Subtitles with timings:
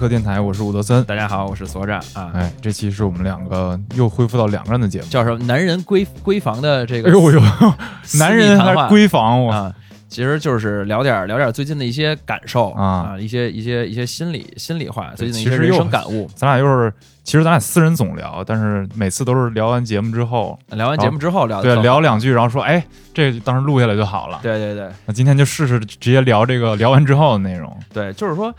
[0.00, 1.04] 客电台，我是伍德森。
[1.04, 2.30] 大家好，我是所长啊。
[2.32, 5.38] 哎，这期是我们两个又恢复到两个人的节目，叫什么？
[5.44, 7.10] 男人闺闺房的这个。
[7.10, 7.42] 哎呦呦，
[8.18, 9.70] 男人还是闺房啊？
[10.10, 16.28] 其实就是聊点聊点最近的一些感受啊，一些一些一些心理心里话，最近的一些人生感悟。
[16.34, 22.84] 咱俩又是，其实咱俩私人总聊，但是每次都是聊完节目之后，聊完节目之后聊，对，聊两句，然后说，哎，
[23.14, 24.40] 这当时录下来就好了。
[24.42, 27.72] 对对对，那今天就试试直接聊这个聊完之后的内容。
[27.92, 28.52] 对，就是说，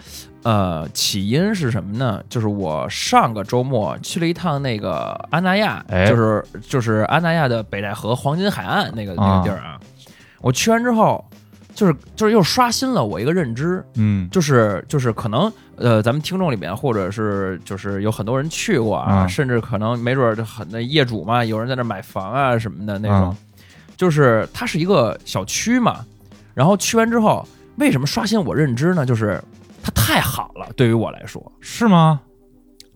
[0.43, 2.23] 呃，起因是什么呢？
[2.29, 9.77] 就是我上个周末去了一趟那个安那亚，就是就是安那亚的北戴河黄金海岸那个那个地儿啊。
[10.39, 11.21] 我去完之后。
[11.73, 23.35] 就是就是又刷新了我一个认知，嗯，就是就是可能呃，咱们听众里面或者是就是有很多人去过啊，甚至可能没准很那业主嘛，有人在那买房啊什么的那种，
[23.97, 26.05] 就是它是一个小区嘛，
[26.53, 29.05] 然后去完之后，为什么刷新我认知呢？
[29.05, 29.41] 就是
[29.81, 32.21] 它太好了，对于我来说是吗？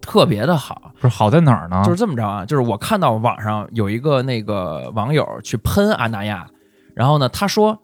[0.01, 1.81] 特别的好，不是好在哪儿呢？
[1.83, 6.45] 就是这么着啊，就是我看到网上有一个那个网友去喷阿那亚，
[6.93, 7.79] 然后呢，他说。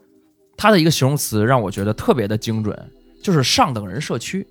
[0.61, 2.91] 他的一个形容词让我觉得特别的精准，
[3.23, 4.45] 就是上等人社区，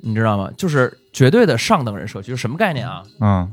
[0.00, 0.50] 你知道吗？
[0.56, 3.02] 就是绝对的上等人社区，是什么概念啊？
[3.20, 3.52] 嗯，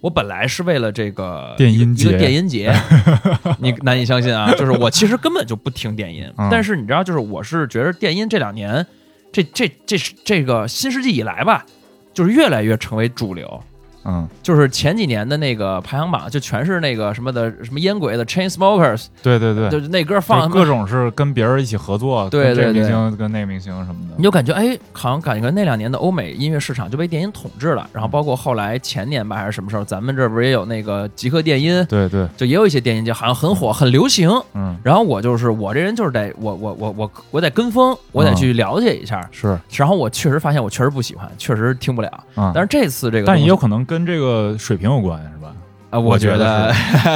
[0.00, 2.72] 我本来是为了这个电音节，一个电音节，
[3.58, 4.54] 你难以相信啊！
[4.54, 8.86] 就是我其实根本就不听电音， 但是你知道，就是我是觉得电音这两年，
[9.32, 11.66] 这这这是这个新世纪以来吧，
[12.14, 13.60] 就是越来越成为主流。
[14.06, 27.88] 嗯，就是前几年的那个排行榜，就全是那个什么的，什么烟鬼的 Chain Smokers，对对对，就是那歌放各种是跟别人一起合作，对对对，明星跟那个明星什么的，你就感觉哎，好像感觉那两年的欧美音乐市场就被电音统治了。
[27.92, 34.30] 然后包括后来前年吧，还是什么时候，咱们这不是也有那个极客电音，对对，就也有一些电音就，好像很火，很流行。
[34.54, 39.26] 嗯，然后我就是我这人就是得我我我我我得跟风，我得去了解一下。
[39.32, 42.24] 是，然后我确实发现我确实不喜欢，确实听不了。
[42.36, 44.76] 嗯，但是这次这个，但也有可能跟这个水。
[44.76, 45.54] 水平有关是吧？
[45.88, 46.70] 啊，我觉得，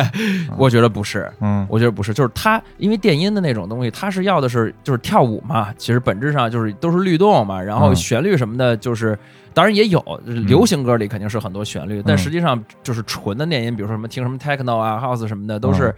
[0.56, 9.18] 我觉得不是，嗯，我觉得不是，就是它，因为电音的那种东西，它是要的是就是跳舞嘛，其实本质上就是都是律动嘛，然后旋律什么的，就是
[9.52, 15.94] 当然也有流行歌里肯定是很多旋律，但实际上就是纯的电音，比如说什么听什么 techno 啊、house 什么的，都是。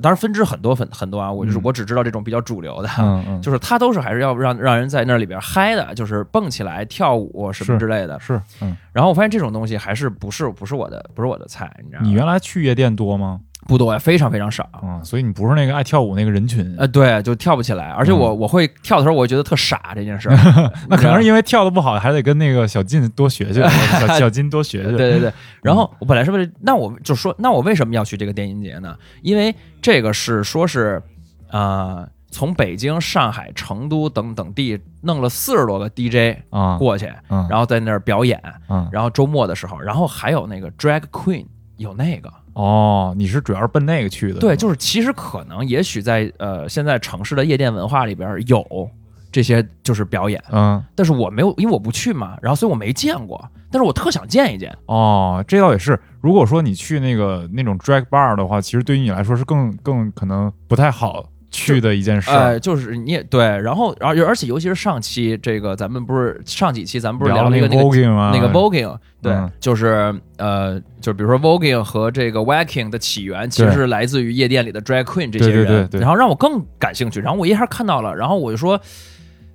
[0.00, 2.88] 当然分支很多很很多啊，我就是我只知道这种比较主流的，
[3.42, 8.18] 就是它都是还是要让让人在那里边嗨的，就是蹦起来跳舞什么之类的。
[8.20, 8.40] 是，
[8.92, 12.08] 然后我发现这种东西还是不是不是我的不是我的菜，你知道吗？
[12.08, 13.40] 你原来去夜店多吗？
[13.68, 20.30] 不多呀，非常非常少嗯，所以你不是那个爱跳舞那个人群呃，对，就跳不起来，而且我我会跳的时候，我觉得特傻这件事，
[20.88, 23.62] 那可能是因为跳的不好，还得跟那个小金多学学，
[24.00, 24.96] 小小金多学学。
[24.96, 28.96] 对对对， 然后我本来是为了，那我就说，那我为什么要去这个电音节呢？
[29.20, 31.02] 因为这个是说是，
[31.50, 37.12] 呃，从北京、上海、成都等等地弄了四十多个 DJ 啊过去，
[37.50, 38.42] 然后在那儿表演，
[38.90, 41.44] 然后周末的时候，然后还有那个 Drag Queen
[41.78, 42.30] 有那个。
[42.52, 44.40] 哦，你是主要是奔那个去的？
[44.40, 48.90] 对，就是其实可能也许在呃现在城市的夜店文化里边有
[49.30, 54.76] 这些就是表演，嗯，但是我没有，因为我不去嘛，然后所以我没见过，但是我特想见一见。
[54.86, 55.98] 哦，这倒也是。
[56.20, 61.24] 如果说你去那个那种 drag bar 的话，其实对于你来说是更更可能不太好。
[61.50, 67.82] 去的一件事，哎，就是你也对，然后，然后，而且尤其是上期这个，咱们不是上几期咱们不是聊了那个那个
[68.32, 78.78] 那个 voguing，对，就是呃，就比如说 voguing 和这个 wacking 的起源，其实是来自于夜店里的 drag queen 这些人，然后让我更感兴趣，然后我一下看到了，然后我就说，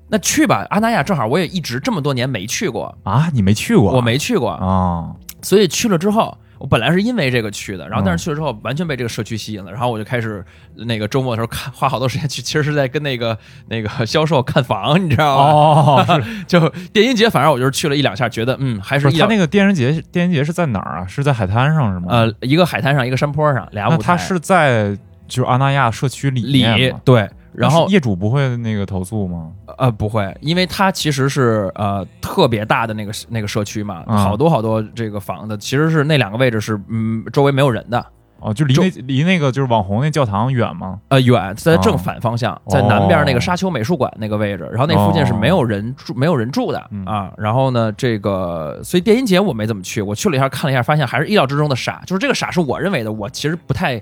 [0.10, 6.36] 那去吧，阿那亚正好我也一直这么多年没去过啊，你没去过，我没去过啊，所以去了之后。
[6.64, 10.42] 我本来是因为这个去的，然后但是去了之后完全被这个社区吸引了，然后我就开始
[10.76, 13.38] 那个周末的时候看，花好多时间去，其实是在跟那个
[13.68, 16.06] 那个 销售看房，你知道吗？
[16.08, 19.12] 哦， 就电音节，反正我就是去了一两下，觉得嗯还是。
[19.12, 21.06] 他那个电音节，电音节是在哪儿啊？
[21.06, 22.06] 是在海滩上是吗？
[22.08, 24.04] 呃，一个海滩上，一个山坡上，俩舞台。
[24.04, 27.30] 他是在就是阿那亚社区里里对。
[27.56, 29.52] 然后业主不会那个投诉吗？
[29.78, 38.06] 呃，不会，因为它其实是呃特别大的那个那个社区嘛，好多好多这个房子，其实是那两个位置是嗯周围没有人的
[38.40, 41.00] 哦，就离那离那个就是网红那教堂远吗？
[41.08, 47.32] 呃，远，在正反方向，在南边那个沙丘美术馆那个位置，然后那附近是没有人住没有人住的啊。
[47.38, 54.02] 然后呢，这个所以电音节我没怎么去，我去了一下看了一下，发现还是意料之中的傻，就是这个傻是我认为的，我其实不太。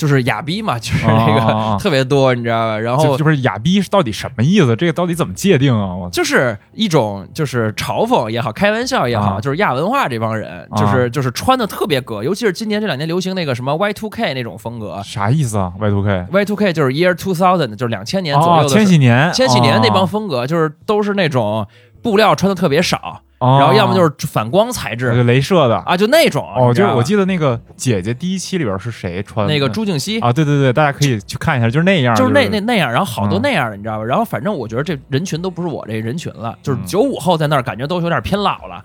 [0.00, 2.78] 就是哑逼嘛，就是那个、啊特别多，你知道吧？
[2.78, 4.74] 然后就就是哑逼是到底什么意思？
[4.74, 5.94] 这个到底怎么界定啊？
[5.94, 15.02] 我就是一种就是嘲讽也好，开玩笑也好，啊就是亚文化这帮人，啊就是就是穿的特别格，尤其是今年这两年流行那个什么 Y two K 那种风格。
[15.04, 21.66] 啥意思啊？Y two K Y two K 就是 Year two thousand，就是两千年左右哦，的、千禧年，千禧年那帮哦风格，就是都是那种
[22.02, 25.76] 布料穿的特别少，哦然后要么就是反光材质就镭射的。
[25.78, 26.46] 啊，就那种。
[26.74, 30.20] 就是我记得那个姐姐第一期里边是谁穿的那个朱静熙。
[30.20, 30.32] 啊？
[30.32, 34.04] 对对对，大家可以去看一下，就是那样，就是那那那样，然后好多嗯那样的，你知道吧？
[34.04, 38.84] 然后反正我觉得这人群都不是我这人群了，就是嗯九五后在那儿，感觉都有点偏老了，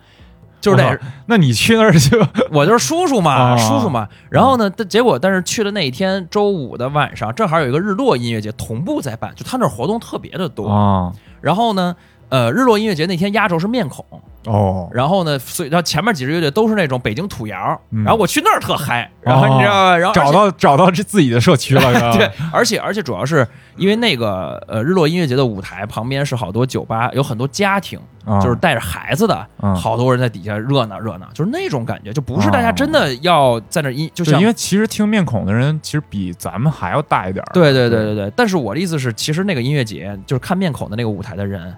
[0.61, 0.97] 就是那
[1.27, 2.17] 那你去那儿就
[2.51, 4.07] 我就是叔叔嘛，啊叔叔嘛。
[4.29, 10.67] 然后呢，但结果但是去的那一天，周五的晚上，正好有一个日落音乐节同步在办，就他那儿活动特别的多。
[10.69, 11.11] 啊
[11.41, 11.95] 然后呢，
[12.29, 14.03] 呃，日落音乐节那天压轴是面孔，
[14.45, 14.89] 哦。
[14.91, 18.03] 然后呢，所以然后前面几支乐队都是那种北京土窑，嗯。
[18.03, 19.97] 然后我去那儿特嗨，然后哦你知道吧？
[19.97, 21.81] 然后找到找到这自己的社区了，
[22.17, 28.39] 对，而且而且主要是因为那个呃日落音乐节的舞台旁边是好多酒吧，有很多家庭，啊。
[28.41, 37.49] 就是带着孩子的，嗯好多人在底下热闹热闹，就是那种感觉，就不是大家真的要在那音，就对，像因为其实听面孔的人其实比咱们还要大一点儿。
[37.53, 38.15] 对对对对。
[38.15, 38.33] 对。
[38.35, 41.73] 但是我的意思是，其实那个音乐节就是看面孔的那个舞台的人，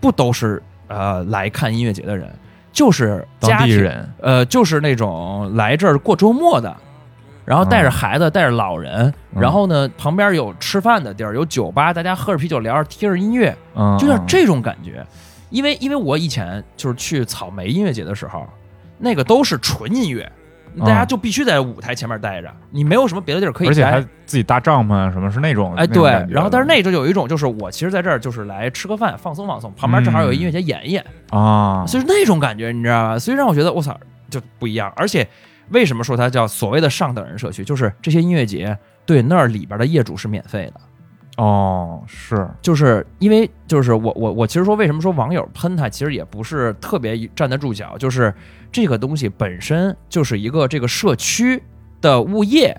[0.00, 2.28] 不都是呃来看音乐节的人，
[2.72, 6.76] 就是当地人呃，就是那种来这儿过周末的。
[7.44, 15.06] 然后带着孩子，带着老人，嗯然后呢，旁边有吃饭的地儿，有酒吧，大家喝着啤酒聊着，听着音乐，嗯，就像这种感觉。
[15.50, 18.44] 因为因为我以前就是去草莓音乐节的时候，
[18.98, 20.28] 那个都是纯音乐，
[20.80, 24.04] 大家就必须在舞台前面待着，你没有什么别的地儿可以嗯而且还。
[24.26, 33.18] 自己搭帐篷啊，什么是那种哎，对然后但是那就有一种，就是我其实在这儿就是来吃个饭，放松放松，旁边正好有音乐节演一演，啊，所以那种感觉你知道吧？
[33.20, 33.96] 所以让我觉得我操
[34.28, 34.92] 就不一样。
[34.96, 35.24] 而且
[35.68, 38.76] 为什么说它叫所谓的上等人社区，就是这些音乐节
[39.06, 40.80] 对那儿里边的业主是免费的。
[41.36, 48.34] 哦是就是因为就是我我我其实说为什么说网友喷他，其实也不是特别站得住脚，就是
[48.72, 51.62] 这个东西本身就是一个这个社区
[52.00, 52.76] 的物业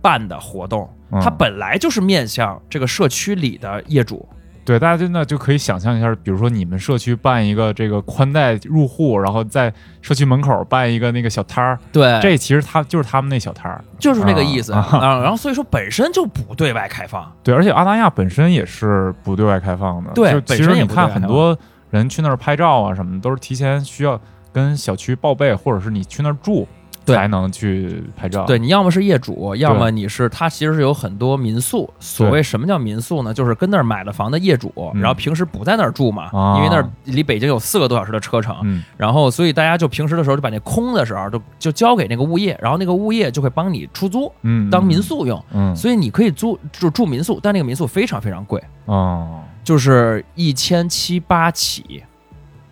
[0.00, 4.28] 办的活动，嗯它本来就是面向这个社区里的业主。
[4.68, 9.72] 对，大家真的就可以想象一下，比如说你们社区办一个这个宽带入户，然后在
[10.02, 13.82] 社区门口办一个那个小摊儿，对，这其实他就是他们那小摊儿。
[13.98, 15.22] 就是那个意思啊 啊。
[15.22, 17.32] 然后所以说本身就不对外开放。
[17.42, 20.10] 对，而且阿那亚本身也是不对外开放的。
[20.12, 21.58] 对其实你看很多
[21.90, 24.20] 人去那儿拍照啊什么的，都是提前需要
[24.52, 26.77] 跟小区报备，或者是你去那儿住对
[27.14, 28.44] 才能去拍照。
[28.44, 31.88] 对你要么是业主，要么你是他其实是有很多民宿。
[31.98, 33.32] 所谓什么叫民宿呢？
[33.34, 38.56] 就是跟那儿买了房的业主，嗯然后平时不在那儿住嘛，啊因为那儿离北京有四个多小时的车程。
[38.64, 45.42] 嗯然后，所以大家就平时的时候就把那空的时候就就交给那个物业，然后那个物业就会帮你出租嗯，当民宿用。
[45.52, 52.02] 嗯，所以你可以租就住民宿，但那个民宿非常非常贵，哦，就是一千七八起，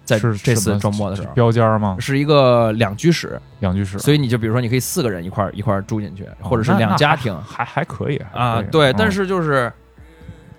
[0.06, 1.29] 在这次周末的时候。
[1.35, 1.97] 标间吗？
[1.99, 8.62] 是一个两居室，两居室，所以你就比如说，你可以四个人一块儿一块儿住进去，或者是两家庭还还可以还啊。
[8.62, 9.70] 对，嗯但是就是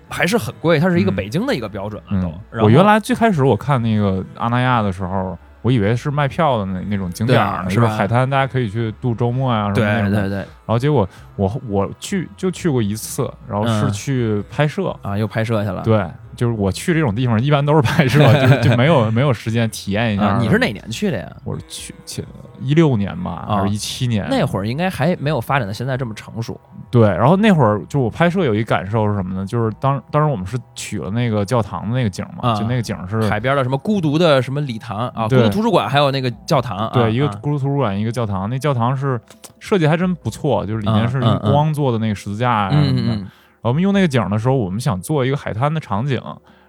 [0.08, 10.20] 还是很贵，它是一个嗯北京的一个标准了都嗯。，我原来最开始我看那个阿那亚的时候，我以为是卖票的那那种景点儿是吧海滩，大家可以去度周末啊什么的。
[10.22, 14.94] 对对然后结果我我去就去过一次，然后是嗯去拍摄。
[15.02, 15.82] 啊，又拍摄去了。
[15.82, 16.06] 对，
[16.36, 20.24] 就是我去这种地方一般都是拍摄， 就是就没有没有时间体验一下。
[20.24, 20.58] 啊，你是？
[20.58, 21.30] 哪年去的呀？
[21.44, 22.24] 我是去去
[22.60, 24.26] 一六年吧，还啊是一七年？
[24.30, 26.58] 那会儿应该还没有发展到现在这么成熟。
[26.90, 29.44] 对，然后那会儿就我拍摄有一感受是什么呢？
[29.46, 38.48] 就是当当时我们是取了那个教堂的那个景嘛，啊就那个景是海边的什么孤独的什么礼堂啊，孤对独图书馆，还有那个教堂啊，对，一个啊孤独图书馆，一个教堂。
[38.48, 39.20] 那教堂是
[39.58, 43.22] 设计还真不错，就是里面是光做的那个十字架啊什么的。
[43.60, 46.22] 我们用那个景的时候，我们想做一个海滩的场景，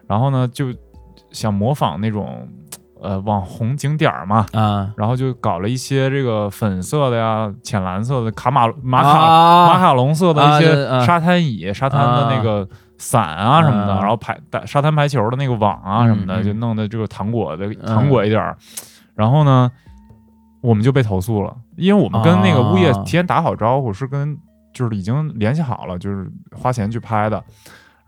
[0.07, 0.73] 然后呢就
[1.31, 2.45] 想模仿那种
[3.01, 4.45] 呃网红景点儿嘛，
[4.95, 13.99] 然后就搞了一些这个粉色的呀、浅蓝色的卡马马卡、啊马卡龙色的一些啊沙滩椅、沙滩的那个伞啊什么的，啊。
[14.01, 17.85] 然后排打沙滩排球的那个网啊什么的，就弄得这个糖果的嗯。
[17.85, 18.57] 糖果一点儿。
[19.15, 19.71] 然后呢，
[20.61, 23.03] 我们就被投诉了，因为我们跟那个物业啊。
[23.03, 24.37] 提前打好招呼，是跟
[24.73, 27.43] 就是已经联系好了，就是花钱去拍的。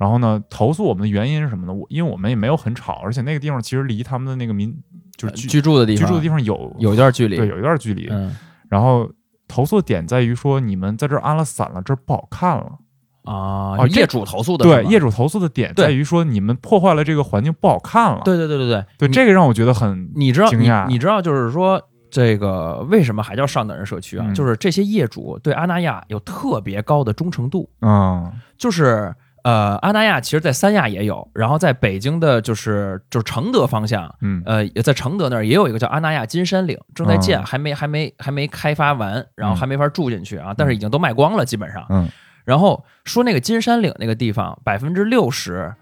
[0.01, 1.72] 然后呢，投诉我们的原因是什么呢？
[1.72, 4.75] 我因为我们也没有很吵，而且那个地方其实离他们的那个民
[5.15, 8.08] 就是居居住的地方，居住的地方有有一段距离，对有一段距离。
[8.10, 8.36] 嗯
[8.67, 9.08] 然后
[9.48, 12.79] 投诉的点在于说，你们在这儿安了伞了，这儿不好看了。
[13.25, 18.22] 啊，哦业主投诉的对，业主投诉的点在于说，你们破坏了这个环境，不好看了。
[18.25, 21.79] 对对对对对对，这个让我觉得很你知道你惊讶你知道就是说
[22.10, 24.25] 这个为什么还叫上等人社区啊？
[24.27, 29.13] 嗯就是这些业主对阿那亚有特别高的忠诚度，嗯就是
[29.44, 34.14] 呃，阿那亚其实在三亚也有，然后在北京的就是就是承德方向。
[34.22, 41.86] 嗯呃，也在承德那儿也有一个叫阿那亚金山岭，正在建，哦还没还没还没开发完，然后嗯还没法住进去啊，但是已经都卖光了，基本上。
[41.90, 42.08] 嗯
[42.44, 45.74] 然后说那个金山岭那个地方，百分之六十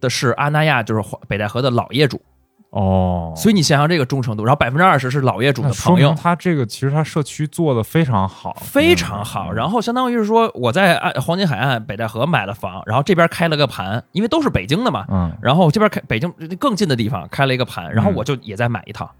[0.00, 2.20] 的是阿那亚，就是北戴河的老业主，
[2.70, 9.48] 哦，所以你想想这个忠诚度，然后百分之二十是老业主的朋友，他这个其实他社区做的非常好，非常好。
[9.52, 19.10] 嗯然后相当于是说，我在岸黄金海岸北戴河买了房，然后这边开了个盘，因为都是北京的嘛，嗯，然后这边开北京更近的地方开了一个盘，然后嗯我就也在买一套，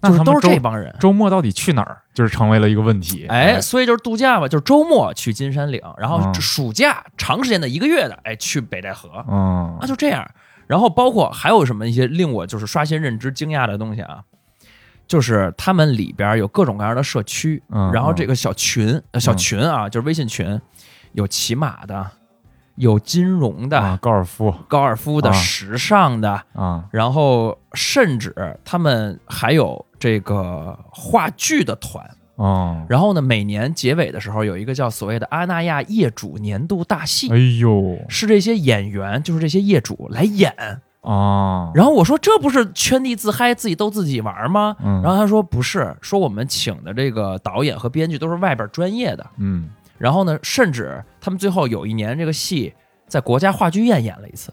[0.00, 0.92] 那就是都是这帮人。
[0.98, 3.26] 周末到底去哪儿，就是成为了一个问题。
[3.28, 10.28] 哎，所以就是度假嘛，就是周末去金山岭，然后嗯暑假长时间的一个月的，哎，去北戴河，嗯啊，就这样。
[10.70, 14.22] 然后包括还有什么一些令我就是刷新认知、惊讶的东西啊，
[15.04, 20.60] 就是他们里边有各种各样的社区，嗯然后这个小群、呃小群啊，就是微信群，
[21.10, 22.08] 有骑马的，
[22.76, 24.54] 有金融的、啊，高尔夫。
[24.68, 25.32] 高尔夫的、啊。
[25.32, 26.84] 时尚的，啊。
[26.92, 28.32] 然后甚至
[28.64, 32.08] 他们还有这个话剧的团。
[32.40, 40.54] 哦，然后呢，每年结尾的时候有一个叫所谓的阿那亚业主年度大戏，哎呦是这些演员，就是这些业主来演。
[41.02, 44.74] 啊，然后我说这不是圈地自嗨，自己逗自己玩吗？
[44.82, 49.26] 嗯然后他说不是，说我们请的这个导演和编剧都是外边专业的。
[49.36, 49.68] 嗯
[49.98, 52.72] 然后呢，甚至他们最后有一年这个戏
[53.06, 54.50] 在国家话剧院演了一次，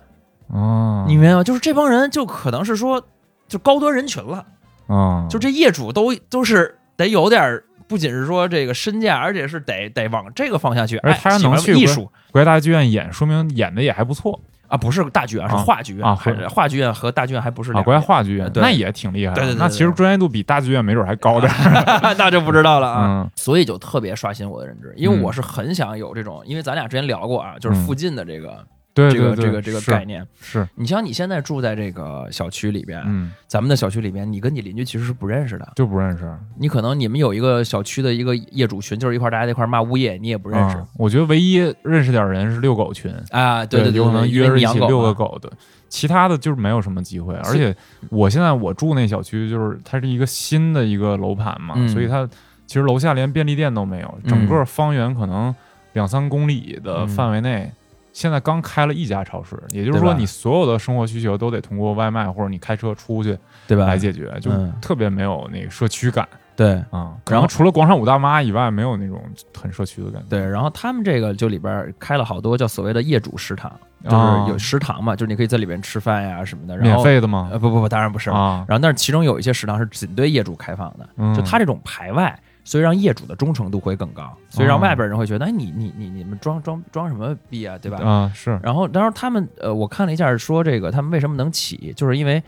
[0.47, 1.43] 哦，你明白吗？
[1.43, 3.01] 就是这帮人就可能是说
[3.47, 4.45] 就高端人群了，
[4.87, 7.63] 啊，就这业主都都是得有点儿。
[7.87, 10.97] 不仅是说这个身价，而且是得得往这个方向去。
[10.99, 17.81] 而他能去艺术国家大剧院演，说明演的也还不错啊，不是大剧院，是啊话剧院啊还是话剧院和大剧院还不是啊。
[17.81, 22.13] 国家话剧院对那也挺厉害的，对对对对那其实专业度比大剧院没准还高点儿。
[22.19, 23.05] 那就不知道了啊。
[23.23, 28.61] 嗯所以就特别刷新我的认知，因为嗯我是很想有这种，因为咱俩之前聊过啊，就是嗯附近的这个、
[28.97, 30.25] 对对对，这个这个这个概念。
[30.41, 35.73] 是你像你现在住在这个小区里边，嗯咱们的小区里边，你跟你邻居其实是不认识的。
[35.75, 40.87] 就不认识你可能你们有一个小区的一个业主群，就是一块儿大家在一块儿骂物业，你也不认识啊。
[40.97, 43.65] 我觉得唯一认识点人是遛狗群，啊。
[43.65, 45.51] 对对对，有可能约着一起遛个狗的，
[45.89, 47.35] 其他的就是没有什么机会。
[47.35, 47.75] 而且
[48.09, 52.27] 我现在我住那小区，就是它是一个新的一个楼盘嘛，嗯所以它
[52.65, 55.53] 其实楼下连便利店都没有，整个方圆可能
[55.93, 57.71] 两三公里的嗯范围内。
[58.17, 63.85] 现在刚开了一家超市，也就是说，你所有的生活需求都得通过外卖或者你开车出去对吧？
[63.85, 67.13] 来解决，就嗯特别没有那个社区感对啊。
[67.23, 69.21] 可然后除了广场舞大妈以外，没有那种
[69.55, 70.29] 很社区的感觉。
[70.29, 73.71] 对，然后他们这个就里边开了好多叫所谓的业主食堂，
[74.03, 76.75] 就是啊有食堂嘛，就是你可以在里边吃饭呀什么的。
[76.75, 77.49] 然后免费的吗？
[77.51, 78.31] 呃不不不，当然不是。
[78.31, 82.35] 啊，然后，但是其中有一些食堂是仅对业主开放的，嗯就他这种排外，
[82.67, 87.97] 所以让业主的忠诚度会更高，所以让哦外边人会觉得，哎，你你你你们装装装什么逼啊，对吧？
[88.05, 92.43] 啊是然后，然后他们呃，我看了一下，说这个他们为什么能起，就是因为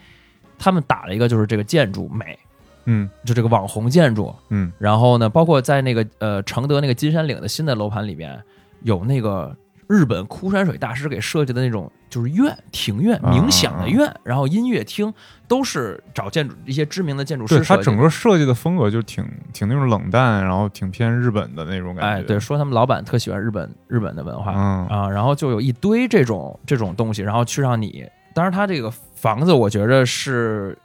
[0.58, 2.38] 他们打了一个就是这个建筑美，
[2.84, 4.36] 嗯就这个网红建筑。
[4.50, 8.38] 嗯然后呢，包括在那个呃承德那个金山岭的新的楼盘里边，
[8.82, 9.56] 有那个
[9.90, 15.12] 日本枯山水大师给设计的那种就是院庭院啊冥想的院，然后音乐厅
[15.48, 17.76] 都是找建筑一些知名的建筑师设计的。
[17.76, 22.22] 对它整个设计的风格就挺挺那种冷淡，然后挺偏日本的那种感觉。
[22.22, 30.78] 哎，对，说他们老板特喜欢日本日本的文化、嗯啊，然后就有一堆这种这种东西，然后去让你，当然他这个房子我觉着是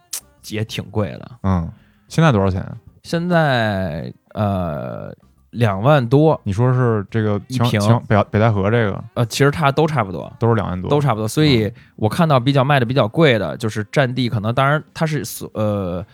[0.48, 1.70] 也挺贵的，嗯，
[2.08, 2.74] 现在多少钱啊？
[3.02, 5.14] 现在呃
[5.54, 10.30] 两万多，你说是这个一平北北戴河这个呃，其实它都差不多。
[10.38, 16.04] 都是两万多，都差不多，所以我看到比较卖的比较贵的，就是占地可能，当然它是所呃，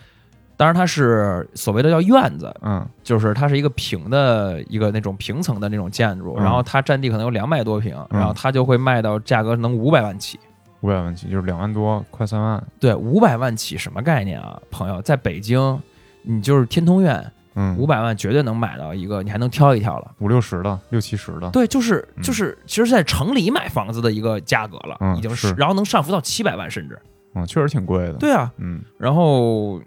[0.55, 10.39] 当然它是所谓的叫院子，嗯就是它是一个平的一个那种平层的那种建筑，嗯然后它占地可能有两百多平，嗯然后它就会卖到价格能五百万起。
[10.81, 12.63] 五百万起，就是两万多，快三万。
[12.79, 14.99] 对，五百万起什么概念啊，朋友？
[15.03, 15.79] 在北京，
[16.23, 17.23] 你就是天通苑，
[17.55, 20.11] 嗯，五百万绝对能买到一个，你还能挑一挑了。
[20.19, 21.49] 五六十的，六七十的。
[21.51, 26.97] 对，就是嗯就是，其实，在城里买房子的一个价格了，嗯已经是然后能上浮到七百万甚至。
[27.35, 29.81] 嗯，确实挺贵的。，对啊，嗯，然后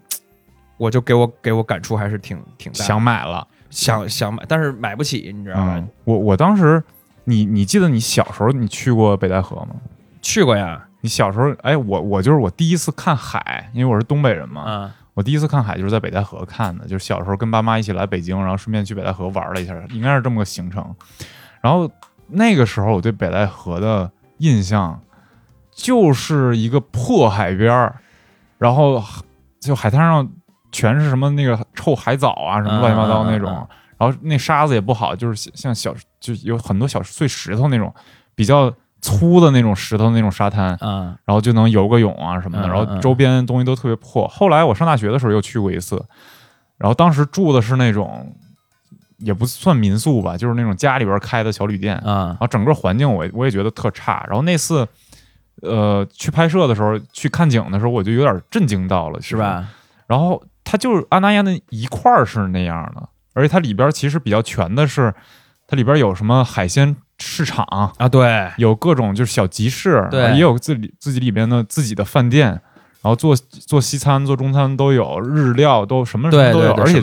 [0.77, 5.75] 我就给我给我感触还是挺挺大的，想买了，想想买，但是买不起，你知道吗？
[5.77, 6.83] 嗯，我我当时，
[7.23, 9.75] 你你记得你小时候你去过北戴河吗？
[10.21, 20.95] 去过呀，你小时候，哎，我我就是我第一次看海，因为我是东北人嘛，啊，我第一次看海就是在北戴河看的，就是小时候跟爸妈一起来北京，然后顺便去北戴河玩了一下，应该是这么个行程。
[21.61, 21.89] 然后
[22.27, 25.01] 那个时候我对北戴河的印象
[25.71, 27.95] 就是一个破海边儿，
[28.59, 29.03] 然后
[29.59, 30.29] 就海滩上
[30.71, 33.49] 全是什么那个臭海藻啊，什么乱七八糟那种。
[33.49, 37.91] 嗯嗯嗯然后那沙子也不好，就是像像小就有很多小碎石头那种
[38.35, 38.69] 比较
[39.05, 42.67] 粗的那种石头那种沙滩，嗯然后就能游个泳啊什么的。
[42.67, 44.27] 然后周边东西都特别破。
[44.27, 46.03] 后来我上大学的时候又去过一次，
[46.77, 48.35] 然后当时住的是那种
[49.19, 52.01] 也不算民宿吧，就是那种家里边开的小旅店。
[52.03, 54.25] 嗯然后整个环境我我也觉得特差。
[54.27, 54.87] 然后那次，
[55.61, 59.67] 呃，去拍摄的时候，去看景的时候，我就有点震惊到了，是吧？
[60.07, 65.13] 然后它就是阿那亚那一块儿是那样的，而且它里边其实比较全的是，
[65.67, 72.61] 它里边有什么海鲜市场，啊，对，有各种就是小集市，对也有自己自己里边的自己的饭店。
[73.01, 76.99] 然后做做西餐、做中餐都有，日料都什么什么都有，而且。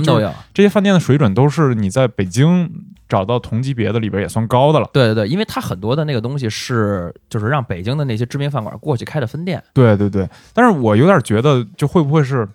[0.52, 2.68] 这些饭店的水准都是你在北京
[3.08, 4.90] 找到同级别的里边也算高的了。
[4.92, 9.62] 对对对，因为它很多的那个东西是就是让北京的那些知名饭馆过去开的分店。
[9.72, 12.48] 对对对，但是我有点觉得，就会不会是，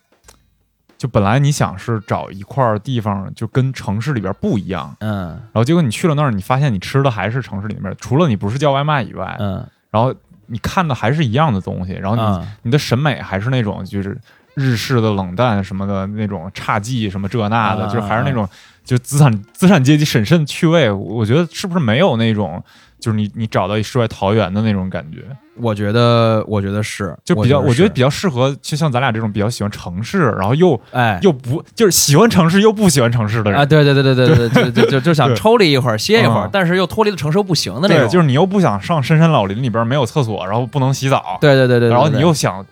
[0.97, 5.27] 就本来你想是找一块地方，就跟城市里边不一样，嗯。
[5.27, 9.65] 然后结果你去了那儿，你发现你吃的还是城市里面，除了你不是叫外卖以外，嗯。
[9.91, 10.13] 然后
[10.47, 14.17] 你看的还是一样的东西，然后你、啊你的审美还是那种就是
[14.55, 18.47] 日式的冷淡什么的那种侘寂什么这那的，啊就还是那种
[18.83, 22.63] 就资产资产阶级审慎趣味，我觉得是不是没有那种
[22.99, 25.19] 就是你你找到一世外桃源的那种感觉？
[25.59, 38.09] 我觉得我觉得是，就比较，我觉得比较较适合，就像咱俩这种比较喜欢城市，然后又哎又不就是喜欢城市又不喜欢城市的人啊，对对对对对对对， 就就就想抽离一会儿歇一会儿嗯，但是又脱离了城市又不行的那对，种。
[38.09, 42.63] 就是你又不想上深山老林里边没有厕所，然后不能洗澡，对对对对，对然后你又想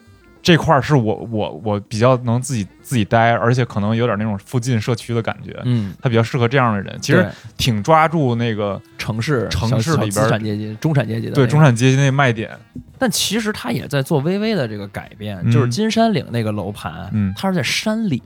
[0.46, 6.96] 这块儿是我我我比较能自己自己待，而且可能有点那种附近社区的感觉，嗯，他比较适合这样的人。
[7.02, 11.52] 其实挺抓住那个城市城市里边中产阶级、中产阶级的对那个。
[11.52, 12.52] 中产阶级那卖点，
[13.00, 15.52] 但其实他也在做微微的这个改变，嗯。
[15.52, 17.34] 就是金山岭那个楼盘，嗯。
[17.36, 18.22] 它是在山里，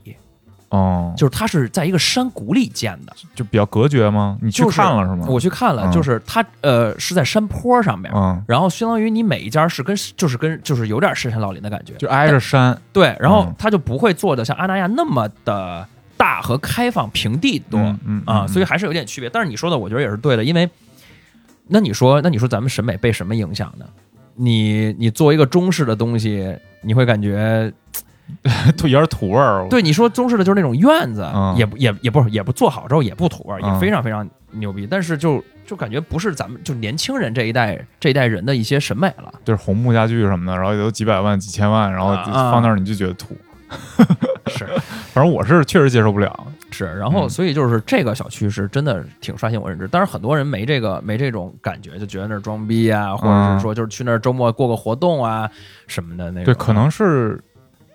[0.70, 3.12] 哦，就是它是在一个山谷里建的。
[3.34, 4.38] 就比较隔绝吗？
[4.40, 5.26] 你去就看了是吗？
[5.28, 15.86] 我去看了，嗯就是它呃是在山坡上面，嗯，然后相当于你每一家是跟就是跟就是有点深山老林的感觉，就挨着山，对，然后嗯它就不会做的像阿那亚那么的
[16.16, 19.28] 大和开放平地多、啊，嗯所以还是有点区别。
[19.28, 20.68] 但是你说的，我觉得也是对的，因为
[21.66, 23.84] 那你说，那你说咱们审美被什么影响呢？
[24.36, 27.72] 你你做一个中式的东西，你会感觉
[28.76, 29.66] 土也是土味儿。
[29.68, 39.32] 对你说中式的就是那种院子，嗯也不也也不是也不做好之后也不土味儿，也嗯非常非常牛逼，但是就就感觉不是咱们就年轻人这一代这一代人的一些审美了。
[39.44, 43.36] 就是红木家具什么的，然后也都几百万、几千万，然后放那儿你就觉得土。
[44.48, 44.66] 是
[45.14, 46.46] 反正我是确实接受不了。
[46.72, 55.48] 是，然后嗯所以就是这个小区是真的挺刷新我认知，但是很多人没这个没这种感觉，就觉得那儿装逼啊，或者嗯是说就是去那儿周末过个活动啊
[55.86, 56.44] 什么的那种。
[56.46, 57.40] 对，可能是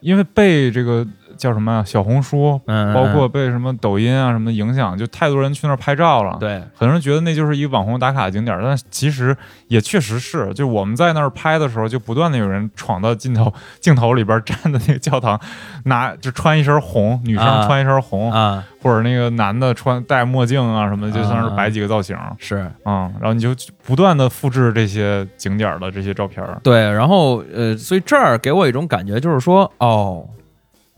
[0.06, 1.04] 因为被这个
[1.38, 1.84] 叫什么呀？
[1.86, 6.62] 小红书，嗯，包括被什么抖音啊什么的影响，就太多人去那儿拍照了。，对。
[6.74, 9.36] 很多人觉得那就是一个网红打卡景点，但其实
[9.68, 15.40] 也确实是，就我们在那儿拍的时候，就不断的有人闯到镜头镜头里边站的那个教堂，
[15.86, 17.66] 拿就穿一身红，女生啊。
[17.66, 18.64] 穿一身红，啊。
[18.82, 22.16] 或者那个男的穿戴墨镜啊什么的，就像是摆几个造型。
[22.38, 22.70] 是。
[22.86, 23.50] 嗯，然后你就
[23.84, 26.60] 不断的复制这些景点儿的这些照片儿。
[26.62, 30.24] 对，然后呃，所以这儿给我一种感觉就是说，哦，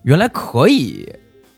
[0.03, 1.07] 原来可以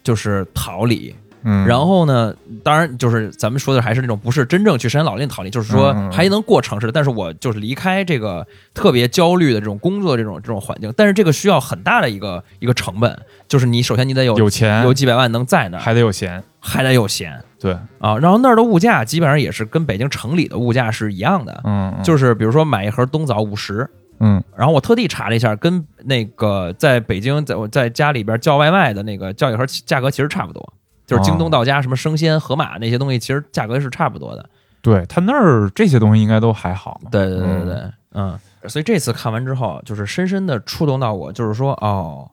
[0.03, 1.15] 就是逃离。
[1.41, 14.83] 嗯，然后呢，当然就是咱们说的还是那种不是真正去深山老林逃离，就是说还能过城市的，但是我就是离开这个特别焦虑的这种工作这种这种环境，但是这个需要很大的一个一个成本，就是你首先你得有有钱。
[14.83, 16.43] 有几百万能在那儿，还得有闲。
[16.61, 22.03] 还得有闲对，啊，然后那儿的物价基本上也是跟北京城里的物价是一样的，嗯，嗯。
[22.03, 30.73] 就是比如说买一盒冬枣五十，嗯然后我特地查了一下，跟那个在北京在我在家里边叫外卖的那个叫一盒价格其实差不多，
[31.05, 34.49] 就是京东到家什么生鲜、盒马那些东西，其实价格是差不多的。
[34.81, 36.99] 对他那儿这些东西应该都还好。
[37.11, 42.29] 对对对对对，嗯，所以这次看完之后，就是深深的触动到我，就是说哦。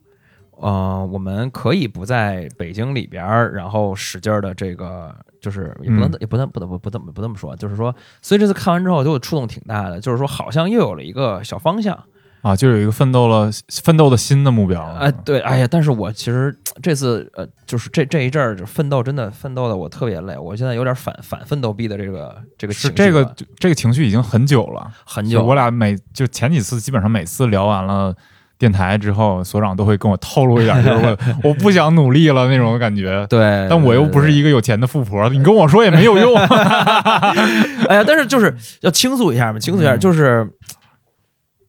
[0.61, 6.17] 呃，我们可以不在北京里边儿，然后使劲儿的这个，就是也不能、嗯。
[6.21, 11.99] 也不能不能不不这么不这么说，就是说，所以这次看完之后，就我触动挺大的，就是说，好像又有了一个小方向，
[12.41, 13.51] 啊，就有一个奋斗了
[13.83, 14.99] 奋斗的新的目标了。
[14.99, 23.13] 哎，对，哎呀，但是我其实这次呃，就是这这一阵儿就奋斗，真的奋斗的我特别累，我现在有点反反奋斗逼的这个这个是情绪了。
[23.13, 28.15] 这个这个情绪已经很久了，很久，我俩每就前几次基本上每次聊完了
[28.59, 30.97] 电台之后，所长都会跟我透露一点，就是
[31.45, 33.27] 我我不想努力了那种感觉。
[33.29, 36.35] 对，但我又不是一，个有钱的富婆，你跟我说也没有用。
[37.89, 39.99] 哎呀，但是就是要倾诉一下嘛，倾诉一下，嗯。
[40.01, 40.49] 就是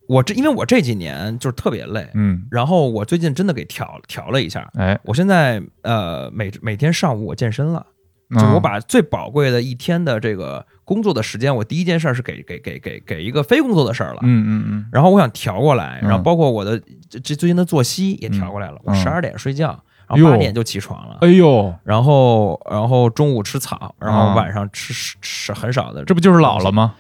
[0.08, 7.86] 我这因为我这几年就是特别累，嗯，然后我最近真的给调调了一下，哎，我现在呃每每天上午我健身了，
[8.32, 14.20] 就是我嗯把最宝贵的一天的这个工作的时间，我第一件事儿是给给给给给一个非工作的事儿了。
[14.24, 16.78] 嗯嗯嗯然后我想调过来，嗯然后包括我的
[17.10, 18.78] 这这最近的作息也调过来了。
[18.84, 26.04] 我嗯十二点睡觉，然后八点就起床了，哎呦，然后然后中午吃草，然后啊晚上吃吃吃很少的。
[26.04, 26.96] 这不就是老了吗？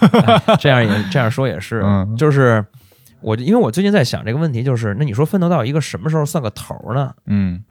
[0.00, 2.64] 哎 这样也这样说也是，嗯就是
[3.20, 7.12] 我因为我最近在想这个问题，就是那你说奋斗到一个什么时候算个头儿呢？
[7.26, 7.64] 嗯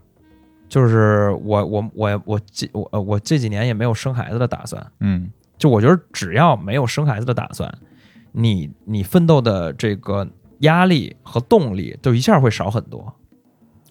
[0.68, 7.74] 就是我我我我这我呃我这几年也没有生孩子的打算，嗯就我觉得只要没有生孩子的打算，
[8.32, 10.28] 你你奋斗的这个
[10.60, 13.14] 压力和动力就一下会少很多。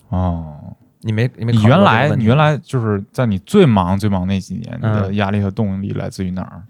[0.09, 6.65] 哦，你没你没你原来你原来就是在你最忙最忙那几年，你的嗯压力和动力来自于哪儿？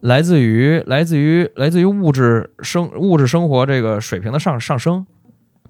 [0.00, 5.04] 来自于来自于来自于物质生物质生活这个水平的上上升。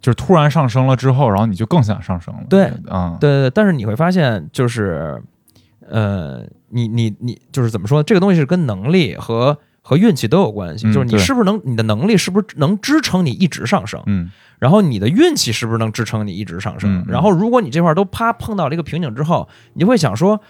[0.00, 2.40] 就是突然上升了之后，然后你就更想上升了。
[2.48, 5.22] 对啊，对对对，但是你会发现，就是
[5.88, 10.86] 呃，你你你就是怎么说，这个东西是跟能力和和运气都有关系。
[10.86, 16.98] 嗯就是你是不是能你的能力是不是能支撑你一直上升，嗯然后你的运气是不是能支撑你一直上升？
[16.98, 20.40] 嗯嗯然后如果你这块儿都啪碰到了一个瓶颈之后，你会想说，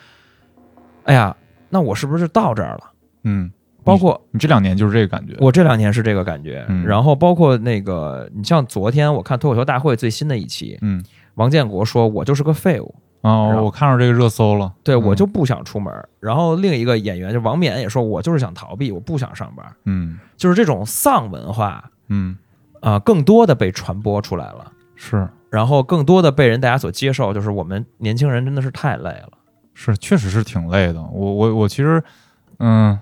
[1.04, 1.36] 哎呀，
[1.70, 2.80] 那我是不是就到这儿了？
[3.24, 3.50] 嗯，
[3.88, 5.34] 包括你这两年就是这个感觉。
[5.40, 11.02] 我这两年是这个感觉，嗯然后包括那个，你像昨天我看脱口秀大会最新的一期，嗯
[11.34, 14.72] 王建国说我就是个废物，哦我看到这个热搜了。
[14.82, 15.92] 对嗯我就不想出门。
[16.20, 22.36] 然后另一个演员就王冕也说，我就是想逃避，我不想上班，嗯就是这种丧文化嗯
[22.80, 29.30] 啊、更多的被传播出来了，是然后更多的被人大家所接受，就是我们年轻人真的是太累了。
[29.74, 31.00] 是，确实是挺累的。
[31.12, 32.02] 我我我其实
[32.58, 32.98] 嗯，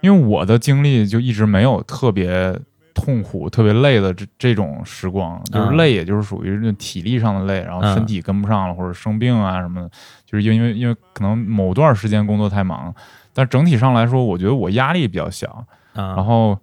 [0.00, 2.58] 因为我的经历就一直没有特别
[2.94, 9.90] 痛苦、特别累的这这种时光，就是嗯累，也就是属于那体力上的累，然后身嗯体跟不上了，或者生病啊什么的，
[10.24, 12.94] 就是因为因为可能某段时间工作太忙，
[13.32, 15.64] 但整体上来说，我觉得我压力比较小。
[15.94, 16.56] 啊，然后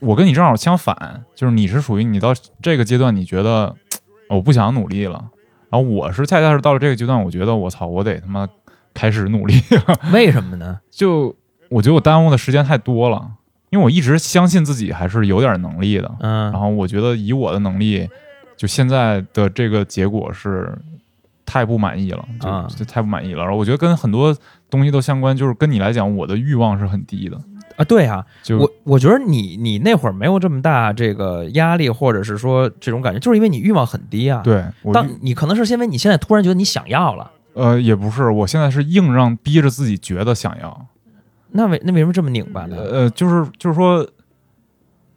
[0.00, 3.74] 我跟你正好相反，就是你是属于你到这个阶段，你觉得
[4.30, 5.22] 我不想努力了，
[5.68, 8.48] 然后我是恰恰是到了这个阶段，我觉得我操，我得他妈
[8.94, 9.54] 开始努力。
[10.12, 10.80] 为什么呢？
[10.90, 11.34] 就
[11.68, 13.30] 我觉得我耽误的时间太多了，
[13.70, 18.08] 因为我一直相信自己还是有点能力的，嗯然后我觉得以我的能力，
[18.56, 20.76] 就现在的这个结果是
[21.44, 22.24] 太不满意了，
[22.76, 23.42] 就太不满意了。
[23.42, 24.36] 然后我觉得跟很多
[24.70, 27.38] 东西都相关，就是跟你来讲，我的欲望是很低的。
[27.76, 40.86] 啊，对啊，就我我觉得你你那会儿没有这么大这个压力，或者是说这种感觉，就是因为你欲望很低啊。，对我当你可能是因为你现在突然觉得你想要了，呃也不是，我现在是硬让逼着自己觉得想要。
[41.54, 42.76] 那为那为什么这么拧巴呢？
[42.76, 44.06] 呃，就是就是说。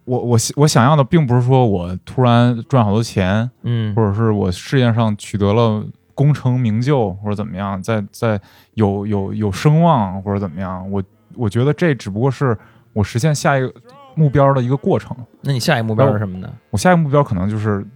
[0.04, 8.40] 我我我想要的并不是说我突然赚好多钱，嗯或者是我事业上取得了功成名就，或者怎么样，在在
[8.72, 11.02] 有有有声望或者怎么样，我
[11.34, 12.56] 我觉得这只不过是
[12.94, 13.70] 我实现下一个
[14.14, 15.14] 目标的一个过程。
[15.42, 16.50] 那你下一个目标是什么呢？
[16.70, 17.86] 我下一个目标可能就是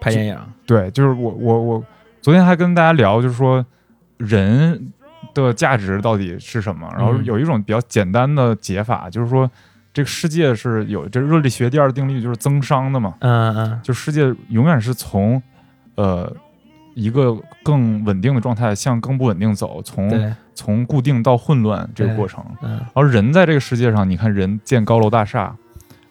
[0.00, 0.38] 拍电影。
[0.64, 1.84] 对，就是我我我
[2.20, 3.66] 昨天还跟大家聊，就是说
[4.18, 4.92] 人
[5.34, 6.88] 的价值到底是什么？
[6.96, 9.50] 然后嗯有一种比较简单的解法，就是说
[9.92, 13.14] 这个世界是有这热力学第二定律，就是增熵的嘛。
[13.20, 15.42] 嗯嗯就世界永远是从
[15.96, 16.32] 呃
[16.94, 20.08] 一个更稳定的状态向更不稳定走，从，
[20.54, 22.44] 从固定到混乱这个过程。
[22.62, 25.54] 嗯而人在这个世界上，你看人建高楼大厦，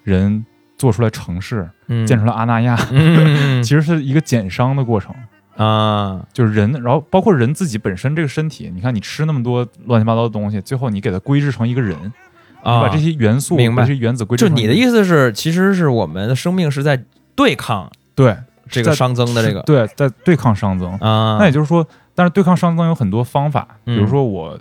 [0.04, 0.46] 人
[0.78, 5.14] 做出来城市，嗯，建出来阿那亚，嗯 其实是一个减伤的过程。
[5.60, 13.84] 啊，就是人，然后包括人自己本身这个身体，你看你吃那么多乱七八糟的东西，最后你给它归制成一个人，你啊，把这些元素、明白。
[13.84, 17.04] 把这些原子归置成就你的意思是，其实是我们的生命是在
[17.36, 18.38] 对抗对
[18.70, 19.62] 这个在熵增的这个。
[19.64, 20.90] 对，在对抗熵增。
[21.00, 24.58] 啊，那也就是说，但是对抗熵增有很多方法，比嗯如说我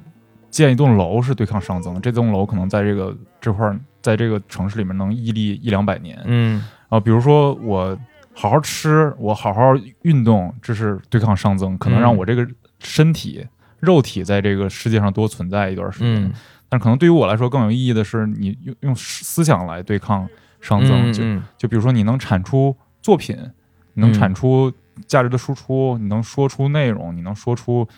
[0.50, 6.18] 建一栋楼是对抗熵增，这栋楼可能在这个这块儿，在这个城市里面能屹立一两百年。
[6.24, 6.64] 嗯。
[6.88, 7.96] 啊，比如说我
[8.40, 12.46] 好好吃，我好好运动，这是对抗熵增，可能让嗯我这个
[12.78, 13.44] 身体、
[13.80, 16.24] 肉体在这个世界上多存在一段时间。
[16.26, 16.32] 嗯。
[16.68, 20.28] 但可能对于我来说更有意义的是，你用用思想来对抗
[20.62, 21.24] 熵增，就
[21.56, 23.36] 就比如说你能产出作品，
[23.94, 24.14] 你能嗯。
[24.14, 24.72] 产出
[25.08, 27.88] 价值的输出，你能说出内容，你能说出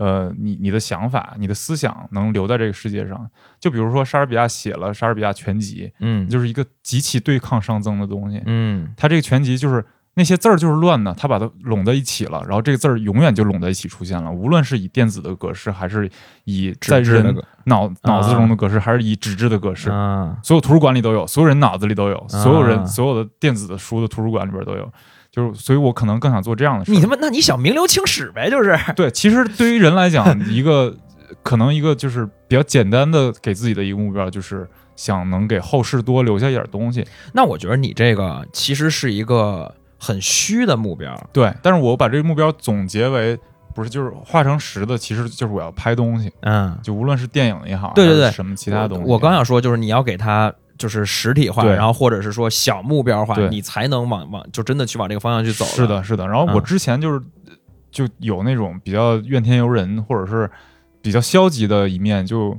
[0.00, 3.30] 呃你你的想法、你的思想能留在这个世界上。
[3.60, 8.42] 就比如说莎士比亚写了《莎士比亚全集》，嗯就是一个极其对抗熵增的东西。
[8.46, 9.84] 嗯他这个全集就是
[10.14, 14.30] 那些字儿就是乱的，他把它拢在一起了，然后这个字儿永远就拢在一起出现了。
[14.30, 16.10] 无论是以电子的格式，还是
[16.44, 17.34] 以在人
[17.64, 24.92] 脑脑子中的格式，还是以纸质的格式，啊，所有图书馆里都有，所有人脑子里都有，所有啊人所有的电子的书的图书馆里边都有。
[25.32, 26.94] 就是，所以我可能更想做这样的事儿。
[26.94, 28.50] 你他妈，那你想名留青史呗？
[28.50, 30.94] 就是 对，其实对于人来讲，一个
[31.42, 37.06] 可能一个就是比较简单的给自己的一个目标，就是想能给后世多留下一点东西。
[37.32, 41.14] 那我觉得你这个其实是一个很虚的目标。
[41.32, 43.38] 对，但是我把这个目标总结为，
[43.72, 49.04] 不是就是化成实的，其实就是我要拍东西，嗯，就无论是电影也好，对对对什么其他东西。
[49.04, 55.66] 我刚想说，就是你要给它就是实体化，然后或者是说小目标化，你才能往往就真的去往这个方向去走。
[55.66, 56.26] 是，的，是的。
[56.26, 57.20] 然后我嗯之前就是、
[57.90, 60.50] 就有那种比较怨天尤人，或者是
[61.02, 62.24] 比较消极的一面。
[62.24, 62.58] 就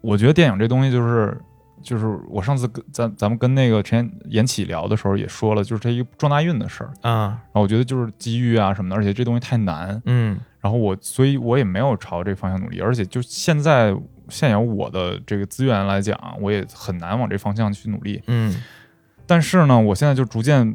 [0.00, 1.38] 我觉得电影这东西就是。
[1.84, 6.90] 就是我上次跟咱咱们跟那个陈延启聊的时候也说了，就是这一个撞大运的事儿。
[7.02, 10.02] 啊，然后我觉得就是机遇啊什么的，而且这东西太难。
[10.06, 13.94] 嗯然后我所以我也没有朝这个方向努力，而且就现在
[14.30, 18.22] 现有我的这个资源来讲，我也很难往这方向去努力。
[18.26, 18.60] 嗯
[19.26, 20.74] 但是呢，我现在就逐渐，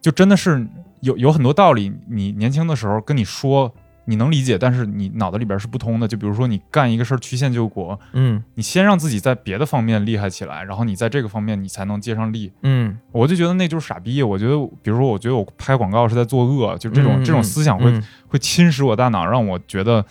[0.00, 0.64] 就真的是
[1.00, 3.74] 有有很多道理，你年轻的时候跟你说，
[4.06, 6.08] 你能理解，但是你脑子里边是不通的。
[6.08, 12.50] 就比如说你干一个事儿曲线救国，嗯你先让自己在别的方面厉害起来，然后你在这个方面你才能接上力。
[12.62, 14.22] 嗯我就觉得那就是傻逼。
[14.22, 20.04] 我觉得，比如说，我觉得我拍广告是在作恶，就这种、嗯这种思想会、嗯会侵蚀我大脑，让我觉得，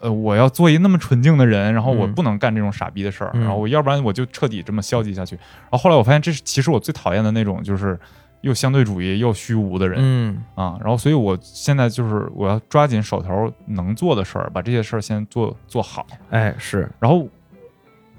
[0.00, 5.34] 呃，我要做一那么纯净的人，然后我嗯不能干这种傻逼的事儿，嗯然后我要不然我就彻底这么消极下去。
[5.34, 7.98] 然后后来我发现，这是其实我最讨厌的那种，就是
[8.42, 10.76] 又相对主义又虚无的人、嗯啊。
[10.80, 16.06] 然后，所以我现在就是我要抓紧手头能做的事儿，把这些事儿先做做好。
[16.30, 17.26] 哎是，然后，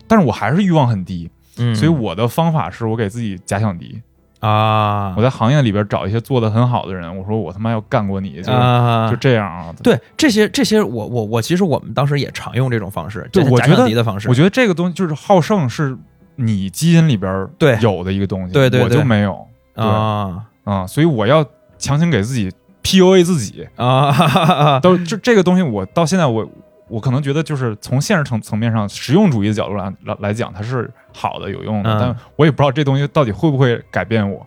[0.07, 4.01] 但是我还是欲望很低，嗯，所以我的方法是我给自己假想敌。
[4.41, 9.75] 啊我在行业里边找一些做的很好的人，我说我他妈要干过你，就、啊就这样啊。
[9.83, 15.97] 对这些这些我我我其实我们当时也常用这种方式，对我觉得想敌的方式，我觉得这个东西就是好胜，是
[16.37, 19.45] 你基因里边对有的一个东西，对对对我就没有
[19.79, 19.87] 对。
[19.87, 20.45] 啊。
[20.63, 21.43] 啊、所以我要
[21.77, 22.51] 强行给自己
[22.83, 23.67] PUA 自己。
[23.75, 24.11] 啊。
[24.11, 26.47] 哈哈哈都就这个东西，我到现在我
[26.87, 31.99] 我可能觉得就是从现实层层面上实用主义的角度来来来讲，它是好的有用的，嗯。
[31.99, 34.45] 但我也不知道这东西到底会不会改变我，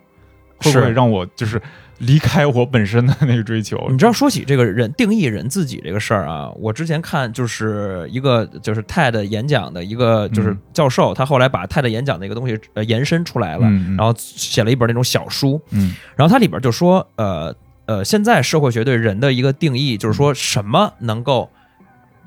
[0.57, 1.61] 会不会让我就是
[1.99, 3.77] 离开我本身的那个追求。
[3.91, 15.95] 你知道说起这个人定义人自己这个事儿啊，我之前看就是一个就是泰的演讲的一个就是嗯教授，他后来把泰的演讲的一个东西呃延伸出来了，嗯，然后写了一本那种小书，嗯。
[16.15, 21.49] 然后它里边就说呃呃，现在社会学对人的一个定义就是说什么能够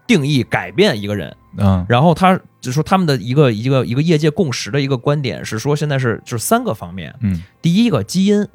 [0.06, 1.84] 定义改变一个人，嗯。
[1.88, 8.46] 然后他就说他们的一个一个一个业界共识的一个观点是说现在是就是三个方面，嗯，第一个基因，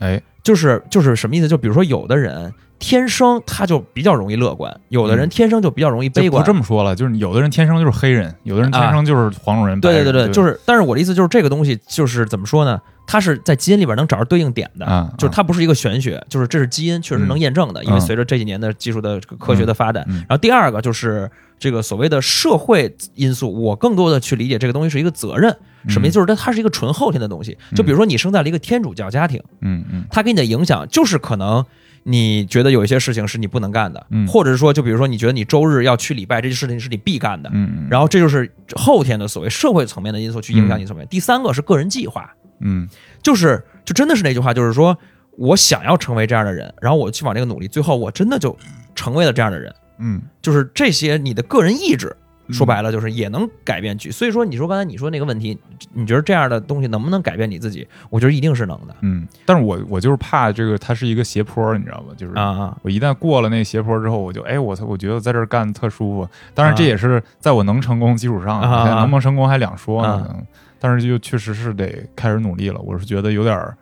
[0.00, 1.48] 哎，就是就是什么意思？
[1.48, 6.44] 就比如说，有的人天生他就比较容易乐观，有的人嗯天生就比较容易悲就不观。
[6.44, 9.80] 这么说了，就是有的人天生就是黑人，有的人天生就是黄种人。
[9.80, 12.80] 对对对对，就是，但是我的意思就是这个东西就是怎么说呢？
[13.06, 20.04] 它是在基因里边能找着对应点的，啊，就是它不是一个玄学，就是这是基因确实能验证的，因为嗯随着这几年的技术的科学的发展。
[20.08, 21.28] 嗯然后第二个就是
[21.60, 25.56] 这个所谓的社会因素，我更多的去理解这个东西是一个责任，
[25.88, 26.14] 什么意思？
[26.14, 27.56] 就是它它是一个纯后天的东西。
[27.76, 29.40] 就比如说你生在了一个天主教家庭。
[29.60, 31.64] 嗯嗯它给你的影响就是可能
[32.02, 41.06] 你觉得有一些事情是你不能干的，嗯或者是说，就比如说你觉得你周日要去礼拜这件事情是你必干的，嗯嗯，然后这就是后天的所谓社会层面的因素去影响你层面。
[41.08, 42.88] 第三个是个人计划，嗯
[43.22, 44.96] 就是就真的是那句话，就是说
[45.36, 48.56] 我想要成为这样的人，然后我去往这个努力，最后我真的就
[48.94, 49.70] 成为了这样的人。
[50.00, 52.16] 嗯就是这些你的个人意志，
[52.48, 54.10] 嗯说白了就是也能改变局。
[54.10, 55.56] 所以说，你说刚才你说那个问题，
[55.92, 57.86] 你觉得这样的东西能不能改变你自己？
[58.08, 62.14] 我觉得一定是能的嗯，但是我我就是怕这个它是一个斜坡，你知道吗？
[62.16, 66.28] 就是啊啊我一旦过了那斜坡之后，我就哎，我操，我觉得在这儿干特舒服。
[66.52, 70.26] 当然，这啊也是在我能成功基础上，能不能成功还两说啊呢。
[70.30, 70.46] 嗯
[70.82, 72.80] 但是就确实是得开始努力了。
[72.80, 73.76] 我是觉得有点儿，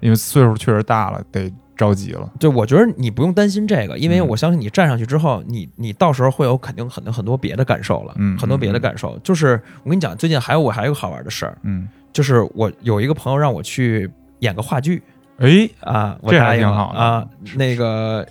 [0.00, 1.50] 因为岁数确实大了，得
[1.82, 2.30] 着急了。
[2.38, 9.18] 对，我觉得你不用担心这个，因为嗯我相信你站上去之后，你你到时候会有肯定很多很多别的感受了，嗯很多别的感受。
[9.24, 15.02] 就是我跟你讲，最近还有我还有个好玩的事儿，嗯，就是我有一个朋友让我去演个话剧
[15.38, 18.24] 哎，啊，我这还答应了挺好的啊，那个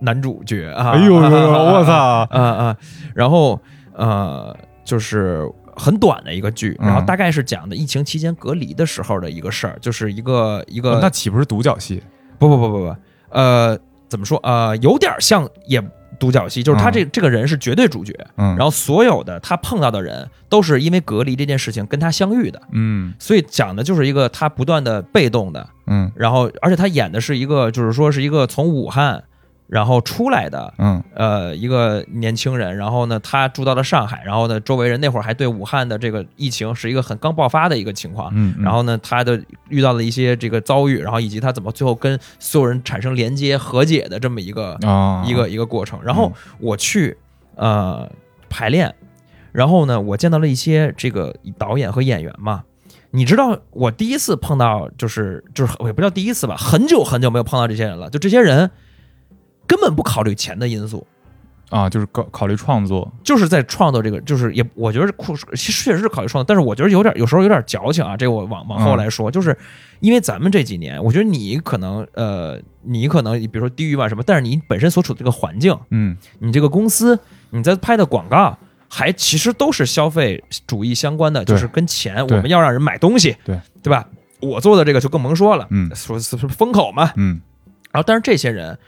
[0.00, 2.26] 男主角啊，哎呦呦 我操！
[2.30, 2.76] 啊啊，
[3.14, 3.60] 然后
[3.94, 12.02] 呃，就是很短的一个剧，然后嗯大概是讲的疫情期间隔离的时候的一个事儿，就是一个一个哦那岂不是独角戏？
[12.38, 12.96] 不不不不不，
[13.30, 14.38] 呃，怎么说？
[14.42, 15.82] 呃，有点像，也
[16.18, 16.92] 独角戏，就是他嗯。
[16.92, 23.12] 这这个人是绝对主角，嗯，然后所有的他碰到的人都是因为隔离这件事情跟他相遇的，嗯。
[23.18, 26.10] 所以讲的就是一个他不断的被动的，嗯。
[26.14, 29.22] 然后而且他演的是一个就是说是一个从武汉
[29.66, 30.72] 然后出来的。
[30.78, 45.98] 嗯呃，一个年轻人，然后呢，他住到了上海，然后呢，周围人那会儿还对武汉的这个疫情是一个很刚爆发的一个情况，嗯，然后呢，他的遇到了一些这个遭遇，然后以及他怎么最后跟所有人产生连接和解的这么一个、啊，一个一个过程。
[46.02, 47.16] 然后我去
[47.54, 48.08] 呃
[48.48, 48.94] 排练，
[49.52, 52.62] 然后呢，我见到了一些这个导演和演员嘛。
[53.12, 58.10] 你知道我第一次碰到，就是就是我也不叫第一次吧，很久很久没有碰到这些人了。
[58.10, 58.70] 就这些人
[59.66, 61.06] 根本不考虑钱的因素，
[61.70, 68.16] 啊，就是考考虑创作，就是在创作这个，就是也我觉得酷，其实确实是考虑创作，但是我觉得有点有时候有点矫情啊。
[68.16, 69.56] 这个我往往后来说，就是
[70.00, 76.16] 因为咱们这几年，我觉得你可能呃，你可能比如说地域吧什么，但是你本身所处的这个环境，嗯。
[76.38, 77.18] 你这个公司
[77.50, 78.56] 你在拍的广告，
[78.88, 83.58] 还其实都是消费主义相关的，就是跟钱，我们要让人买东西，对。
[83.82, 84.06] 对吧？
[84.40, 85.90] 我做的这个就更甭说了，嗯。
[85.94, 87.10] 说是风口嘛。
[87.16, 87.40] 嗯。
[87.92, 88.78] 然后，但是这些人，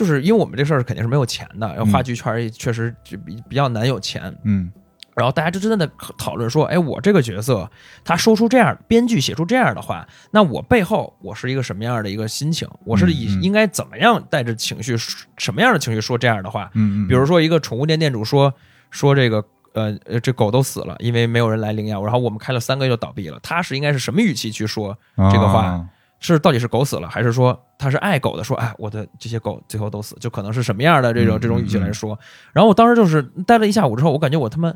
[0.00, 4.72] 就是因为我们这事儿肯定是没有钱的，话剧圈儿也确实就比比较难有钱，嗯
[5.14, 7.70] 然后大家就真的在讨论说，哎，我这个角色
[8.02, 12.66] 他说出这样，编剧写出这样的话，那我背后我是一个什么样的一个心情？
[12.86, 14.96] 我是以应该怎么样带着情绪，
[15.36, 16.70] 什么样的情绪说这样的话？
[16.72, 18.54] 嗯嗯，比如说一个宠物店店主说
[18.90, 19.44] 说这个。
[19.72, 23.38] 呃呃，这狗都死了，因为没有人来领养，然后我们开了三个月就倒闭了。
[23.40, 24.98] 他是应该是什么语气去说？
[25.30, 25.86] 这个话啊
[26.20, 28.44] 是到底是狗死了，还是说他是爱狗的？
[28.44, 32.18] 说哎，我的这些狗最后都死，就可能是什么样的这种嗯这种语气来说。
[32.52, 34.68] 然后我当时就是待了一下午之后，我感觉我他妈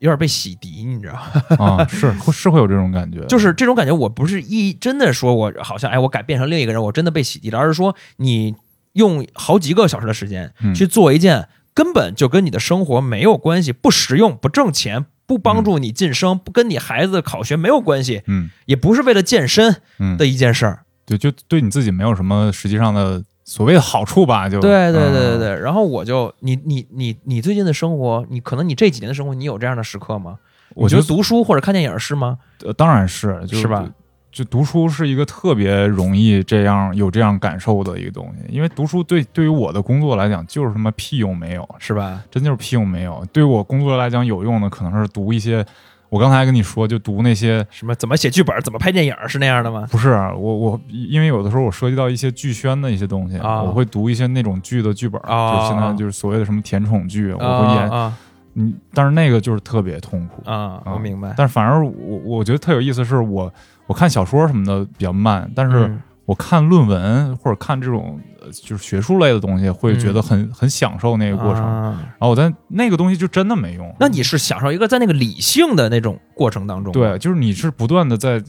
[0.00, 1.14] 有点被洗涤，你知道
[1.56, 1.76] 吗？
[1.78, 8.56] 啊，是会是会有这种感觉，就是这种感觉，我不是一真的说我好像哎，我改变成另一个人，我真的被洗涤了，而是说你
[8.94, 20.84] 用好几个小时的时间嗯去做一件根本就跟你的生活没有关系、不实用、不挣钱、不帮助你晋升、不跟你孩子考学没有关系，嗯也不是为了健身嗯的一件事儿。
[21.08, 25.60] 对，就对你自己没有什么实际上的所谓的好处吧，就对对对对嗯对。
[25.60, 30.38] 然后我就你你你你最近的生活，你可能你这几年的生活，你有这样的时刻吗？
[30.74, 32.38] 我觉得读书或者看电影是吗？
[32.62, 33.88] 呃当然是，就是吧？
[34.30, 42.22] 就读书是一个特别容易这样有这样感受的一个东西，因为读书对对于我的工作来讲就是什么屁用没有，是吧？
[42.30, 43.26] 真就是屁用没有。
[43.32, 45.64] 对于我工作来讲有用的，可能是读一些，
[46.08, 49.86] 我刚才跟你说，就读那些什么怎么写剧本，怎么拍电影是那样的吗？
[49.90, 58.16] 不是我我，因为有的时候我涉及到一些剧宣的一些东西，啊我会读一些那种剧的剧本，啊就现在就是所谓的什么甜宠剧，我会演，啊
[58.54, 60.42] 嗯，但是那个就是特别痛苦。
[60.50, 60.92] 啊啊！
[60.94, 61.32] 我明白。
[61.36, 63.52] 但是反而我我觉得特有意思，是我
[63.86, 71.64] 我看小说什么的比较慢，但是嗯我看论文或者看这种呃就是学术类的东西，会觉得很、很享受那个过程。
[71.64, 73.90] 啊然后我在那个东西就真的没用。
[73.98, 78.42] 那你是享受一个在那个理性的那种过程当中，对，就是你是不断的在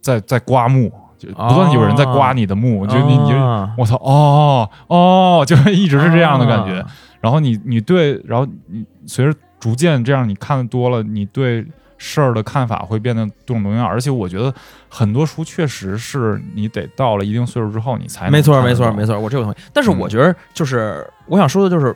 [0.00, 6.80] 在在刮目，就不断有人在刮你的目，就你你就啊我操哦哦，就一直是这样的感觉。
[6.80, 6.86] 啊
[7.20, 11.64] 然后你你对，然后你随着逐渐这样你看的多了，你对
[12.04, 13.86] 事儿的看法会变得多种多样。
[13.86, 14.52] 而且我觉得
[14.88, 19.56] 很多书确实是你得到了一定岁数之后你才能没错，没错，没错，我这个同意。
[19.72, 21.94] 但是嗯我觉得，就是我想说的，就是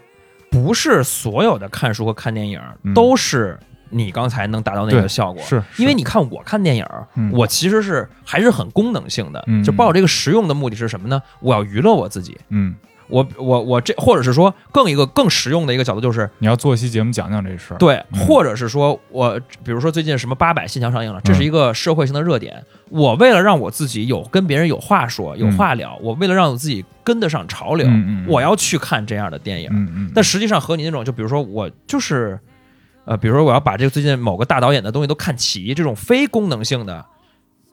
[0.49, 3.59] 不是所有的看书和看电影嗯都是
[3.91, 5.43] 你刚才能达到那个效果。
[5.43, 11.21] 是因为你看我看电影，嗯我其实是还是很功能性的，嗯就抱着这个实用的目的是什么呢？
[11.41, 12.39] 我要娱乐我自己。
[12.51, 12.75] 嗯，
[13.09, 17.77] 我我我这，或者是说更一个更实用的一个角度就是，你要做一期节目讲讲这事儿。
[17.79, 22.65] 对，嗯或者是说我比如说最近什么八百新墙上映了，这是嗯一个社会性的热点。
[22.89, 27.89] 我为了让我自己有跟别人有话说、有话聊，我为了让我自己跟得上潮流，
[28.29, 30.11] 我要去看这样的电影。
[30.15, 32.39] 但实际上和你那种，就比如说我就是，
[33.05, 37.05] 呃，比如说我要把这个最近某个大导演的东西都看齐，这种非功能性的。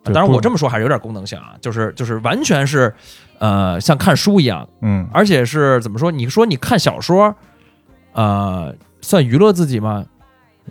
[0.03, 2.93] 呃当然，我这么说还是有点功能性啊，就是就是完全是，
[3.39, 6.11] 呃，像看书一样，嗯而且是怎么说？
[6.11, 7.33] 你说你看小说，
[8.13, 10.05] 呃，算娱乐自己吗？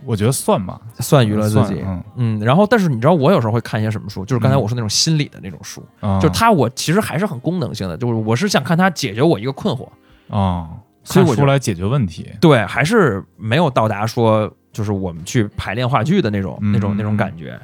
[0.05, 1.79] 我觉得算吧，算娱乐自己。
[1.85, 4.25] 嗯嗯，然后但是你知道我有时候会看一些什么书？
[4.25, 9.87] 就是刚才我说那种心理的那种书，嗯，就是它我其实还是很功能性的，就是我是想看它解决我一个困惑。
[10.29, 10.67] 啊，
[11.05, 12.27] 看所以我出来解决问题。
[12.41, 17.59] 对，还是没有到达说就是我们去排练话剧的那种、嗯那种那种感觉。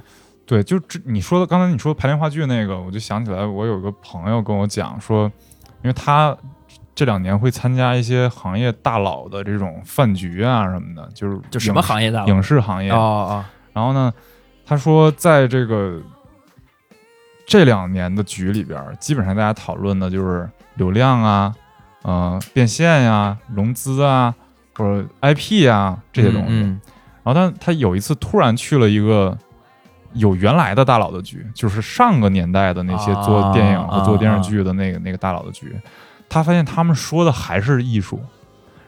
[0.50, 5.32] 对，就这你说的，刚才你说排练话剧那个，我就想起来，我有个朋友跟我讲说，
[5.84, 6.36] 因为他
[6.96, 12.90] 这两年会参加一些行业大佬的这种饭局啊什么的，就是就什么行业的影视行业。
[12.90, 14.12] 哦哦，然后呢，
[14.66, 16.02] 他说在这个
[17.46, 21.54] 这两年的局里边，基本上大家讨论的就是流量啊，
[22.02, 24.34] 呃变现呀、融资啊
[24.74, 26.48] 或者 IP 啊这些东西。
[26.50, 26.82] 嗯
[27.22, 29.38] 然后他他有一次突然去了一个
[30.14, 35.76] 有原来的大佬的局，就是上个年代的那些做电影啊和做电视剧的那个、那个大佬的局，
[36.28, 38.20] 他发现他们说的还是艺术，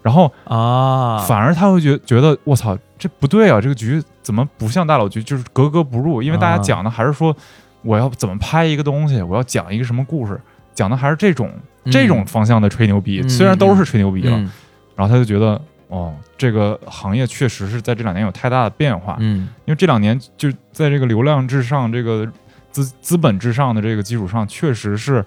[0.02, 6.22] 然后啊，反而他会觉觉得我操，这不对啊，这个局怎么不像大佬局，就是格格不入？
[6.22, 6.60] 因为大家啊。
[6.60, 7.36] 讲的还是说
[7.82, 10.40] 我要怎么拍一个东西，我要讲一个什么故事，
[10.74, 11.52] 讲的还是这种、
[11.86, 14.52] 这种方向的吹牛逼，嗯虽然都是吹牛逼了，嗯。
[14.96, 15.60] 然后他就觉得
[15.92, 19.50] 哦，这个行业确实是在这两年有太大的变化，嗯。
[19.66, 22.26] 因为这两年就在这个流量至上、这个
[22.72, 25.24] 资资本至上的这个基础上，确实是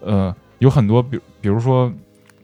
[0.00, 1.90] 呃有很多比比如说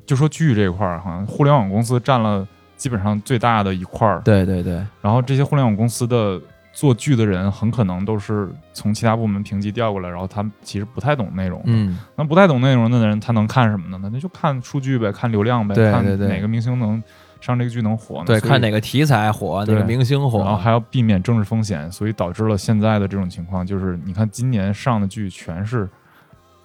[0.07, 2.47] 就说剧这一块儿，好像互联网公司占了
[2.77, 6.41] 基本上最大的一块儿，对对对，然后这些互联网公司的
[6.73, 11.99] 做剧的人很可能都是从其他部门评级调过来，然后他们其实不太懂内容，嗯。
[12.15, 14.09] 那不太懂内容的人他能看什么呢？
[14.13, 17.03] 那就看数据呗，看流量呗，看对对对哪个明星能
[17.41, 18.25] 上这个剧能火呢？
[18.27, 25.89] 对，看哪个题材火，哪个明星火，然后还要避免政治风险，所以导致了现在的这种情况，就是你看今年上的剧全是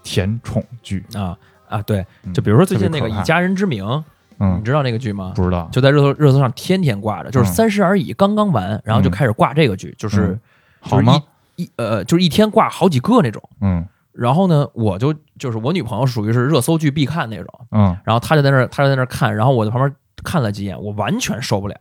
[0.03, 1.37] 甜宠剧，啊
[1.69, 3.85] 啊，对，嗯就比如说最近那个《以家人之名》，
[4.39, 5.33] 嗯你，知道那个剧吗？
[5.35, 10.39] 不知道，就在热搜热搜上天天挂着，就是《嗯三十而已》刚刚完，然后就开始挂这个剧，就是嗯
[10.79, 11.21] 好吗？
[11.55, 13.41] 一呃，就是一天挂好几个那种。
[13.61, 19.91] 嗯然后呢，我就就是我女朋友属于是热搜剧必看那种，嗯，然后她就在那儿，她就在那儿看，然后我在旁边
[20.23, 21.75] 看了几眼，我完全受不了。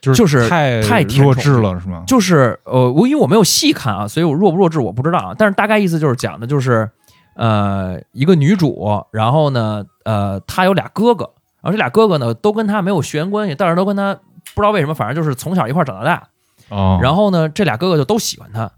[0.00, 2.04] 就是就是太太弱智了，是吗？
[2.06, 5.34] 就是呃，我因为我没有细看啊，所以我弱不弱智我不知道啊。
[5.36, 6.90] 但是大概意思就是讲的就是，
[7.36, 11.24] 呃，一个女主，然后呢，呃，她有俩哥哥，
[11.62, 14.14] 然后这俩哥哥呢都跟她没有血缘关系，但是都跟她
[14.54, 16.22] 不知道为什么，反正就是从小一块儿长到大。
[16.68, 18.70] 哦，然后呢，这俩哥哥就都喜欢她，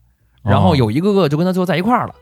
[0.44, 2.14] 然后有一个哥哥就跟她最后在一块儿了。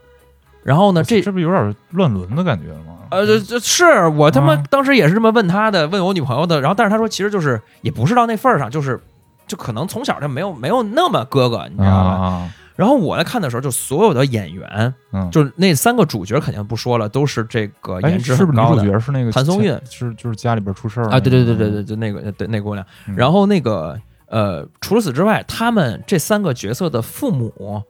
[0.64, 2.96] 然后呢，这这不有点乱伦的感觉了吗？
[3.10, 6.60] 呃，这这是我他妈啊当时也是这么问他的，问我女朋友的。
[6.60, 8.98] 然后，但是他说其实就是也不是到那份儿上，就是
[9.46, 12.10] 就可能从小就没有没有那么哥哥，你知道吧？
[12.10, 22.84] 啊，然后我在看的时候，就所有的演员，嗯，就是那三个主角肯定不说了，都是这个哎，颜值是不是女主角是那个谭松韵是就是家里边出事儿啊，对对对对对，对，就那个对那姑娘。
[23.06, 23.96] 嗯然后那个
[24.26, 27.82] 呃，除了此之外，他们这三个角色的父母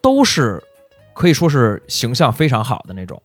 [0.00, 0.60] 都是
[1.14, 3.20] 可以说是形象非常好的那种。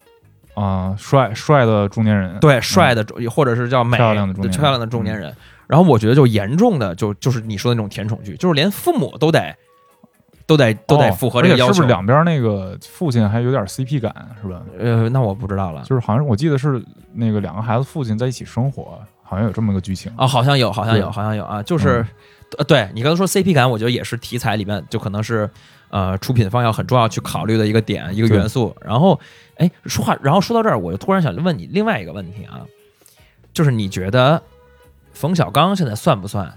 [0.54, 5.36] 啊，帅帅的中年人，对，嗯帅的中，或者是叫美漂亮的中年漂亮的中年人。
[5.68, 9.54] 然后我觉得就严重的就就是你说的那种甜宠剧，就是连父母都得
[10.46, 11.72] 都得都得哦符合这个要求。
[11.72, 14.62] 而且是不是两边那个父亲还有点 CP 感，是吧？
[14.80, 15.82] 呃，那我不知道了。
[15.84, 16.82] 就是好像我记得是
[17.14, 22.08] 那个两个孩子父亲在一起生活，好像有这么个剧情啊，好像有，好像有，好像有啊，就是，嗯
[22.60, 25.50] 呃，对你刚才说 CP 感，我觉得也是题材里面就可能是
[25.90, 28.76] 呃出品方要很重要去考虑的一个点，一个元素。
[28.82, 29.20] 然后，
[29.58, 32.62] 哎，说话，然后说到这儿，我就突然想问你另外一个问题啊，
[33.54, 34.42] 就是你觉得
[35.14, 36.52] 冯小刚现在算不算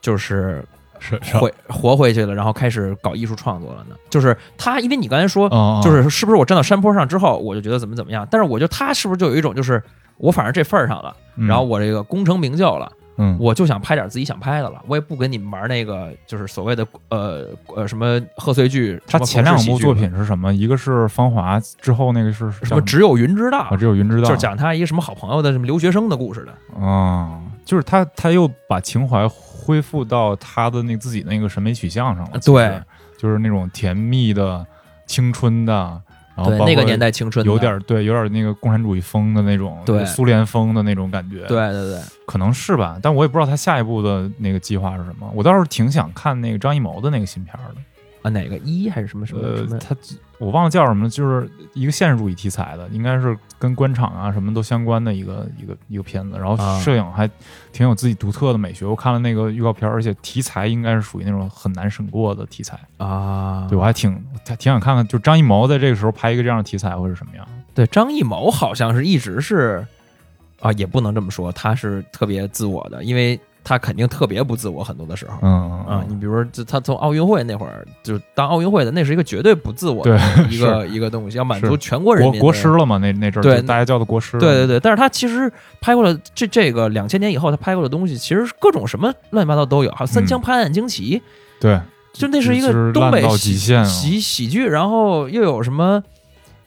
[0.00, 0.64] 就是
[0.98, 3.96] 是回活回去了，然后开始搞艺术创作了呢？
[4.08, 8.26] 就是他，因为你刚才说哦，就是是不是我站到山坡上之后，我就觉得怎么怎么样？
[8.30, 9.82] 但是我觉得他是不是就有一种就是
[10.16, 12.90] 我反正这份儿上了，嗯然后我这个功成名就了。
[12.92, 13.03] 嗯，
[13.38, 19.00] 我就想拍点自己想拍的了，我也不跟你们玩那个，就是所谓的呃呃什么贺岁剧。
[19.06, 20.52] 他前两部作品是什么？
[20.52, 26.84] 一个是《芳华》，之后那个是什么只有云知道啊，，只有云知道，就是讲他一个什么好朋友的什么留学生的故事的。
[26.84, 32.38] 啊，就是他他又把情怀恢复到他的那自己那个审美取向上了。
[32.44, 32.80] 对，
[33.16, 34.66] 就是那种甜蜜的、
[35.06, 36.02] 青春的，
[36.36, 40.04] 然后对，那个年代青春的有点对，有点那个共产主义风的那种，对。
[40.04, 45.30] 苏联风的那种感觉。，对对对，可能是吧，但我也不知道他下一步的那个计划是什么。
[45.34, 47.80] 我倒是挺想看那个张艺谋的那个新片的。
[48.22, 48.56] 啊哪个？
[48.58, 49.26] 一还是什么？
[49.26, 49.40] 什么？
[49.42, 49.94] 呃他
[50.38, 56.36] 我忘了叫什么了，就是一个现实主义题材的，应该是跟官场啊什么都相关的一个一个一个片子。
[56.36, 57.26] 然后啊摄影还
[57.72, 62.78] 挺有自己独特的美学，我看了那个预告片，而且题材应该是属于那种很难审过的题材。
[62.98, 64.12] 啊，对我还挺
[64.44, 67.48] 挺挺想看看，就张艺谋在这个时候拍一个这样的题材会是什么样。
[67.72, 69.84] 对张艺谋好像是一直是
[70.60, 75.38] 啊，也不能这么说，他是特别自我的，因为他肯定特别不自我，很多的时候。
[75.40, 82.98] 嗯啊，你比如说，就他从奥运会那会儿就当奥运会的，那是一个绝对不自我的一个一个东西，要满足全国人民的国国师了嘛？
[82.98, 84.38] 那那阵儿对大家叫的国师。
[84.38, 85.50] 对对对，但是他其实
[85.80, 91.18] 拍过了这这个两千年以后他拍过的东西，其实各种什么乱七八糟都有，还有《三枪拍案惊奇》
[91.58, 91.80] 对，
[92.12, 96.02] 就那是一个东北喜喜喜剧，然后又有什么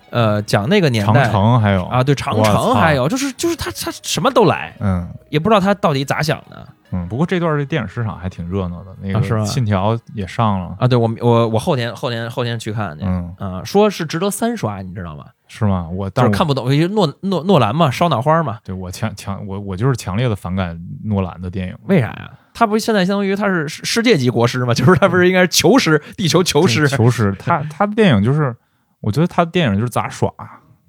[0.09, 1.13] 呃讲那个年代。
[1.13, 1.85] 长代城还有。
[1.85, 5.07] 啊，对长城还有就是就是他他什么都来，嗯。
[5.29, 7.07] 也不知道他到底咋想的嗯。
[7.07, 10.75] 不过这段儿这电影市场还挺热闹的，那个《信条》也上了。
[10.79, 10.87] 啊。
[10.87, 15.25] 对我我我后天后天后天去看去，嗯啊，说是值得三刷，你知道吗？
[15.47, 15.87] 是吗？
[15.89, 21.75] 我就但是看不懂，因为诺诺诺兰嘛，烧脑花嘛，对我强强我我就是强烈的反感诺兰的电影。
[21.85, 22.31] 为啥呀？
[22.53, 26.87] 他不现在相当于他是世世界级国师嘛，就是他不是应该是球师，地球球师？
[26.87, 28.53] 球师，他 他的电影就是，
[28.99, 30.29] 我觉得他的电影就是杂耍，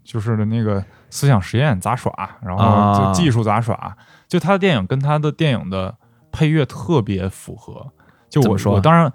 [0.03, 3.95] 就是那个思想实验杂耍，然后啊就技术杂耍。
[4.29, 5.97] 就他的电影跟他的电影的
[6.31, 7.85] 配乐特别符合。
[8.29, 9.13] 就我说我当然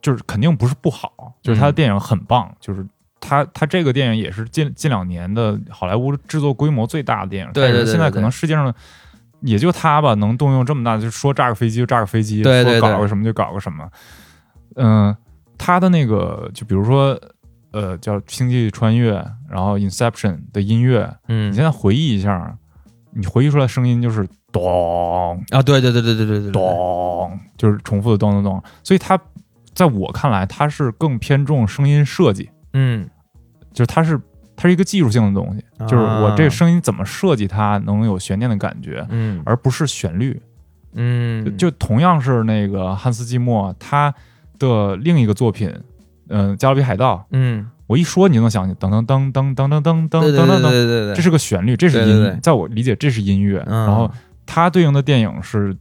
[0.00, 2.86] 就是肯定不是不好，就是他的嗯电影很棒，就是。
[3.20, 8.72] 他他这个电影也是近近两年的好莱坞制作规模最大的电影，对对对现在可能世界上
[9.40, 13.90] 也就他吧，能动用这么大，就说炸个飞机就炸个飞机，对对对说搞个什么就搞个什么。
[14.76, 15.14] 嗯、
[15.58, 17.20] 他的那个就比如说
[17.72, 19.12] 呃叫《星际穿越》，
[19.50, 22.56] 然后《Inception》的音乐，嗯你现在回忆一下，
[23.12, 25.42] 你回忆出来声音就是咚。
[25.50, 28.62] 啊，对对对对对对对，咚，就是重复的咚咚咚。
[28.82, 29.18] 所以他
[29.74, 33.08] 在我看来，他是更偏重声音设计，嗯，
[33.72, 34.20] 就是他是
[34.56, 40.40] 他是一个技术性的东西，就是我这个声音怎么设计它能有悬念的感觉，嗯，而不是旋律，
[40.94, 44.14] 嗯，就同样是那个汉斯季默他
[44.58, 45.72] 的另一个作品，
[46.28, 47.70] 嗯，《加勒比海盗》，嗯。
[47.88, 53.64] 我一说你就能想起噔噔噔噔噔噔噔噔噔噔这是个旋律，这是音，在我理解这是音乐。
[53.66, 54.08] 嗯然后
[54.46, 55.74] 它对应的电影是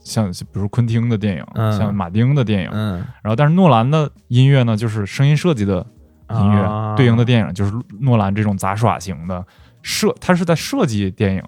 [0.00, 5.86] 像比如昆汀的电影，嗯像马丁的电影，嗯然后但是诺兰的音乐呢，就是声音设计的
[6.30, 9.44] 音乐，啊对应的电影就是诺兰这种杂耍型的
[9.82, 11.42] 设，他是在设计电影。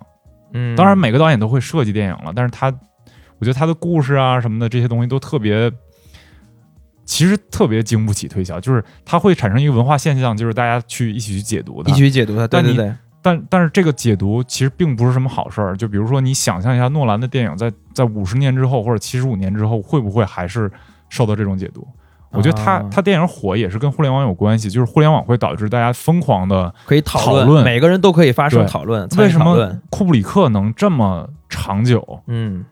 [0.53, 2.67] 嗯，当然每个导演都会设计电影了，但是他，
[3.39, 5.73] 我觉得他的故事啊什么的这些东西都特别。
[7.13, 11.95] 其实特别经不起推敲，就是它会产生一个文化现象，就是大家去一起去解读它一。
[11.95, 15.77] 起去解读它，对但你对对，但但是这个解读其实并不是什么好事儿。
[15.77, 20.73] 就比如说，你想象一下诺兰的电影在在五十年之后或者七十五年之后，会不会还是
[21.11, 21.87] 受到这种解读？
[22.31, 26.75] 我觉得他啊他电影火也是跟互联网有关系，就是互联网会导致大家疯狂的。
[26.87, 29.79] 可以讨讨论每个人都可以发声讨论，为什么？
[29.91, 32.23] 库布里克能这么长久？
[32.27, 32.65] 嗯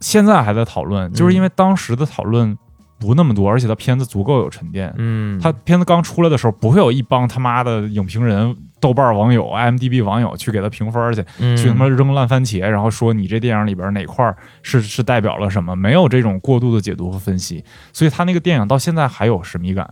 [0.00, 2.58] 现在还在讨论，就是因为当时的讨论
[2.98, 4.92] 不那么多，而且他片子足够有沉淀。
[4.96, 11.56] 嗯，他片子刚出来的时候，不会有一帮他妈的影评人、豆瓣网友、IMDB 网友去给他评分去，嗯。
[11.56, 19.88] 去他妈扔烂番茄，然后说你这电影里边哪块是是代表了什么，没有这种过度的解读和分析，所以他那个电影到现在还有神秘感，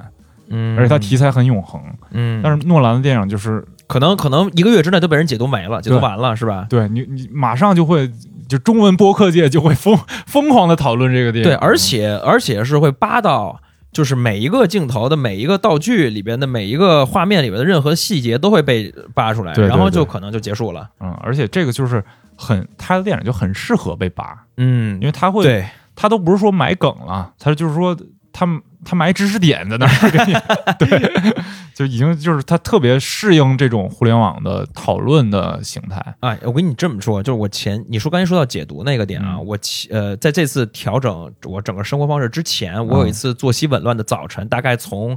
[0.48, 1.82] 嗯，而且他题材很永恒。
[2.12, 6.66] 嗯，但是诺兰的电影就是可能可能一个月之内都被人解读没了，解读完了是吧？
[6.70, 8.10] 对你你马上就会
[8.48, 13.60] 就中文播客界就会疯疯狂的讨论这个电影，对，而且而且是会扒到，
[13.92, 20.88] 就是每一个镜头的每一个道具里边的每一个画面里边的任何细节都会被扒出来，对对然后就可能就结束了。
[21.00, 22.02] 嗯，而且这个就是
[22.36, 27.96] 很他的电影就很适合被扒，嗯因为他会对，他都不是说埋梗了，他就是说
[28.34, 28.44] 他
[28.84, 30.34] 他埋知识点在那儿给你，
[30.78, 31.34] 对，
[31.72, 36.14] 就已经就是他特别适应这种互联网的讨论的形态。
[36.20, 45.16] 哎，我跟你这么说，就是我前你说刚才说到解读那个点啊，嗯我其呃在这次调整我整个生活方式之前，我有一次作息紊乱的早晨，大概从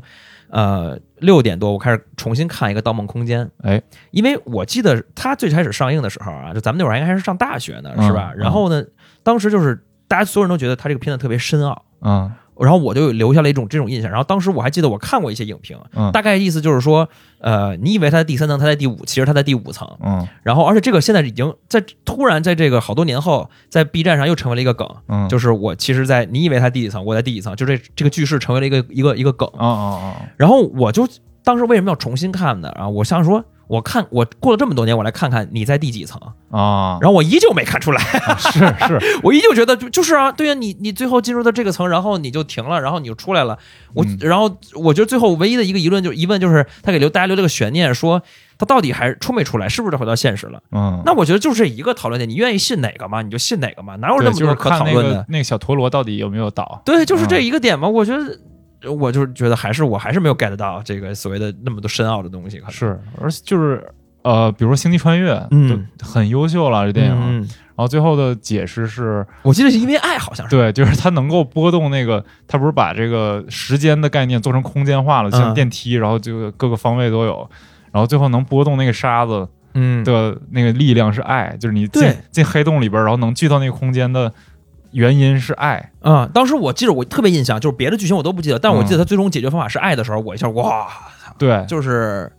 [0.49, 8.32] 呃六点多我开始重新看一个《盗梦空间》，哎，因为我记得它最开始上映的时候啊，就咱们那会儿应该还是上大学呢，嗯是吧？
[8.36, 8.84] 嗯然后呢，
[9.24, 11.84] 当时就是大家所有人都觉得它这个片子特别深奥。
[12.01, 16.12] 嗯然后我就留下了一种这种印象，然后当时我还记得我看过一些影评，嗯。
[16.12, 17.08] 大概意思就是说，
[17.39, 20.28] 呃，你以为它在第三层，它在第五，其实它在第五层，嗯。
[20.43, 29.47] 然后，而且这个现在已经在突然在这个好多年后，在 B 站上又成为了一个梗，嗯，就是我其实在，你以为它第几层，我在第几层，就这这个句式成为了一个一个一个梗。
[29.58, 31.08] 啊啊啊，然后我就
[31.43, 32.70] 当时为什么要重新看呢？
[32.70, 38.01] 啊，我想说，我看我过了这么多年，我来看看你在第几层，啊，然后我依旧没看出来，
[38.39, 43.57] 是是， 我依旧觉得就就是啊，对呀、你你最后进入到这个层，然后你就停了，然后你就出来了，
[43.93, 48.22] 我、嗯然后我觉得最后唯一的一个疑问就是疑问就是他给留大家留了个悬念，说
[48.57, 50.61] 他到底还出没出来，是不是回到现实了？
[50.72, 55.15] 嗯，那我觉得就是这一个讨论点，你愿意信哪个嘛，你就信哪个嘛，哪有那对，就是么多可看那讨论的？
[55.15, 56.82] 个那个小陀螺到底有没有倒。
[56.86, 57.88] 对，就是这嗯一个点嘛。
[57.88, 58.39] 我觉得，
[58.86, 62.61] 我就是觉得还是我还是没有 get 到这个所谓的那么多深奥的东西。
[62.69, 63.84] 是，而且就是
[64.21, 67.13] 呃，比如说《星际穿越》，嗯，很优秀了，这电影。
[67.15, 70.55] 嗯，然后最后的解释是，我记得是因为爱，好像是。
[70.55, 77.49] 对，就是它能够波动那个，它不是把这个时间的概念做成空间化了，像嗯电梯，然后就各个方位都有，
[77.91, 84.34] 然后最后能波动那个沙子嗯，的那个力量是爱，就是你进进黑洞里边，然后能聚到那个空间的
[84.91, 85.91] 原因是爱。
[86.01, 90.88] 啊、当时我记得我特别印象，就是别的剧情我都不记得，但我记得嗯他最终解决方法是爱的时候，我一下哇，
[91.38, 92.31] 对就是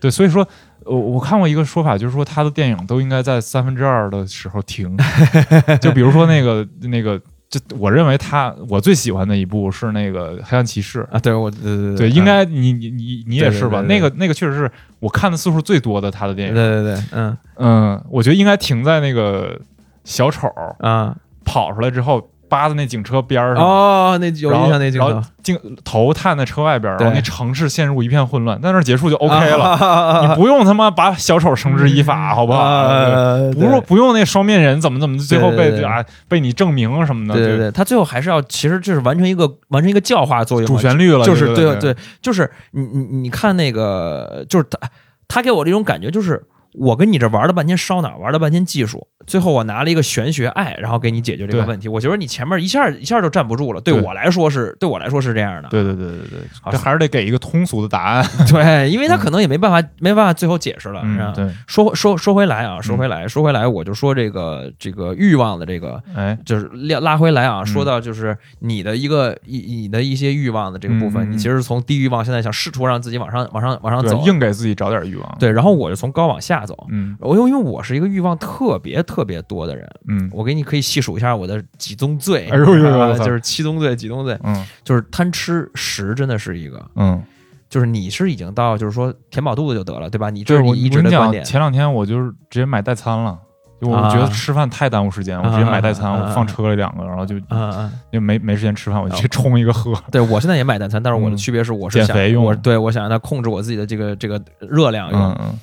[0.00, 0.46] 对，所以说。
[0.88, 4.96] 我我看过一个说法，就是说他的电影都应该在三分之二的时候停，
[5.82, 7.20] 就比如说那个那个，
[7.50, 13.80] 就我认为他我最喜欢的一部是那个《黑暗骑士》啊，对我对对对，应该你你你你也是吧？
[13.82, 14.70] 那个那个确实是
[15.00, 16.84] 我看的次数最多的他的电影对影。
[16.84, 19.60] 对对，嗯嗯，我觉得应该停在那个
[20.04, 20.46] 小丑
[20.78, 21.16] 啊
[21.46, 29.76] 跑出来之后，扒在那警车边儿上，哦，那有印象那然后镜头探在车外边儿，然后那城市陷入一片混乱，在那儿结束就 OK 了。
[29.76, 32.60] 了你不用他妈把小丑绳之以法，好不好？
[32.62, 44.78] 呃不用不用那双面人怎么怎么最后被啊被你证明什么的，对对对，他最后还是要，其实就是完成一个完成一个教化作用，主旋律了，就是对对，就是你你你看那个，就是他
[45.26, 46.40] 他给我这种感觉，就是
[46.78, 51.88] 我跟你这玩了半天烧脑，玩了半天技术，最后我拿了一个玄学爱，然后给你解决这个问题。
[51.88, 55.68] 我觉得你前面一下一下就站不住了，对对我来说是对我来说是这样的。
[55.68, 56.38] 对对对对对
[56.70, 58.26] 这还是得给一个通俗的答案。
[58.50, 61.02] 对，因为他可能也没办法没办法最后解释了。
[61.34, 76.86] 对，说说说回来啊，说回来，说回来，我就说这个这个欲望的这个哎，就是拉拉回来啊，嗯说到就是你的一个你你的一些欲望的这个部分，你其实从低欲望现在想试图让自己往上往上往上走，硬给自己找点欲望。，对，然后我就从高往下走。
[76.90, 77.16] 嗯。
[77.20, 80.28] 我因为我是一个欲望特别特别多的人，嗯。
[80.32, 83.22] 我给你可以细数一下我的几宗罪，哎呦呦呦我操。
[83.22, 84.66] 啊就是七宗罪几宗罪，嗯。
[84.84, 87.22] 就是贪吃食真的是一个，嗯，
[87.70, 90.28] 就是你是已经到就是说填饱肚子就得了，对吧？
[90.30, 93.38] 你就是我这是你一直的观点前两天我就是直接买代餐了。
[93.78, 94.08] 就我啊。
[94.08, 99.92] 觉得吃饭太耽误时间，我直接买代餐，我放车里两个，然后就嗯嗯，就没没时间吃饭，我就去冲一个喝。
[100.10, 101.36] 对我现在也买代餐，但是我的嗯。
[101.36, 105.58] 区别是我是想减肥用我对我想让它控制我自己的这个这个热量用，嗯嗯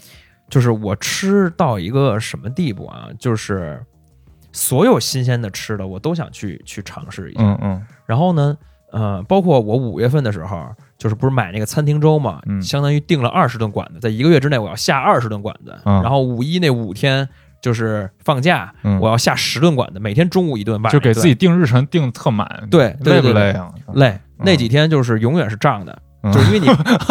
[0.49, 3.07] 就是我吃到一个什么地步啊？
[3.17, 3.83] 就是
[4.51, 7.41] 所有新鲜的吃的，我都想去去尝试一下。
[7.41, 8.55] 嗯嗯然后呢，
[8.91, 15.75] 呃，包括我五月份的时候，就是不是买那个餐厅粥嘛，嗯相当于订了二十顿馆子，在一个月之内我要下二十顿馆子。
[15.85, 17.27] 嗯然后五一那五天
[17.61, 23.73] 就是放假，嗯，我要下十顿馆子，每天中午一顿，晚上就给自己定日程定的特满，对对累不累啊？
[23.93, 24.19] 累。
[24.37, 26.01] 那几天就是永远是胀的，嗯
[26.31, 26.67] 就是因为你，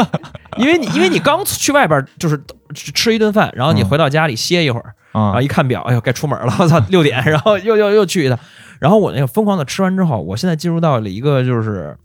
[0.62, 2.40] 因为你，因为你刚去外边就是
[2.74, 8.38] 吃一顿饭，然后你嗯回到家里歇一会儿，然啊后一看表，哎呦，该出门了，我操，六点，然后又又又去一趟，
[8.80, 11.96] 然后我那个疯狂的吃完之后，我现在进入到了一个就是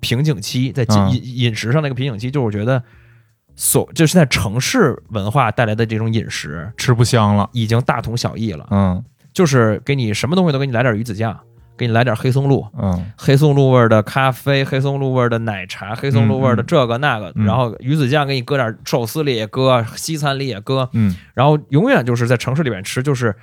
[0.00, 2.82] 瓶颈期，在饮嗯饮饮食上那个瓶颈期，就是我觉得
[3.54, 7.48] 所就是在城市文化带来的这种饮食吃不香了。
[7.52, 11.38] 已经大同小异了，嗯就是给你什么东西都给你来点鱼子酱，
[11.76, 23.34] 给你来点黑松露，嗯黑松露味儿的咖啡，黑松露味儿的奶茶，黑松露味儿的这个那个，嗯然后鱼子酱给你搁点寿司里也搁，西餐里也搁，嗯然后永远就是在城市里面吃，就是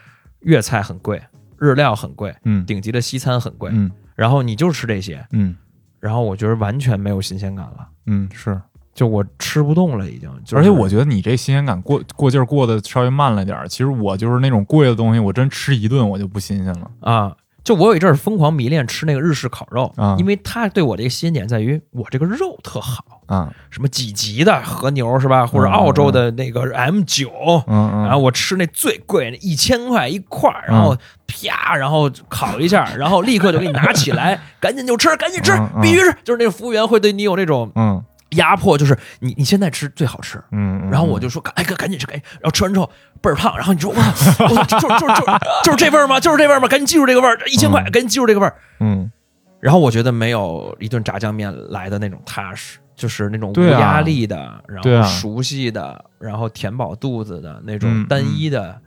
[0.41, 1.21] 粤菜很贵，
[1.57, 5.55] 日料很贵，嗯顶级的西餐很贵，嗯然后你就吃这些，嗯
[5.99, 8.59] 然后我觉得完全没有新鲜感了，嗯是。
[8.95, 13.67] 就我吃不动了已经，就是、而且我觉得你这新鲜感过过劲儿过得稍微慢了点儿。
[13.67, 16.91] 其实我就是那种贵的东西，我真吃一顿我就不新鲜了。
[16.99, 17.35] 啊。
[17.63, 20.15] 就我有一阵儿疯狂迷恋吃那个日式烤肉，啊。
[20.19, 27.29] 因为它对我这个吸引点在于我这个肉特好，啊，什么几级的和牛是吧，或者嗯澳洲的那个 M 九、
[27.67, 30.95] 嗯嗯，然后我吃那最贵那一千块一块儿，然后
[31.25, 35.81] 啪，然后烤一下，然后立刻就给你拿起来， 赶紧就吃，赶紧吃嗯，嗯。
[35.81, 38.03] 必须是，就是那个服务员会对你有那种嗯
[38.33, 40.37] 压迫，就是你你现在吃最好吃。
[40.51, 42.89] 嗯，嗯然后我就说，赶哎赶赶紧吃，赶紧，然后吃完之后
[43.21, 45.25] 倍儿胖，然后你说 我操，我，就就就就
[45.63, 46.19] 就是这味儿吗？
[46.19, 46.67] 就是这味儿吗？
[46.67, 48.55] 赶紧记住这个味儿，一千块，嗯赶紧记住这个味儿。
[48.79, 49.11] 嗯
[49.59, 58.77] 然后我觉得没有一顿炸酱面来的那种踏实，就是那种无压力的，然后熟悉的，然后填饱肚子的那种嗯单一的，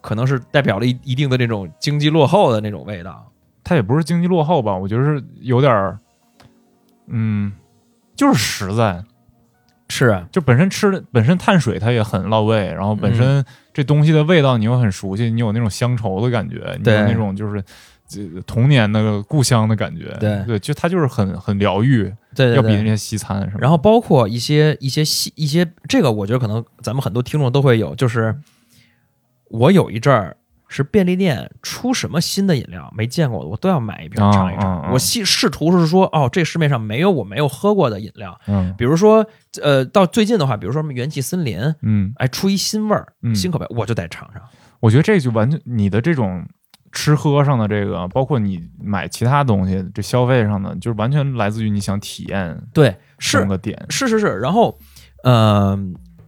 [0.00, 3.24] 可能是代表了一一定的这种经济落后的那种味道。
[3.62, 5.96] 它也不是经济落后吧，我觉得是有点儿，
[7.06, 7.52] 嗯，
[8.16, 9.04] 就是实在。
[9.88, 17.62] 是啊，就本身吃的本身碳水它也很落位，然后本嗯身这东西的味道你又很熟悉，你有那种乡愁的感觉，你有那种就是
[18.08, 22.02] 这童年的故乡的感觉，对对，就它就是很很疗愈，
[22.34, 22.56] 对对对。
[22.56, 23.60] 要比那些西餐什么。
[23.60, 28.34] 然后包括一些一些西一些，这个我觉得可能咱们很多听众都会有，就是
[29.50, 30.36] 我有一阵儿
[30.68, 34.92] 是便利店出什么新的饮料没见过的，我都要买一瓶啊尝一尝。
[34.92, 39.26] 我试试图是说，哦，这市面上没有我没有喝过的饮料，嗯比如说，
[39.62, 44.42] 呃，到最近的话，比如说什么元气森林，嗯，哎，出一新味儿、嗯新口味，我就得尝尝。
[44.80, 46.46] 我觉得这就完全你的这种
[46.92, 53.86] 吃喝上的这个，包括你买其他东西这消费上的，就是完全来自于你想体验对，这是么个点。
[53.88, 54.38] 是是是。
[54.38, 54.78] 然后，
[55.22, 55.78] 呃，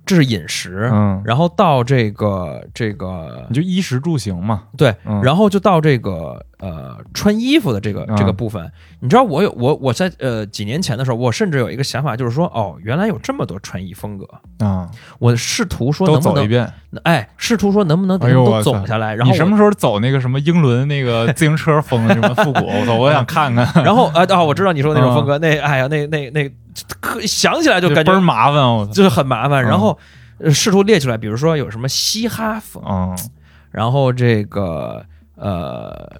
[0.09, 5.21] 这是饮食，嗯，然后到这个这个你就衣食住行嘛，对，嗯。
[5.23, 8.17] 然后就到这个呃穿衣服的这个嗯。
[8.17, 14.27] 这个部分，你知道我有我我在呃几年前的时候，我甚至有一个想法，就是说哦，原来有这么多穿衣风格，
[14.65, 14.89] 啊，
[15.19, 16.73] 我试图说都能不能走一遍。
[17.03, 22.65] 哎，试图说能不能都走下来，然后你什么时候走那个什么英伦那个自行车风什么复古？
[22.67, 23.67] 我操，我想看看。
[23.85, 25.17] 然后啊哦，我知道你说的那种嗯。
[25.17, 26.55] 风格，那哎呀，那那那可
[27.27, 28.87] 想起来就感觉倍儿觉麻烦，我。
[28.87, 29.69] 就是很麻烦，嗯。
[29.69, 29.99] 然后
[30.39, 33.17] 呃试图列出来，比如说有什么嘻哈风，嗯。
[33.71, 35.05] 然后这个
[35.37, 36.11] 呃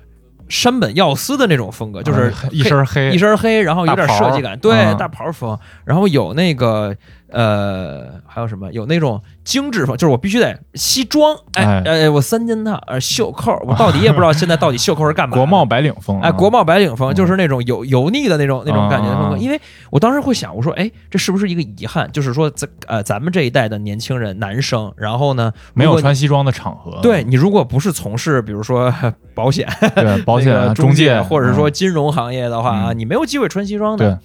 [0.49, 4.97] 山本耀司的那种风格，就是嗯一身黑，一身黑，然后有点设计感，对，嗯。
[4.97, 6.95] 大袍风，然后有那个
[7.31, 8.73] 呃，还有什么？
[8.73, 15.37] 有那种精致风，就是我必须得西装，哎哎哎，我三件套，呃，袖扣，我到底也不知道现在到底袖扣是干嘛的。
[15.37, 16.21] 国贸白领风。
[16.21, 19.61] 哎，国贸白领风嗯就是那种油油腻的那种那种感觉的风格，因为
[19.91, 22.11] 我当时会想，我说，哎，这是不是一个遗憾？
[22.13, 26.99] 就是说，咱呃咱们这一代的年轻人，男生，然后呢，没有穿西装的场合。
[27.03, 28.93] 对你如果不是从事，比如说
[29.35, 34.19] 保险、对，保险啊中介，或者说嗯金融行业的话啊，嗯你没有机会穿西装的。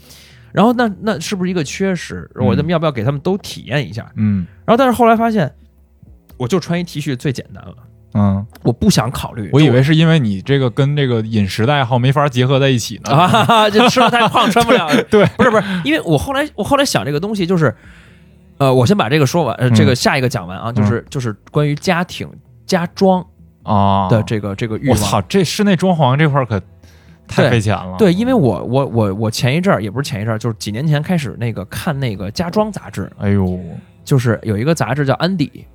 [0.54, 2.30] 对，然后那那是不是一个缺失？
[2.36, 4.10] 我咱们要不要给他们都体验一下？
[4.16, 5.52] 嗯然后但是后来发现，
[6.38, 7.76] 我就穿一 T 恤最简单了，
[8.14, 9.50] 嗯，我不想考虑。
[9.52, 13.12] 我以为是因为你这个跟这个饮食的爱好没法结合在一起呢。
[13.12, 14.88] 啊，就吃的太胖穿不了。
[15.10, 17.76] 对，不是不是，因为我后来我后来想这个东西就是，
[18.58, 22.30] 呃，我先把这个说完，这个下一个讲完啊，就是就是关于家庭
[22.66, 23.26] 家装
[23.64, 24.98] 啊的这个这个欲望。
[24.98, 26.62] 我操，这室内装潢这块可
[27.28, 27.96] 太对费钱了。
[27.98, 33.60] 对，因为我我我我前一阵儿也不是前一阵儿，就是几年前开始那个看那个家装杂志，哎呦，
[34.04, 35.66] 就是有一个杂志叫安迪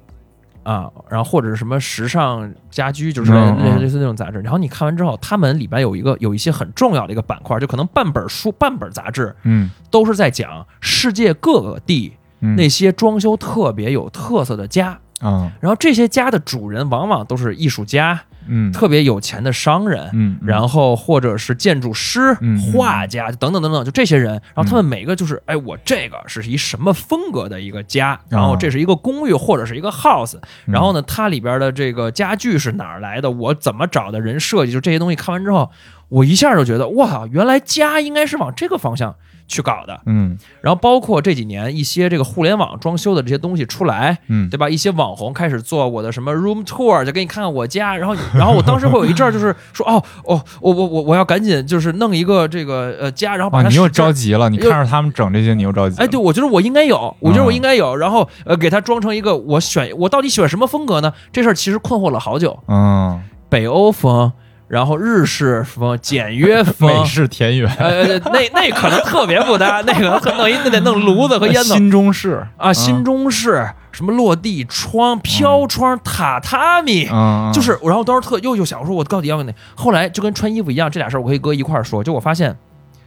[0.62, 4.38] 啊，然后或者是什么时尚家居，就是类似类类似那种杂志。
[4.40, 14.98] 然后你看完之后，他们里边有一个有一些很重要的一个板块，就可能半本书、半本杂志嗯都是在讲世界各个地嗯，那些装修特别有特色的家。
[15.20, 18.72] 嗯然后这些家的主人往往都是艺术家、嗯。
[18.72, 30.36] 特别有钱的商人，嗯，然后或者是建筑师、嗯画家等等等等，就这些人，然后他们每个就是，哎，我这个是一什么风格的一个家，然后这是一个公寓或者是一个 house，
[30.66, 35.70] 然后呢，它里边的这个家具是哪儿来的，我怎么找的人设计，就这些东西看完之后，
[36.08, 39.16] 我一下就觉得，哇，原来家应该是往这个方向
[39.48, 40.00] 去搞的。
[40.06, 44.68] 嗯然后包括这几年一些这个互联网装修的这些东西出来，嗯对吧？
[44.68, 56.04] 一些网红开始做我的什么 room tour，就给你看看我家，然后 然后我当时会有一阵儿就是说，哦哦，我我我我要赶紧就是弄一个这个呃家，然后把啊，你又着急了，你看着他们整这些，你又着急了。
[56.04, 61.12] 哎，对，我觉得我应该有，我觉得我嗯应该有，然后呃，给它装成一个我选，我到底喜欢什么风格呢？
[61.32, 64.32] 这事儿其实困惑了好久，嗯，北欧风，
[64.68, 67.00] 然后日式风、简约风。
[67.00, 72.46] 美，式田园， 呃，那那可能特别不搭， 那个弄一那得弄炉子和烟囱新中式。
[72.56, 77.08] 啊，新中式什么落地窗、飘窗、榻榻米。
[77.10, 79.52] 嗯，就是，然后当时特又又想说，我到底要哪？
[79.74, 82.04] 后来就跟穿衣服一样，这俩事儿我可以搁一块儿说。
[82.04, 82.54] 就我发现，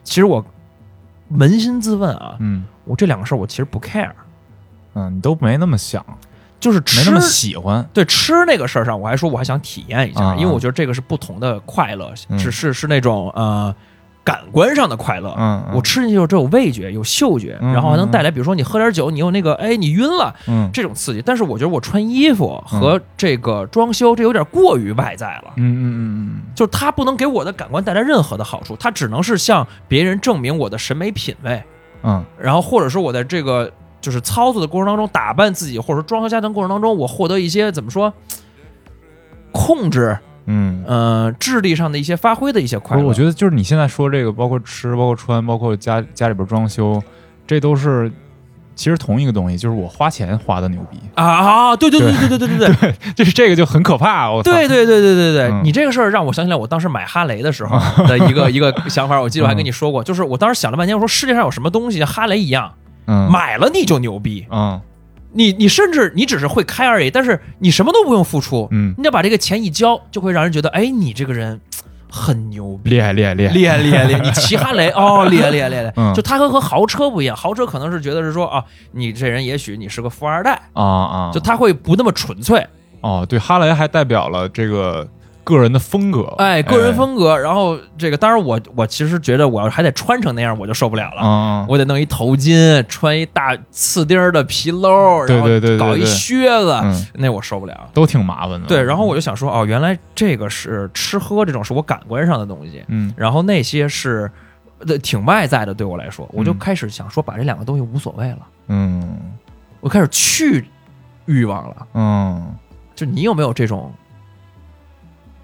[0.03, 0.43] 其实我
[1.31, 2.65] 扪心自问啊，嗯。
[2.83, 4.09] 我这两个事儿我其实不 care，
[4.95, 6.15] 嗯，你都没那么想，没
[6.61, 7.85] 就是吃那么喜欢。
[7.91, 13.75] 对吃那个事儿上，我还说我还想体验一下，啊因为我觉得这个是不同的快乐，嗯是是是那种呃
[14.23, 15.33] 感官上的快乐。
[15.37, 21.21] 嗯，嗯我吃进去之后，这有味觉，有嗅觉，嗯然后还能带来，比如说你喝点酒，你有那个哎你晕了嗯这种刺激。
[21.25, 25.53] 但是我觉得我穿衣服和这个装修这有点过于外在了。
[25.55, 31.63] 嗯嗯就是它不能给我的感官带来任何的好处，它只能是向别人证明我的审美品味，
[32.03, 33.71] 嗯然后或者说我在这个
[34.01, 38.11] 就是操作的过程当中打扮自己，或者说装修家庭过程当中，我获得一些怎么说
[39.51, 40.83] 控制，嗯。
[40.87, 43.03] 呃，智力上的一些发挥的一些快乐。
[43.03, 47.01] 我觉得就是你现在说这个，包括吃，包括穿，包括家家里边装修，
[47.45, 48.11] 这都是
[48.75, 54.29] 其实同一个东西，就是我花钱花的牛逼，啊啊，对对对对对对对对 就是这个就很可怕。
[54.29, 57.77] 我对对对对对对，嗯你这个事儿让我想起来我当时买哈雷的时候
[58.07, 62.73] 的一个一个想法，我记得我还跟你说过，就是我当时想了半天，我说世界上有什么东西像哈雷一样，
[63.11, 63.29] 嗯。
[63.29, 64.79] 买了你就牛逼，嗯。
[65.33, 71.57] 你你甚至你只是会开而已，但是你什么都不用付出，嗯，你要把这个钱一交，就会让人觉得，哎，你这个人
[72.09, 72.89] 很牛逼。
[72.89, 74.19] 厉害厉害厉害，厉害厉害厉害！
[74.19, 75.83] 你骑哈雷哦，厉害厉害厉害！
[75.83, 76.13] 厉害嗯。
[76.13, 82.67] 就它和和豪车不一样，豪车可能是觉得是说啊，你这人也许你是个富二代，啊啊，就他会不那么纯粹，
[82.99, 85.07] 哦，对，哈雷还代表了这个
[85.43, 87.37] 个人的风格，哎，个人风格。
[87.37, 91.21] 然后这个，当然我我其实觉得我要还得穿成那样，我就受不了了。
[91.21, 97.89] 啊，我得弄一头巾，穿一大刺钉儿的皮褛，然后搞一对靴子，嗯，那我受不了。
[97.93, 98.67] 都挺麻烦的。
[98.67, 104.29] 对，然后我就想说，哦，原来这个是吃喝这种是我感官上的东西，嗯然后那些是
[104.85, 108.39] 呃挺外在的，对我来说，我就嗯开始想说，把这两个东西无所谓了。
[108.67, 109.17] 嗯
[109.79, 110.65] 我开始去
[111.25, 111.87] 欲望了。
[111.93, 112.53] 嗯，
[112.95, 113.91] 就你有没有这种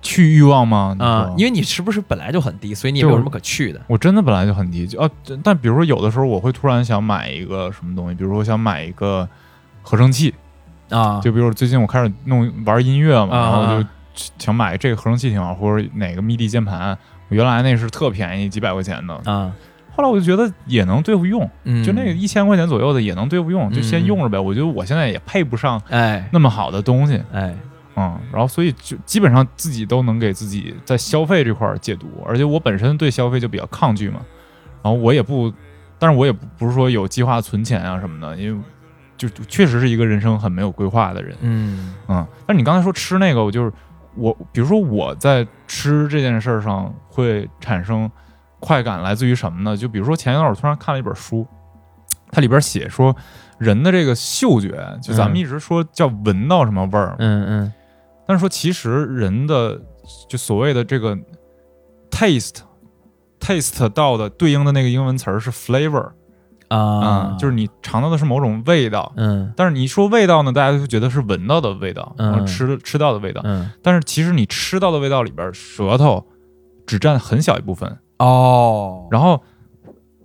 [0.07, 0.95] 去欲望吗？
[0.99, 1.35] 啊、说。
[1.37, 3.81] 因为你是不是本来就很低，所以你也没有什么可去的。
[3.87, 5.09] 我真的本来就很低，就啊，
[5.43, 9.27] 但比如说有的时候我会突然想买一个什么东西，比如说我想买一个
[9.81, 10.33] 合成器，
[10.89, 11.19] 啊？
[11.21, 13.87] 就比如最近我开始弄玩音乐嘛，啊然后我就
[14.39, 16.97] 想买这个合成器挺好，或者哪个 MIDI 键盘，
[17.29, 19.51] 我原来那是特便宜几百块钱的，啊，
[19.95, 24.39] 后来我就觉得也能对付用，嗯，就那个一千块钱左右的也能对付用，就先用着呗。
[24.39, 26.29] 我觉得我现在也配不上哎。
[26.31, 27.55] 那么好的东西，哎，
[27.97, 34.21] 嗯，然后所以就基本上自己都能给自己在消费这块儿戒毒，而且我本身对消费就比较抗拒嘛，
[34.83, 35.51] 然后我也不，
[35.97, 38.63] 但是我也不不是说有计划存钱啊什么的，因为
[39.17, 41.95] 就就确实是一个人生很没有规划的人，嗯。
[42.07, 43.73] 嗯，但是你刚才说吃那个，我就是
[44.15, 48.09] 我，比如说我在吃这件事儿上会产生
[48.59, 49.75] 快感，来自于什么呢？
[49.75, 51.47] 就比如说前一段我突然看了一本书，
[52.31, 53.15] 它里边写说
[53.57, 54.69] 人的这个嗅觉，
[55.01, 55.37] 就咱们嗯。
[55.39, 57.73] 一直说叫闻到什么味儿，嗯嗯
[58.27, 59.79] 但是说其实人的
[60.27, 61.17] 就所谓的这个
[62.11, 62.57] taste
[63.39, 66.11] taste 到的对应的那个英文词儿是 flavor
[66.67, 69.13] 啊，就是你尝到的是某种味道。
[69.15, 73.41] 嗯但是你一说味道呢，大家就觉得是闻到的味道，嗯然后吃吃到的味道。
[73.45, 76.27] 嗯但是其实你吃到的味道里边，舌头
[76.85, 79.41] 只占很小一部分，哦，然后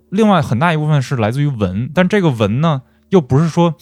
[0.09, 1.89] 另外很大一部分是来自于闻。
[1.93, 3.75] 但这个闻呢，又不是说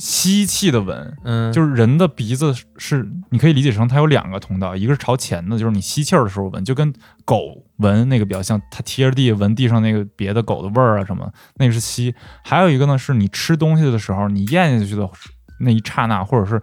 [0.00, 6.90] 吸气的闻，嗯就是人的鼻子是你可以理解成它有两个通道，一个是朝前的，就是你吸气儿的时候闻，就跟
[7.26, 12.14] 狗闻那个比较像，它贴着地闻地上那个别的狗的味儿啊什么，那个是吸。
[12.42, 15.06] 还有一个呢，是你吃东西的时候，你咽下去的
[15.60, 16.60] 那一刹那，或者是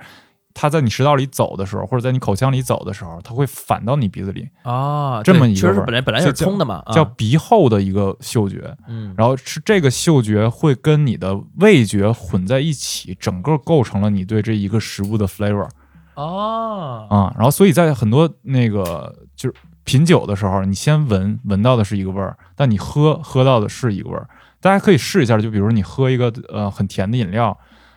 [0.60, 8.76] 它在你食道里走的时候，或者在你口腔里走的时候，它会反到你鼻子里，啊，这么一个对确实本来本来是通的嘛，啊叫鼻后的一个嗅觉。
[8.88, 15.70] 嗯，然后是这个嗅觉会跟你的味觉混在一起，整个构成了你对这一个食物的 flavor
[16.16, 17.32] 哦，啊。
[17.36, 24.28] 然后所以在很多那个就是品酒的时候，你先闻闻到的是一个味儿，但你喝喝到的是一个味儿。
[24.60, 27.56] 大家可以试一下，就比如说你喝一个呃很甜的饮料，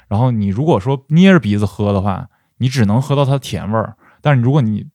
[0.08, 2.28] 然后你如果说捏着鼻子喝的话，
[2.60, 3.94] 你只能喝到它的甜味儿。
[4.22, 4.86] 但是如果你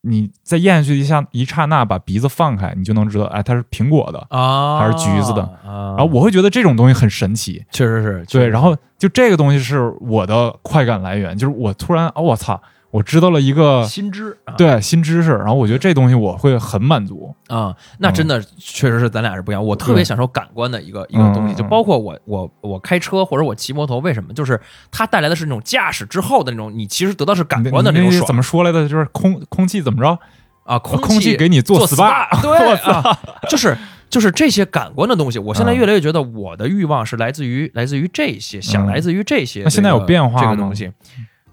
[0.00, 4.18] 你在咽下去一下一刹那把鼻子放开，你就能知道，哎，它是苹果的。
[4.30, 12.60] 啊，还是橘子的啊，然后我会觉得这种东西很神奇，确实是对，然后就这个东西是我的快感来源，就是我突然，哦，我操，
[12.92, 17.34] 我知道了一个新知啊对新知识，然后我觉得这东西我会很满足。
[17.48, 19.64] 啊，那真的确实是咱俩是不一样。
[19.64, 24.32] 我特别享受感官的一个一个东西，嗯就包括我我我开车或者我骑摩托，为什么？
[24.34, 28.86] 就是它带来的是那种驾驶之后的那种，你其实得到是感官的你那那种爽怎么说来的？
[28.86, 30.18] 就是空空气怎么着？
[30.64, 33.18] 啊，空空气给你做 SPA，对 啊，
[33.48, 33.76] 就是
[34.08, 35.38] 就是这些感官的东西。
[35.38, 39.62] 我现在嗯越来越觉得我的欲望是来自于来自于这些，想嗯来自于这些。
[39.64, 40.92] 那现在有变化吗这个东西，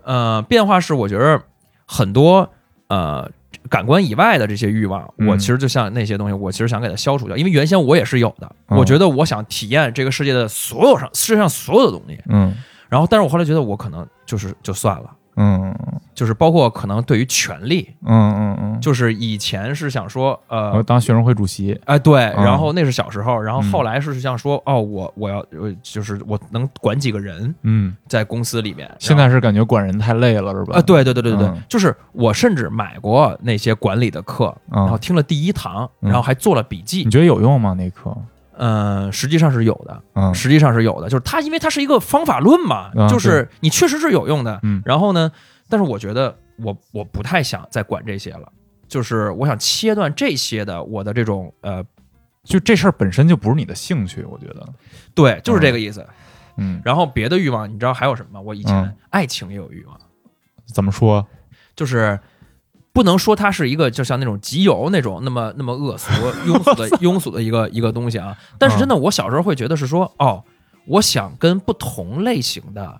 [0.09, 1.43] 呃，变化是我觉得
[1.85, 2.49] 很多
[2.87, 3.29] 呃。
[3.67, 8.49] 感官以外的这些欲望，嗯我其实就像那些东西，我其实想给它消除掉，因为原先我也是有的。
[8.67, 12.55] 嗯我觉得我想体验这个世界的所有上世界上所有的东西，嗯
[12.87, 15.73] 然后但是我后来觉得我可能就是就算了，嗯
[16.13, 28.93] 就是包括可能对于权力，嗯嗯嗯，就是以前是想说呃我当学生会主席，哎，对，嗯然后那是小时候，然后嗯后来是想说，哦，我我要呃，就是我能管几个人嗯，在公司里面。
[28.99, 30.77] 现在是感觉管人太累了，是吧？
[30.77, 37.09] 啊，对对对对对，嗯就是我甚至买过那些管理的课，嗯然后听了第一堂，嗯然后还做了笔记你。
[37.09, 37.73] 觉得有用吗？
[37.77, 38.13] 那课？
[38.59, 44.59] 嗯，实际上是有的，嗯实际上是有的，就是它因为它是一个方法论嘛，啊就是你确实是有用的。
[44.63, 45.31] 嗯然后呢，
[45.69, 48.51] 但是我觉得我我不太想再管这些了，
[48.87, 51.81] 就是我想切断这些的我的这种呃，
[52.43, 54.67] 就这事儿本身就不是你的兴趣，我觉得。
[55.15, 56.05] 对，就是这个意思。
[56.57, 58.41] 嗯，然后别的欲望，你知道还有什么吗？
[58.41, 59.97] 我以前嗯爱情也有欲望，
[60.65, 61.25] 怎么说？
[61.73, 62.19] 就是
[62.91, 66.11] 不能说它是一个就像那种集邮那种那么那么恶俗、
[66.45, 68.35] 庸俗的庸俗的一个一个东西啊。
[68.57, 70.43] 但是真的，我小时候会觉得是说， 哦，
[70.85, 72.99] 我想跟不同类型的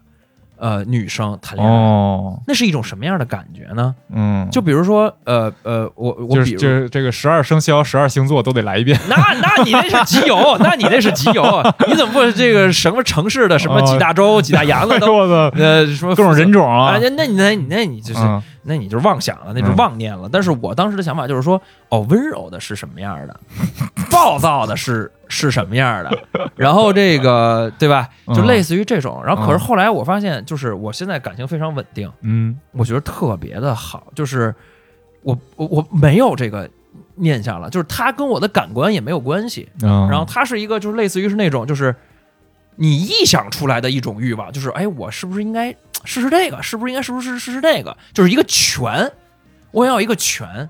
[0.57, 3.95] 呃女生谈恋爱，哦，那是一种什么样的感觉呢？
[4.13, 6.57] 嗯，就比如说，呃呃，我我就比如。
[6.59, 8.99] 是就是这个十二生肖、十二星座都得来一遍。
[9.09, 11.43] 那那你那是集邮， 那你那是集邮，
[11.87, 20.29] 你怎么不这个什么城市的什么几大洲、几大洋的都呃什么各种人种啊啊？，那那你那你那你就是嗯那你就是妄想了，那就是妄念了。
[20.31, 23.39] 但是我当时的想法就是说，哦，温柔的是什么样的，
[24.11, 26.17] 暴躁的是是什么样的，
[26.55, 29.21] 然后这个对吧，就嗯类似于这种。
[29.25, 32.57] 然后可是后来我发现，就是我现在感情非常稳定，嗯。
[32.71, 34.53] 我觉得特别的好，就是
[35.21, 36.69] 我我我没有这个
[37.15, 39.67] 念想了，就是他跟我的感官也没有关系。
[39.81, 41.93] 嗯，然后他是一个就是类似于是那种就是
[42.81, 45.69] 你臆想出来的一种欲望，就是哎，我是不是应该
[46.05, 46.63] 试试这个？
[46.63, 47.95] 是不是应该是不是试试这个？
[48.13, 49.11] 就是一个权，
[49.71, 50.69] 我要一个权。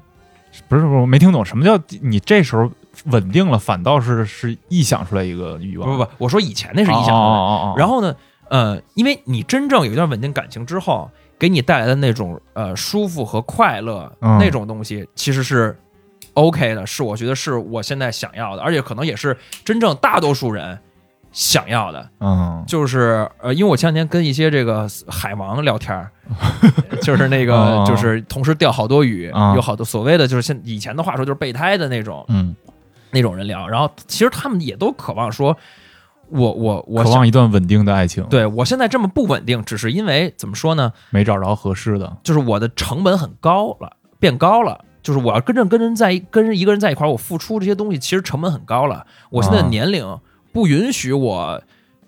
[0.68, 2.70] 不是不是，我没听懂什么叫你这时候
[3.06, 5.88] 稳定了，反倒是是臆想出来一个欲望。
[5.88, 7.16] 不不不，我说以前那是臆想出来。
[7.16, 8.16] 哦哦然后呢，
[8.50, 15.80] 呃，因为你真正有一段稳定感情之后，给你带来的那种呃舒服和快乐、嗯那种东西，其实是
[16.34, 20.78] OK 的，是我觉得是我现在想要的，而且可能也是真正大多数人
[21.32, 22.10] 想要的。
[22.20, 26.12] 嗯就是呃，因为我前两天跟一些这个海王聊天儿，
[27.02, 32.56] 就是那个哦就是同时钓好多鱼，啊有好多所谓的就是现以前的话说就是备胎的那种嗯，
[33.12, 35.56] 那种人聊，然后其实他们也都渴望说，
[36.30, 40.92] 我我我渴望一段稳定的爱情，，对我现在这么不稳定，只是因为怎么说呢？
[41.10, 44.86] 没找着合适的，就是我的成本很高了，变高了。
[45.02, 49.06] 就是我要跟着跟人在一跟人一个人在一块儿，我付出这些东西其实成本很高了。
[49.30, 50.06] 我现在年龄
[50.52, 51.62] 不允许我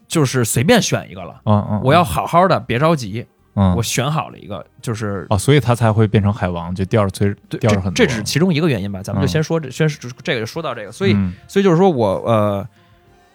[0.08, 3.26] 就是随便选一个了，嗯嗯，我要好好的，别着急。
[3.54, 9.04] 嗯我选好了一个，就是哦，所以他才会变成海王，就钓着追对，钓着很多，这这只是其中一个原因吧。
[9.04, 9.86] 咱们就嗯先说这，先
[10.24, 12.66] 这个就说到这个，所以嗯所以就是说我呃，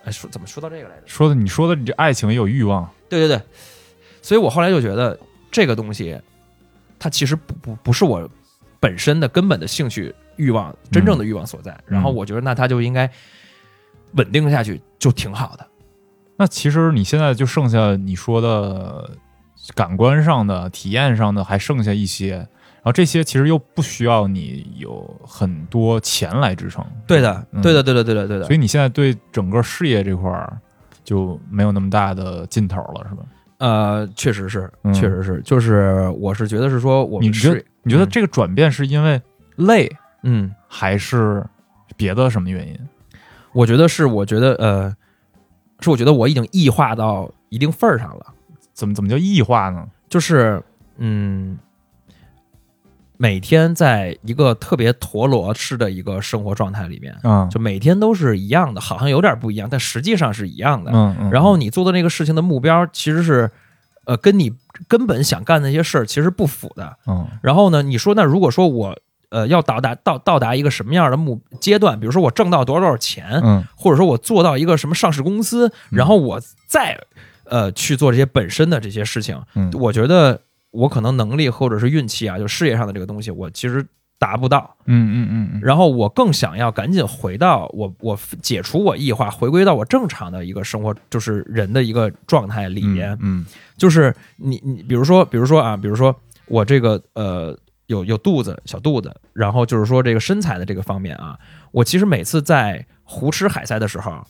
[0.06, 1.02] 哎说怎么说到这个来着？
[1.04, 3.42] 说的你说的你这爱情也有欲望，对对对，
[4.22, 5.18] 所以我后来就觉得
[5.50, 6.18] 这个东西，
[6.98, 8.26] 它其实不不不是我
[8.80, 11.78] 本身的根本的兴趣欲望，真正的欲望所在。
[11.86, 13.06] 然后我觉得那它就应该
[14.16, 15.66] 稳定下去，就挺好的。
[16.36, 19.10] 那其实你现在就剩下你说的
[19.74, 26.84] 感官上的、体验上的，还剩下一些，然后这些其实又不需要你有很多钱来支撑。
[27.06, 28.44] 对的，嗯对的，对的，对的，对的。
[28.44, 30.58] 所以你现在对整个事业这块儿
[31.04, 33.22] 就没有那么大的劲头了，是吧？
[33.58, 39.18] 呃，确实是，嗯确实是，就是我是觉得是说我们你觉得是你觉得这个转变是因为
[39.56, 39.90] 累，
[40.24, 41.42] 嗯，还是
[41.96, 42.78] 别的什么原因？
[43.56, 44.94] 我觉得是，我觉得呃，
[45.80, 48.26] 是我觉得我已经异化到一定份儿上了。
[48.74, 49.86] 怎么怎么叫异化呢？
[50.10, 50.62] 就是
[50.98, 51.58] 嗯，
[53.16, 60.90] 每天在一个特别陀螺式的一个生活状态里面，嗯，就每天都是一样的，好像有点不一样，但实际上是一样的。
[60.92, 63.50] 嗯嗯，然后你做的那个事情的目标其实是，
[64.04, 64.52] 呃，跟你
[64.86, 66.94] 根本想干那些事儿其实不符的。
[67.06, 68.98] 嗯然后呢，你说那如果说我
[69.36, 76.98] 呃要到达到到达一个什么样的目阶段，比如说我挣到多少多少钱，嗯或者说我做到一个什么上市公司，然后我再
[77.44, 83.84] 呃去做这些本身的这些事情，嗯我觉得我可能能力或者是运气啊，就事业上的这个东西，我其实
[84.18, 84.74] 达不到。
[84.86, 93.16] 嗯嗯嗯嗯，然后我更想要赶紧回到我我解除我异化，回归到我正常的一个生活，就是人的一个状态里面。
[93.20, 93.44] 嗯
[93.76, 96.14] 就是你你比如说比如说啊，比如说
[96.46, 97.54] 我这个呃
[97.86, 101.38] 有有肚子小肚子，然后就是说这个身材的这个方面啊，
[101.70, 104.24] 我其实每次在胡吃海塞的时候，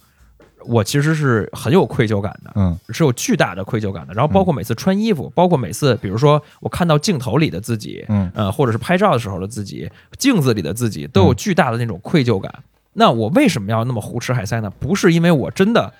[0.67, 4.13] 我其实是很有愧疚感的，嗯是有巨大的愧疚感的。
[4.13, 12.53] 然后包括每次穿衣服，包括每次比如说我看到镜头里的自己，嗯呃，或者是拍照的时候的自己，镜子里的自己，都有巨大的那种愧疚感。
[12.95, 14.71] 那我为什么要那么胡吃海塞呢？
[14.79, 15.93] 不是因为我真的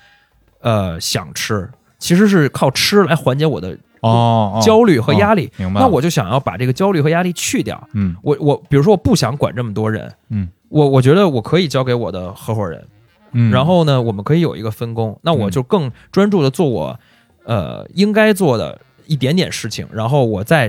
[0.61, 5.51] 呃想吃，其实是靠吃来缓解我的哦哦焦虑和压力。
[5.57, 5.81] 明白？
[5.81, 7.89] 那我就想要把这个焦虑和压力去掉。
[7.93, 12.85] 嗯我我比如说我不想管这么多人，嗯我我觉得我可以交给我的合伙人，
[13.33, 16.99] 嗯，然后呢，我们可以有一个分工，那我就更专注的做我
[17.45, 20.69] 呃应该做的一点点事情，然后我再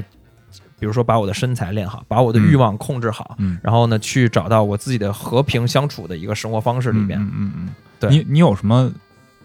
[0.80, 7.20] 比如说把我的身材练好，把我的欲望控制好，嗯然后呢去找到我自己的和平相处的一个生活方式里面。
[7.20, 7.70] 嗯嗯嗯，
[8.00, 8.92] 对你你有什么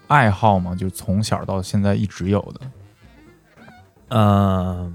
[0.08, 0.74] 爱好吗？
[0.74, 2.60] 就是从小到现在一直有的？
[4.14, 4.92] 嗯，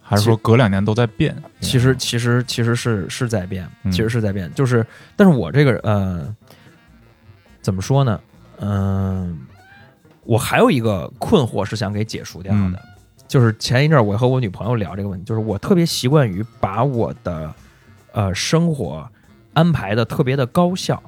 [0.00, 1.36] 还是说隔两年都在变？
[1.60, 4.86] 其实其实其实是是在变，嗯其实是在变，就是
[5.16, 6.34] 但是我这个呃
[7.60, 8.18] 怎么说呢？
[8.60, 9.38] 嗯、
[10.24, 12.76] 我还有一个困惑是想给解除掉的，嗯
[13.28, 17.54] 就是前一阵儿我和我女朋友聊这个问题，就是我特别习惯于把我的
[18.12, 19.06] 呃生活
[19.52, 21.02] 安排的特别的高效。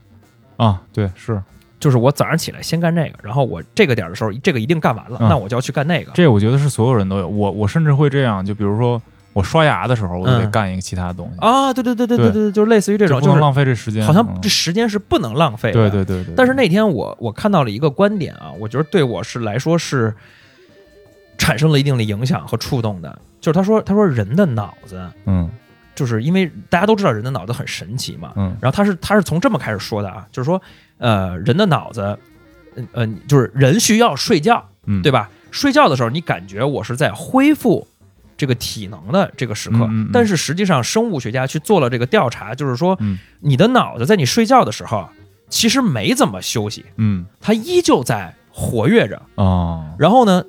[0.58, 1.42] 啊，对，是
[1.80, 6.12] 就是我早上起来先干这个，然后我这个点儿的时候，这个一定干完了，嗯那我就要去干那个。
[6.12, 7.26] 这，我觉得是所有人都有。
[7.26, 9.00] 我我甚至会这样，就比如说
[9.32, 14.06] 我刷牙的时候，我就得嗯干一个其他的东西，啊，对对对对对对对，就是类似于这种，就是浪费这时间。
[14.06, 15.74] 好像嗯这时间是不能浪费的。
[15.74, 16.34] 对对对对。
[16.36, 20.14] 但是那天我我看到了一个观点啊，我觉得对我是来说是
[21.38, 23.18] 产生了一定的影响和触动的。
[23.40, 25.48] 就是他说他说人的脑子，嗯
[25.94, 30.60] 就是因为大家都知道人的脑子很神奇嘛，嗯然后他是他是从这么开始说的啊，就是说
[31.00, 32.16] 呃人的脑子，
[32.76, 35.28] 嗯呃就是人需要睡觉，嗯，对吧？
[35.50, 37.84] 睡觉的时候你感觉我是在恢复。
[38.36, 45.06] 这个体能的这个时刻，嗯嗯嗯但是实际上生物学家去做了这个调查，就是说，嗯你的脑子在你睡觉的时候，
[45.50, 49.20] 其实没怎么休息，嗯它依旧在活跃着。
[49.34, 50.42] 啊，然后呢，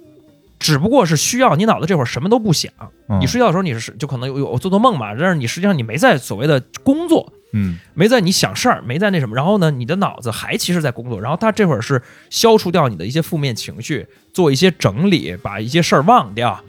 [0.57, 2.71] 只不过是需要你脑子这会儿什么都不想，
[3.09, 16.63] 嗯你睡觉的时候你是就可能有有做做梦嘛，但是你实际上你没在所谓的工作，嗯没在你想事儿，没在那什么，然后呢，你的脑子还其实在工作，然后他这会儿是消除掉你的一些负面情绪，做一些整理，把一些事儿忘掉。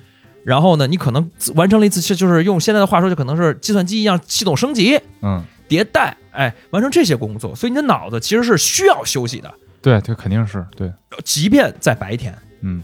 [0.45, 7.55] 然后呢，你可能完成了一次，就是用现在的话说，就可能是计算机一样系统升级、嗯，迭代，哎，完成这些工作。
[7.55, 10.93] 所以你的脑子其实是需要休息的，对，这肯定是对，
[11.25, 12.37] 即便在白天。
[12.63, 12.83] 嗯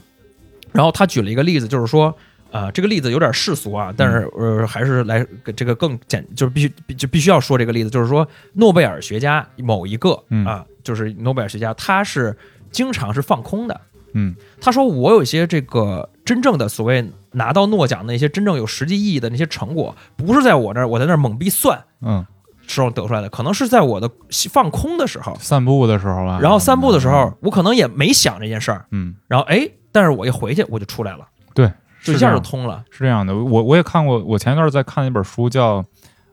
[0.70, 2.14] 然后他举了一个例子，就是说，
[2.50, 5.26] 呃，这个例子有点世俗啊，但是呃，还是来
[5.56, 10.44] 这个更简，就是必须必就必须要说这个例子，就是说，诺贝尔学家某一个嗯。
[10.46, 12.36] 啊，就是诺贝尔学家，他是
[12.70, 13.80] 经常是放空的。
[14.14, 14.34] 嗯。
[14.60, 22.24] 他说，我有一些这个真正的所谓拿到诺奖的那些真正有实际意义的那些成果，不是在我那儿我在那儿懵逼算嗯，
[22.66, 24.10] 时候得出来的，可能是在我的
[24.50, 31.27] 放空的时候，散步的时候吧，然后散步的时候，我可能也没想这件事儿，嗯，然后哎，但是我一回去我就出来了，对，
[32.12, 32.84] 就一下就通了。
[32.90, 35.84] 是这样的，我我也看过，我前一段在看一本书叫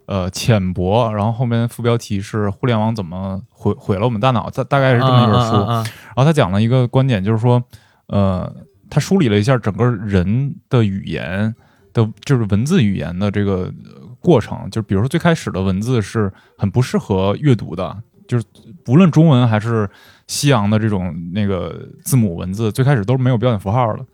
[0.05, 5.55] 呃浅薄，然后后面副标题是互联网怎么毁毁了我们大脑，大大概是这么一本书。
[5.55, 5.83] 啊啊啊啊
[6.15, 7.61] 然后他讲了一个观点，就是说，
[8.07, 8.51] 呃，
[8.89, 11.53] 他梳理了一下整个人的语言
[11.93, 14.69] 的，就是文字语言的这个呃过程。
[14.69, 17.97] 就比如说最开始的文字是很不适合阅读的，
[18.27, 18.45] 就是
[18.87, 19.89] 无论中文还是
[20.27, 24.05] 西洋的这种那个字母文字，最开始都是没有标点符号的。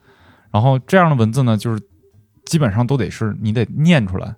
[0.52, 1.82] 然后这样的文字呢，就是
[2.45, 4.36] 基本上都得是你得念出来。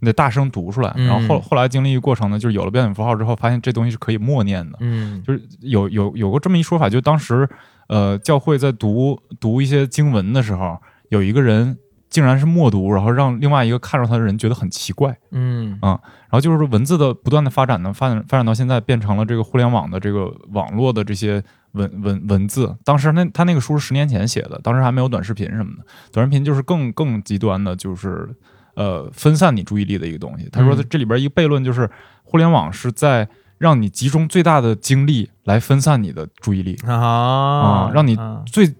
[0.00, 7.48] 你得大声读出来，嗯然后后后来经历一个过程呢，就是有了标点符号之后，发现这东西是可以默念的，嗯就是有有有过这么一说法，就当时
[7.88, 10.76] 呃教会在读读一些经文的时候，
[11.08, 11.78] 有一个人
[12.10, 15.16] 竟然是默读，然后让另外一个看着他的人觉得很奇怪。
[15.30, 16.00] 嗯然
[16.32, 21.42] 后就是说文字的不断的发展呢，发展发展到现在变成了这个互联网的这个网络的这些
[21.74, 22.74] 文文文字。
[22.84, 28.28] 当时那他那个书是十年前写的，当时还没有短视频什么的，短视频就是更更极端的，就是
[28.74, 30.48] 呃分散你注意力的一个东西。
[30.50, 31.88] 他说嗯这里边一个悖论就是
[32.22, 38.74] 互联网是在让你集中最大的精力来分散你的注意力，啊啊让你啊最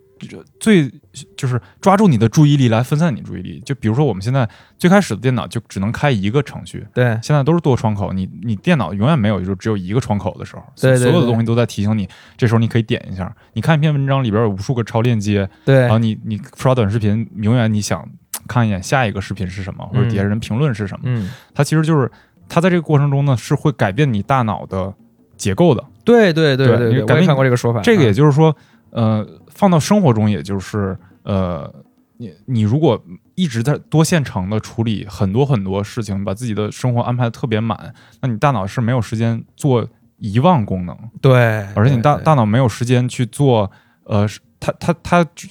[0.59, 0.91] 最
[1.37, 3.61] 就是抓住你的注意力来分散你注意力。
[3.65, 4.49] 就比如说我们现在
[4.79, 7.19] 最开始的电脑就只能开一个程序，对。
[7.23, 15.81] 现在都是多窗口，你你电脑永远没有就只有一个窗口的时候，对对对所有的东西都在提醒你，这时候你可以点一下，你看一篇文章里边有无数个超链接，对。
[15.81, 18.09] 然后你你刷短视频，永远你想
[18.47, 21.31] 看一眼下一个视频是什么，或者底下人评论是什么，嗯。
[21.55, 22.11] 它其实就是
[22.49, 24.95] 它在这个过程中呢是会改变你大脑的
[25.37, 27.81] 结构的，对对对对，我也对你改变看过这个说法。
[27.81, 28.55] 这个啊也就是说，
[28.95, 31.71] 呃，放到生活中，也就是呃，
[32.17, 37.93] 你你如果一直在多线程的处理很多很多事情，把自己的生活安排的特别满，
[38.23, 39.87] 那你大脑是没有时间做
[40.19, 43.71] 遗忘功能，对，而且你大大脑没有时间去做，
[44.05, 45.49] 呃，是它它它就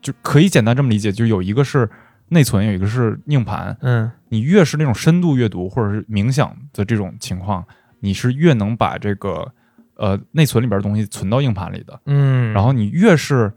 [0.00, 1.88] 就可以简单这么理解，就有一个是
[2.30, 4.10] 内存，有一个是硬盘，嗯。
[4.28, 7.64] 你越是那种深度阅读或者是冥想的这种情况，
[8.00, 9.52] 你是越能把这个
[9.96, 12.00] 呃内存里边的东西存到硬盘里的。
[12.06, 13.52] 嗯，然后你越是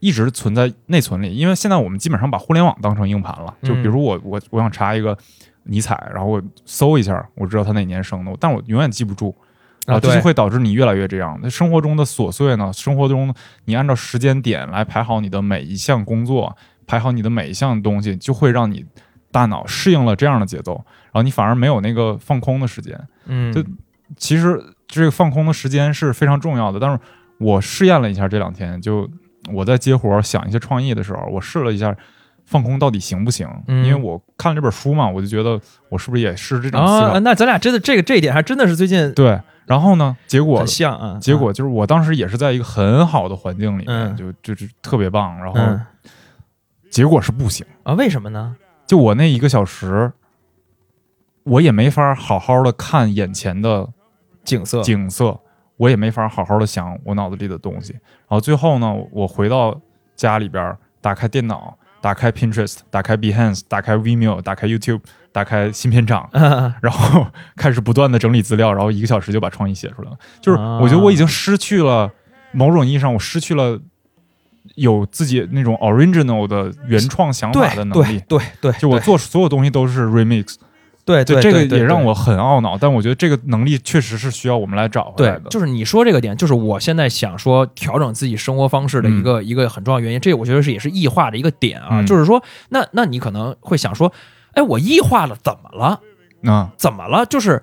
[0.00, 3.54] 一直存在内存里，因为现在我们基本上把互联网当成硬盘了。
[3.62, 5.16] 就比如我我我想查一个
[5.64, 9.34] 尼采，然后我搜一下，我知道他哪年生的，但我永远记不住。
[9.86, 11.36] 啊对这就会导致你越来越这样。
[11.42, 12.72] 那生活中的琐碎呢？
[12.72, 13.34] 生活中
[13.64, 18.86] 你按照时间点来排好你的每一项工作，排好你的每一项东西，就会让你
[19.32, 20.74] 大脑适应了这样的节奏，
[21.06, 22.96] 然后你反而没有那个放空的时间。
[23.26, 23.60] 嗯就
[24.16, 24.62] 其实
[24.92, 26.98] 这个放空的时间是非常重要的，但是
[27.38, 29.08] 我试验了一下这两天，就
[29.50, 31.96] 我在接活想一些创意的时候，我试了一下
[32.44, 33.48] 放空到底行不行？
[33.68, 37.06] 嗯因为我看了这本书嘛，我就觉得我是不是也是这种思考？
[37.06, 41.18] 啊，那咱俩真的这个这一点还真的是最近对，然后呢，结果像啊。
[41.18, 45.80] 结果就是我当时也是在一个很好的环境里面，嗯就就是特别棒，然后嗯
[46.90, 47.64] 结果是不行。
[47.84, 48.54] 啊，为什么呢？
[48.86, 50.12] 就我那一个小时，
[51.44, 53.88] 我也没法好好的看眼前的
[54.44, 55.38] 景色景色，
[55.76, 57.92] 我也没法好好的想我脑子里的东西。
[57.92, 59.80] 然后最后呢，我回到
[60.16, 65.00] 家里边，打开电脑，打开 Pinterest，打开 Behance，打开 Vimeo，打开 YouTube，
[65.32, 67.26] 打开新篇章，啊然后
[67.56, 70.16] 开始不断的整理资料，然后一个小时就把创意写出来了。
[70.40, 72.10] 就是啊我觉得我已经失去了
[72.52, 73.80] 某种意义上，我失去了
[74.76, 78.22] 有自己那种 original 的原创想法的能对力。
[78.28, 80.56] 对对，就我做所有东西都是 remix，
[81.04, 82.78] 对对这个也让我很懊恼。
[82.78, 85.40] 但我觉得这个能力确实是需要我们来找回来的，。
[85.40, 90.20] 对就是你说这个点，就是我现在想说调整自己生活方式的一个、一个很重要原因。
[90.20, 94.12] 这我觉得是也是异化的一个点啊，嗯就是说，那那你可能会想说，
[94.52, 96.00] 哎，我异化了怎么了？
[96.50, 97.24] 啊，怎么了？
[97.26, 97.62] 就是，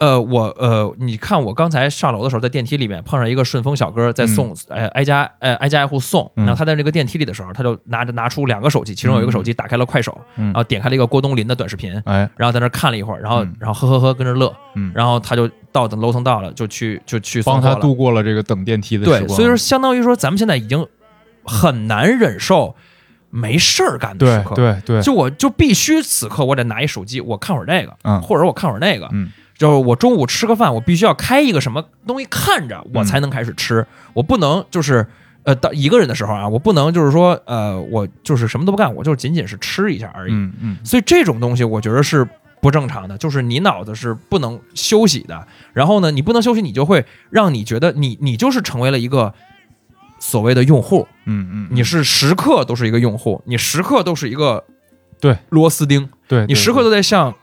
[0.00, 6.24] 呃，我呃，你看我刚才上楼的时候，在电梯里面碰上一个顺丰小哥在送，呃，挨家呃挨家挨户送。
[6.36, 6.46] 嗯。
[6.46, 10.46] 然后他在那个电梯里的时候，他就拿着拿出两个手机，其中有一个手机打开了快手，嗯。
[10.46, 13.54] 然后点开了一个郭冬临的短视频，哎，然后在那看了一会儿，然后嗯。
[13.60, 17.74] 然后呵呵呵跟着乐，嗯，然后他就到等楼层到了，就去就去送帮他了。
[17.76, 20.86] 度过了这个等电梯的时对，所以说相当于说，咱们现在已经
[21.44, 22.74] 很难忍受
[23.28, 24.54] 没事儿干的时对刻。
[24.54, 28.22] 对对，就我就必须此刻我得拿一手机，我看会儿这个，嗯。
[28.22, 29.30] 或者我看会儿那个，嗯
[29.60, 35.06] 就是我中午吃个饭，我必须要开一个什么东西看着，我才能开始吃，我不能就是。
[35.42, 40.34] 呃，到一个人的时候啊，我不能就是说，呃，我就是什么都不干，我就仅仅是吃一下而已。
[40.34, 42.28] 嗯嗯所以这种东西，我觉得是
[42.60, 45.48] 不正常的，就是你脑子是不能休息的。
[45.72, 49.32] 然后呢，你不能休息，你就会让你觉得你你就是成为了一个
[50.18, 54.62] 所谓的用户，嗯嗯，你是时刻都是一个用户，你时刻都是一个
[55.22, 57.34] 对螺丝钉，对，对你时刻都在向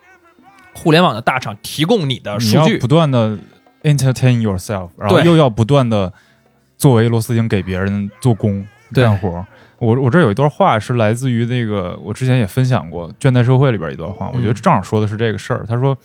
[0.77, 2.87] 互联网的大厂提供你的数据不。
[2.87, 3.37] 断的
[3.83, 6.13] entertain yourself，然后又要不断的
[6.77, 9.45] 作为螺丝钉给别人做工干活。
[9.79, 15.65] 我我这有一段话是来自于那个我之前也分享过《倦怠社会》里边一段话，我觉得嗯正好说的是这个事儿。
[15.67, 15.95] 他说，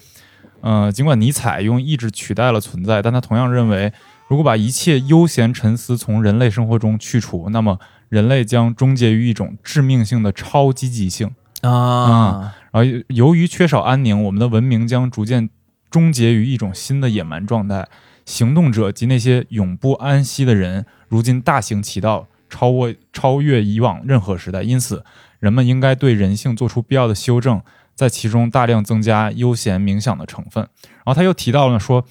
[0.61, 3.93] 呃，尽管尼采用意志取代了存在，但他同样认为，
[4.29, 7.79] 如果把一切悠闲沉思从人类生活中去除，那么
[8.11, 11.31] 人类将终结于一种致命性的超积极性。
[11.63, 15.51] 啊，然后由于缺少安宁，我们的文明将逐渐
[15.91, 17.87] 终结于一种新的野蛮状态。
[18.25, 24.63] 行动者及那些永不安息的人，如今大行其道，超过超越以往任何时代。
[24.63, 25.05] 因此，
[25.41, 27.61] 人们应该对人性做出必要的修正，
[27.97, 30.63] 在其中大量增加悠闲冥想的成分。
[30.83, 32.07] 然后他又提到了说，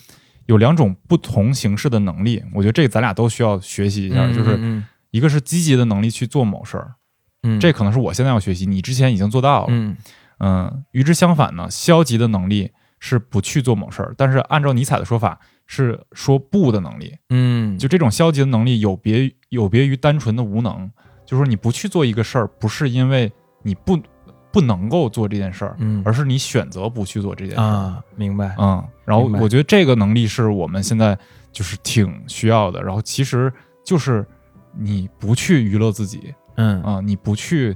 [0.48, 6.96] 有两种不同形式的能力，我觉得这个咱俩都需要学习一下，嗯就是嗯一个是积极的能力去做某事儿，
[7.44, 9.68] 嗯，这可能是我现在要学习，你之前已经做到了。
[9.70, 9.96] 嗯
[10.44, 17.16] 嗯，与之相反呢，消极的能力是不去做某事儿，但是按照尼采的说法，是说不的能力。
[17.30, 20.90] 嗯，就这种消极的能力有别有别于单纯的无能，
[21.26, 23.32] 就是说你不去做一个事儿，不是因为
[23.62, 24.00] 你不
[24.52, 27.64] 不能够做这件事儿，嗯而是你选择不去做这件事儿。
[27.64, 28.56] 啊，明白。
[28.58, 31.18] 嗯，然后我觉得这个能力是我们现在
[31.52, 32.82] 就是挺需要的。
[32.84, 33.54] 然后其实
[33.86, 34.26] 就是
[34.78, 37.76] 你不去娱乐自己嗯，啊、你不去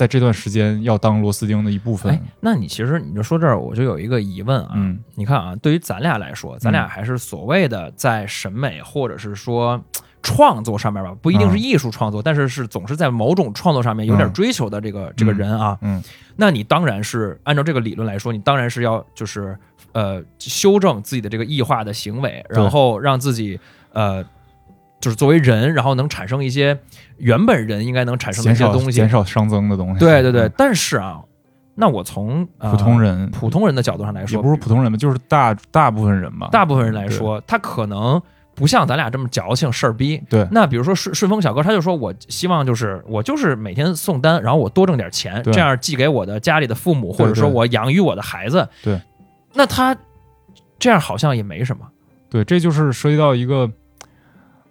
[0.00, 2.10] 在这段时间要当螺丝钉的一部分。
[2.10, 4.70] 哎，那你其实你就说这儿，我就有一个疑问啊。
[4.74, 9.78] 嗯你看啊，对于咱俩来说，咱俩还是所谓的在审美或者是说
[10.22, 15.76] 创作上面吧，不一定是嗯艺术创作，但是是总是在某种创作上面有点嗯追求的这个、这个人啊。
[15.82, 16.02] 嗯
[16.34, 19.54] 那你当然是按照这个理论来说，你当然是要就是
[19.92, 23.60] 呃修正自己的这个异化的行为，然后让自己
[23.92, 24.24] 呃
[25.00, 26.78] 就是作为人，然后能产生一些
[27.16, 28.92] 原本人应该能产生的一些东西。
[28.92, 29.98] 减少熵增的东西。
[29.98, 31.20] 对对对，嗯但是啊，
[31.74, 36.48] 那我从、呃普通人普通人的角度上来说也说，不是普通人吧，就是大大部分人吧。
[36.52, 38.20] 大部分人来说，他可能
[38.54, 40.22] 不像咱俩这么矫情事儿逼。
[40.28, 48.68] 对那比如说顺顺丰小哥，他就说我希望就是我就是每天送单，然后我多挣点钱，这样寄给我的家里的父母，或者说我养育我的孩子。
[48.82, 49.00] 对，
[49.54, 49.96] 那他
[50.78, 51.86] 这样好像也没什么。
[52.28, 53.70] 对，这就是涉及到一个，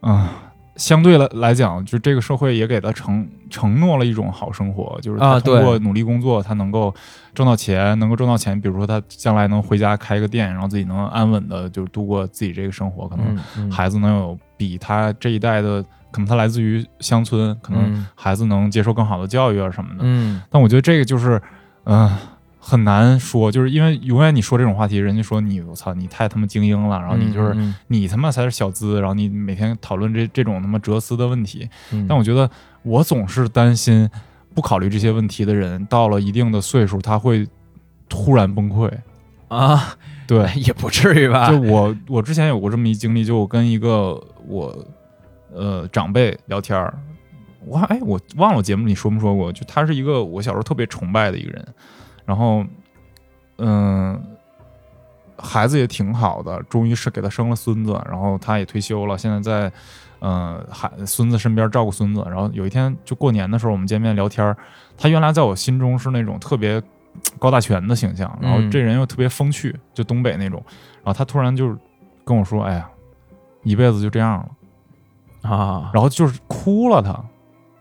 [0.02, 0.28] 嗯、
[0.76, 6.94] 相对来来讲，就这个社会也给他承承诺了一种好生活，就是他通过努力工作，他能够
[7.34, 18.08] 挣到钱，能够挣到钱，比如说他将来能回家开一个店，然后自己能安稳的就度过自己这个生活，可能孩子能有比他这一代的，可能他来自于乡村，可能嗯。
[18.16, 20.00] 孩子能接受更好的教育啊什么的。
[20.02, 20.42] 嗯。
[20.50, 21.42] 但我觉得这个就是，
[21.86, 22.10] 嗯、
[22.60, 31.68] 很难说，就是因为永远你说这种话题，人家说你我操，你太他妈精英了，然后你就是、嗯你他妈才是小资，然后你每天讨论这这种他妈哲思的问题。
[31.92, 32.50] 嗯但我觉得
[32.84, 34.10] 我总是担心，
[34.54, 37.48] 不考虑这些问题的人，到了一定的岁数，他会
[38.08, 38.92] 突然崩溃。
[39.48, 39.96] 啊，
[40.28, 41.50] 对， 也不至于吧？
[41.50, 44.86] 就我我之前有过这么一经历，就我跟一个我
[45.52, 46.94] 呃长辈聊天儿，
[47.66, 51.68] 我还哎我忘了节目里说没说过，就他是一个我小时候特别崇拜的一个人，
[52.30, 52.64] 然后
[53.58, 54.22] 嗯、
[55.36, 59.72] 孩子也挺好的，终于是给他生了孙子，然后他也退休了，现在在
[60.22, 64.56] 嗯孩孙子身边照顾孙子，然后有一天就过年的时候我们见面聊天，
[64.96, 66.82] 他原来在我心中是那种特别
[67.40, 70.64] 高大全的形象，然后嗯这人又特别风趣，就东北那种。
[71.04, 71.76] 然后他突然就
[72.24, 72.88] 跟我说：“哎呀，
[73.64, 75.50] 一辈子就这样了。
[75.50, 77.20] 啊”，然后就是哭了他，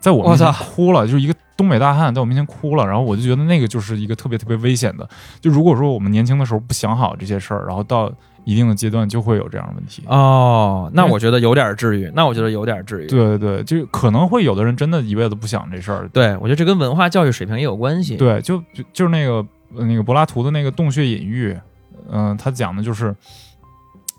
[0.00, 2.86] 在我面前我操哭了，就是一个东北大汉在我面前哭了。
[2.86, 5.06] 然后我就觉得那个就是一个特别特别危险的。
[5.42, 8.10] 就如果说我们年轻的时候不想好这些事儿，然后到
[8.44, 10.02] 一定的阶段就会有这样的问题。
[10.06, 13.06] 哦，那我觉得有点治愈，那我觉得有点治愈。
[13.06, 16.08] 对对对，就可能会有的人真的一辈子不想这事儿。
[16.08, 19.44] 对，我觉得这跟文化教育水平也有关系。，对，就就就是那个
[19.76, 21.54] 呃那个柏拉图的那个洞穴隐喻，
[22.10, 23.14] 嗯、他讲的就是，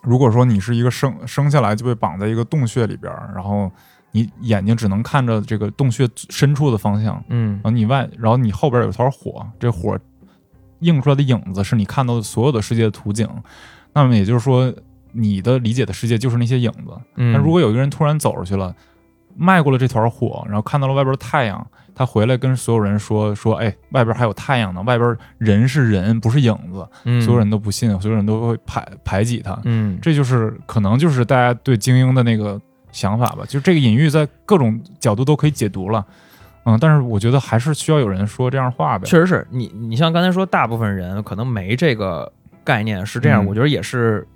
[0.04, 3.72] 如果说你是一个生生下来就被绑在一个洞穴里边儿，然后
[4.12, 9.98] 你眼睛只能看着这个洞穴深处的方向，嗯然后你外，然后你后边有团火，这火
[10.80, 13.28] 映出来的影子是你看到的所有的世界的图景。
[13.94, 14.74] 那么也就是说，
[15.12, 16.92] 你的理解的世界就是那些影子。
[17.16, 18.74] 嗯，但如果有一个人突然走出去了，
[19.36, 21.66] 迈过了这团火，然后看到了外边的太阳，
[21.96, 26.88] 他回来跟所有人说说，哎，外边还有太阳呢，外边人是人，不是影子。
[27.04, 29.60] 嗯所有人都不信，所有人都会排排挤他。
[29.66, 36.06] 嗯这就是可能就是大家对精英的那个想法吧，就这个隐喻在各种角度都可以解读了。
[36.66, 39.06] 嗯，但是我觉得还是需要有人说这样话呗。
[39.06, 42.32] 确实是你，你像刚才说，大部分人可能没这个
[42.64, 44.28] 概念，是这样，嗯我觉得也是。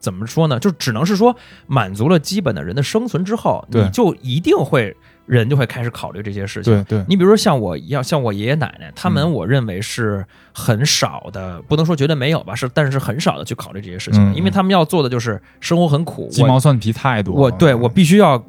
[0.00, 0.60] 怎么说呢？
[0.60, 1.34] 就只能是说，
[1.66, 4.96] 满足了基本的人的生存之后，你就一定会
[5.28, 6.72] 人就会开始考虑这些事情。
[6.84, 17.40] 对对，你比如说像我一样，像我爷爷奶奶，他们嗯我认为是很少的，不能说绝对没有吧，是但是是很少的去考虑这些事情，嗯因为他们要做的就是生活很苦，鸡毛蒜皮太多了。
[17.40, 18.42] 我对我必须要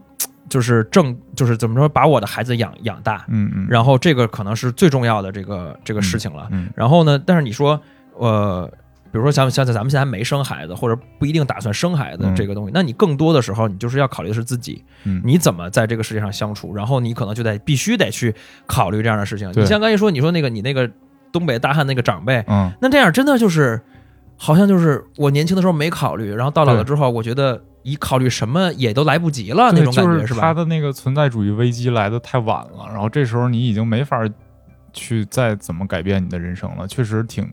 [0.48, 6.48] 就是正就是怎么说，把我的孩子养养大，嗯嗯，然后这个可能是最重要的这个这个事情了。
[6.52, 7.80] 嗯然后呢，但是你说
[8.16, 8.72] 呃。
[9.12, 18.34] 比如说像像咱们现在还没生孩子，或者不一定打算生孩子嗯这个东西，那你更多的时候，你就是要考虑的是自己，嗯你怎么在这个世界上相处，然后你可能就得必须得去
[18.66, 19.52] 考虑这样的事情。
[19.56, 20.90] 你像刚才说，你说那个你那个
[21.32, 23.82] 东北大汉那个长辈，嗯那这样真的就是，
[24.38, 30.42] 好像就是我年轻的时候没考虑，然后到老了之后，我觉得一考虑什么也都来不及了那，种感觉就是吧？
[30.42, 34.24] 他的那个存在主义危机来的太晚了，然后这时候你已经没法
[34.94, 37.48] 去再怎么改变你的人生了，确实挺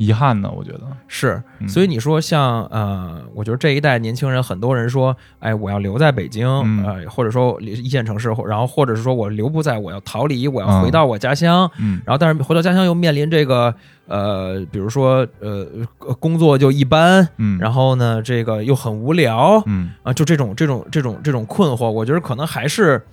[0.00, 0.80] 遗憾呢，我觉得。
[1.06, 1.68] 是，嗯。
[1.68, 6.82] 所以你说像呃，我觉得这一代年轻人，很多人说，哎，我要留在北京，嗯。
[6.84, 11.70] 呃，或者说一线城市，或然后或者是说我留不在，我要逃离，我要嗯回到我家乡。
[11.78, 12.00] 嗯。
[12.06, 13.74] 然后，但是回到家乡又面临这个
[14.06, 15.66] 呃，比如说呃，
[16.18, 19.90] 工作就一般，嗯，然后呢，这个又很无聊，嗯。
[20.02, 23.04] 啊，就这种这种这种这种困惑，我觉得可能还是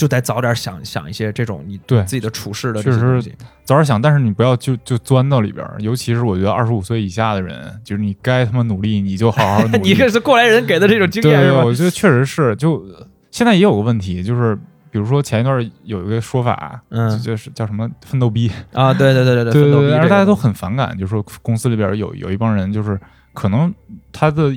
[0.00, 3.34] 就得早点想想一些这种你对自己的处事的确实这些东西。
[3.64, 9.78] 早点想，但是你不要就就钻到里边儿，尤其是我觉得二十五岁以下的人，就是你该他妈努力，你就好好努力。
[9.90, 11.62] 你这是过来人给的这种经验是吧？
[11.62, 12.56] 我觉得确实是。
[12.56, 12.82] 就
[13.30, 14.56] 现在也有个问题，就是
[14.90, 22.98] 比如说前一段有一个说法，嗯就就是叫什么奋斗逼，啊，对对对对对 对对，奋斗逼这个而大家都很反感，就是说公司里边有有一帮人，就是
[23.34, 23.72] 可能
[24.10, 24.50] 他的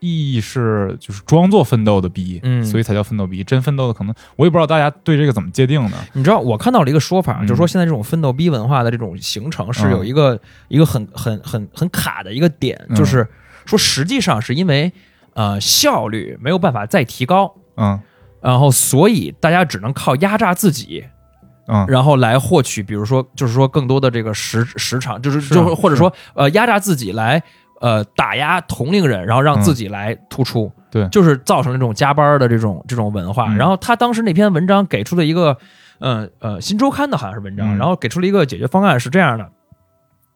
[0.00, 2.64] 意义是就是装作奋斗的逼，嗯。
[2.64, 3.42] 所以才叫奋斗逼。
[3.42, 5.96] 真奋斗的可能我也不知道大家对这个怎么界定的。
[6.12, 12.96] 你知道，我看到了一个说法，嗯就是说现在这种奋斗逼文化的这种形成是有一个、一个很很很很卡的一个点，嗯。
[12.96, 13.26] 就是
[13.64, 14.92] 说实际上是因为
[15.34, 18.00] 呃效率没有办法再提高，嗯。
[18.42, 21.04] 然后所以大家只能靠压榨自己，
[21.66, 21.84] 嗯。
[21.88, 27.42] 然后来获取，比如说就是说更多的这个时时长，就是是就或者说呃压榨自己来
[27.80, 31.08] 呃打压同龄人，然后让嗯自己来突出，对。
[31.08, 33.46] 就是造成这种加班的这种这种文化。
[33.48, 33.56] 嗯。
[33.56, 35.56] 然后他当时那篇文章给出了一个
[35.98, 37.78] 呃呃新周刊的好像是文章，嗯。
[37.78, 39.50] 然后给出了一个解决方案是这样的：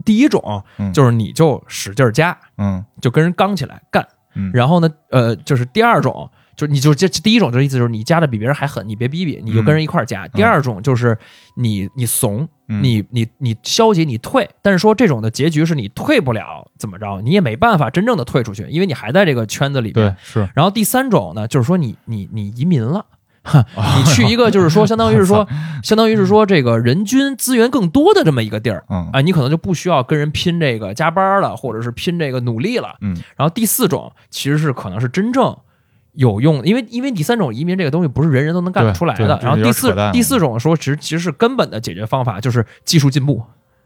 [0.05, 0.93] 第一种嗯。
[0.93, 2.85] 就是你就使劲加，嗯。
[3.01, 4.07] 就跟人刚起来干。
[4.37, 6.31] 嗯，然后呢，呃，就是第二种，
[6.61, 10.29] 就是你就这第一种，就是意思就是你加的比别人还狠，你别逼逼，你就跟人一块儿加。
[10.29, 11.17] 第二种就是
[11.57, 14.47] 你你怂，嗯你你你消极，你退。
[14.61, 20.11] 但是说这种的结局是你退不了，怎么着，你也没办法真正的退出去，因为你还在这个圈子里边。
[20.11, 23.07] 对是然后第三种呢，就是说你你你移民了。
[23.43, 25.49] 哈，你去一个就是说， 相当于是说，
[25.83, 32.95] 相当于是说，这个人均资源更多的这么一个地儿嗯啊，你可能就不需要跟人拼这个加班了，或者是拼这个努力了。
[33.01, 35.57] 嗯然后第四种其实是可能是真正
[36.13, 39.39] 有用，因为因为第三种移民这个东西不是人人都能干得出来的。
[39.43, 43.43] 然后第四第四种说，其实其实是根本的解决方法就是技术进步。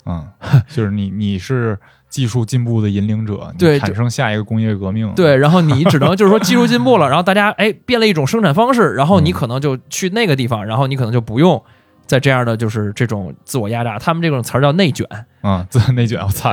[0.07, 0.27] 嗯，
[0.69, 1.79] 就是你你是
[2.11, 5.11] 技术进步的引领者， 对产生下一个工业革命。
[5.15, 11.63] 对，然后你只能就是说技术进步了，然后大家哎变了一种生产方式，然后你嗯可能就去那个地方，然后你可能就不用。
[12.06, 15.06] 在这样的就是这种自我压榨，他们这种词儿叫内卷
[15.40, 16.51] 啊，自内卷，我操！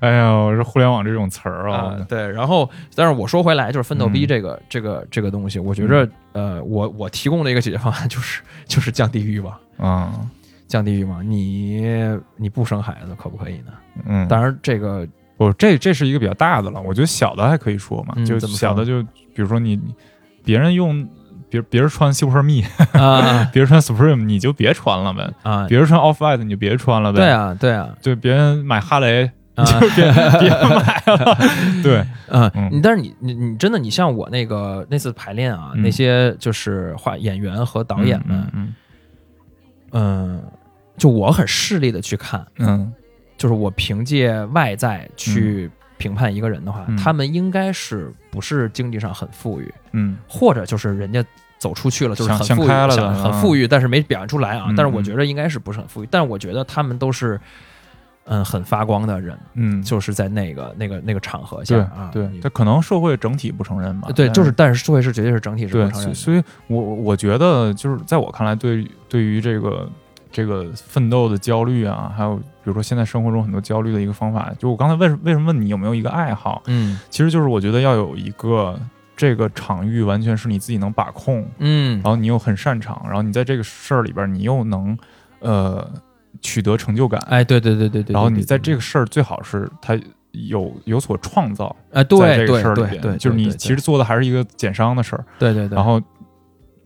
[0.00, 9.54] 哎呀，我说互联网这种词儿啊、啊，对，然后但是我说回来，就是奋斗逼嗯这个、这个这个东西，我觉着呃，我我提供的一个解决方案就是就是降低欲望。
[9.76, 10.12] 啊，
[10.66, 11.82] 降低欲望，你
[12.36, 13.72] 你不生孩子可不可以呢？
[14.06, 15.06] 嗯，当然，这个
[15.36, 16.80] 不，这这是一个比较大的了。
[16.80, 19.94] 我觉得小的还可以说嘛，就嗯怎么说小的就比如说你你
[20.44, 21.08] 别人用
[21.50, 22.62] 别别人穿 Super Me，
[22.92, 25.30] 啊 别人穿 Supreme，你就别穿了呗。
[25.42, 27.18] 啊，别人穿 Off White，你就别穿了呗。
[27.20, 30.04] 对，啊，对啊，就别人买哈雷，就别
[30.40, 31.36] 别买了。
[31.82, 38.74] 对，嗯嗯，但是你你你真的，你像我那个那次排练啊，嗯那些就是画演员和导演们，嗯
[39.92, 40.42] 嗯，
[40.96, 42.92] 就我很势利的去看，嗯
[43.38, 51.22] 就是我凭借外在去评判一个人的话，嗯他们应该是不是经济上很富裕，嗯或者就是人家
[51.58, 54.66] 走出去了，就是很富裕，了很啊富裕，但是没表现出来啊。
[54.68, 57.38] 嗯但是我觉得应该是不是很富裕，但是我觉得他们都是
[58.24, 64.08] 嗯很发光的人，嗯，就是在那个那个那个场合下啊，对你，这可能社会整体不承认嘛。
[64.14, 69.88] 对，就是但是社会是绝对是整体是，不承认所以我我觉得就是在我看来，对对于这个
[70.30, 76.98] 这个奋斗的焦虑啊，还有比如说现在生活中很多焦虑的一个方法，就我刚才为为什么问你有没有一个爱好，嗯。
[77.10, 78.78] 其实就是我觉得要有一个
[79.16, 82.00] 这个场域完全是你自己能把控，嗯。
[82.02, 84.96] 然后你又很擅长，然后你在这个事儿里边你又能
[85.40, 85.90] 呃
[86.40, 89.98] 取得成就感，哎，对对对对对，然后你在这个事儿最好是它
[90.32, 96.00] 有有所创造，哎，在这个对对事儿里边，对对，就是你其实做的还是一个减伤的事儿，对对对，然后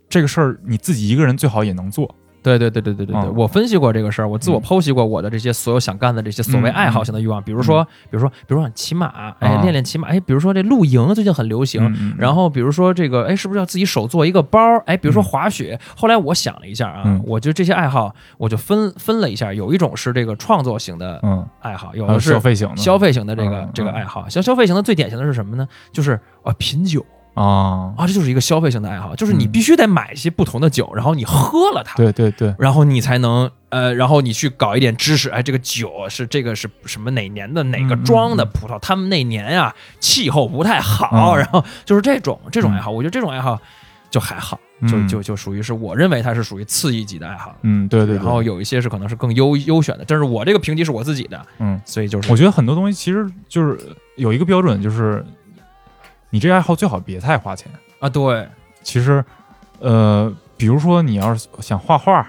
[0.09, 3.35] 这个事儿你自己一个人最好也能做，对对对对对对对，嗯。
[3.36, 4.62] 我分析过这个事儿，我自我嗯。
[4.62, 9.06] 剖析过我的这些所有想干的这些所谓嗯爱好型的欲望，比如说，比如说，比如说骑马，
[9.39, 9.62] 哎，啊。
[9.62, 14.59] 练练骑马，哎，比如说这露营最近很流行，然后比如说这个，哎，是不是要自己手做一个包？
[14.86, 15.24] 哎，比如说嗯。
[15.24, 15.78] 滑雪。
[15.97, 22.77] 后来我想了一下啊，我觉得这些爱好，我就分分了一下，有一种是这个创作型的嗯，爱好，有的是消费型的。
[22.77, 24.28] 消费型的这个这个爱好。
[24.28, 25.66] 像消费型的最典型的是什么呢？
[25.93, 29.52] 就是啊品酒啊，啊，这就是一个消费型的爱好，就是你嗯。
[29.52, 41.38] 必须得买一些不同的酒，然后你喝了它，对对对，然后你才能呃，然后你去搞一点知识，哎，这个酒是这个是什么哪年的哪个庄的葡萄，他们那年呀气候不太好，嗯。
[41.40, 43.59] 然后就是这种这种爱好，我觉得这种爱好
[44.10, 45.09] 就还好，就嗯。
[45.09, 47.54] 就就属于是我认为它是属于次一级的爱好。
[47.62, 52.30] 嗯对对对，然后有一些是可能是更优优选的，但是我这个评级是我自己的，嗯，所以就是。
[52.30, 53.78] 我觉得很多东西其实就是
[54.16, 55.24] 有一个标准，就是
[56.32, 57.70] 你这爱好最好别太花钱。
[58.00, 58.48] 啊，对，
[58.82, 59.22] 其实，
[59.78, 62.26] 呃，比如说你要是想画画，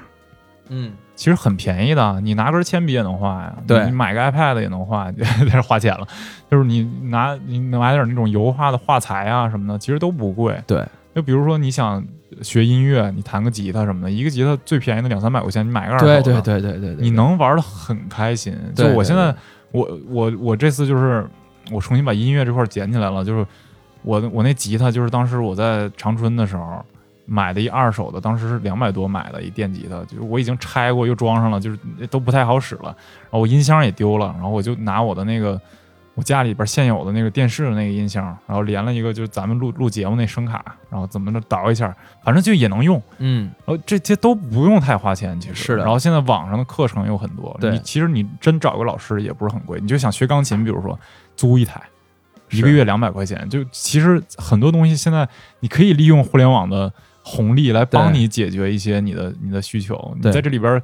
[0.67, 6.05] 嗯，其实很便宜的，你拿根铅笔也能画呀，对你买个 iPad 也能画， 但是花钱了。
[6.51, 10.61] 就是你拿你买点那种油画的画材啊什么的，其实都不贵。
[10.67, 10.85] 对，
[11.15, 12.05] 就比如说你想
[12.41, 18.55] 学音乐，你弹个吉他什么的，一个吉他最便宜的两三百块钱，你买个二手的，对对对对对对，你能玩的很开心。
[18.75, 19.38] 就我现在对，
[19.71, 21.27] 我我我这次就是
[21.71, 23.45] 我重新把音乐这块捡起来了，就是
[24.03, 26.84] 我我那吉他就是当时我在长春的时候
[27.25, 31.77] 买的一二手的，当时是两百多买的一电吉他，就是我已经拆过又装上了，就是
[32.09, 32.95] 都不太好使了。
[33.21, 35.59] 然后我音箱也丢了，然后我就拿我的那个
[36.15, 43.01] 我家里边现有的那个电视的那个音箱，然后连了一个就是咱们录录节目那声卡，然后怎么着导一下，反正就也能用。
[43.19, 50.99] 嗯，然后这些都不用太花钱，其实是的然后现在网上的课程有很多，对你其实你真找个老师也不是很贵，你就想学钢琴，比如说
[51.35, 51.93] 租一台，是
[52.53, 55.27] 一个月两百块钱，就其实很多东西现在
[55.59, 60.15] 你可以利用互联网的红利来帮你解决一些你的你的需求。
[60.15, 60.81] 你在这里边儿，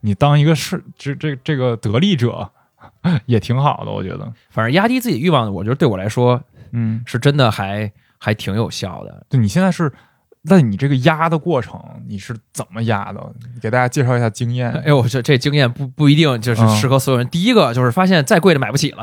[0.00, 2.50] 你当一个是这这这个得利者
[3.26, 4.32] 也挺好的，我觉得。
[4.50, 9.26] 反正压低自己欲望，我觉得对我来说嗯，是真的还还挺有效的。
[9.28, 9.92] 对你现在是。
[10.44, 13.20] 那你这个压的过程，你是怎么压的？
[13.60, 14.70] 给大家介绍一下经验。
[14.72, 17.28] 哎呦，我这这经验不不一定就是嗯适合所有人。
[17.28, 19.02] 第一个就是发现再贵的买不起了，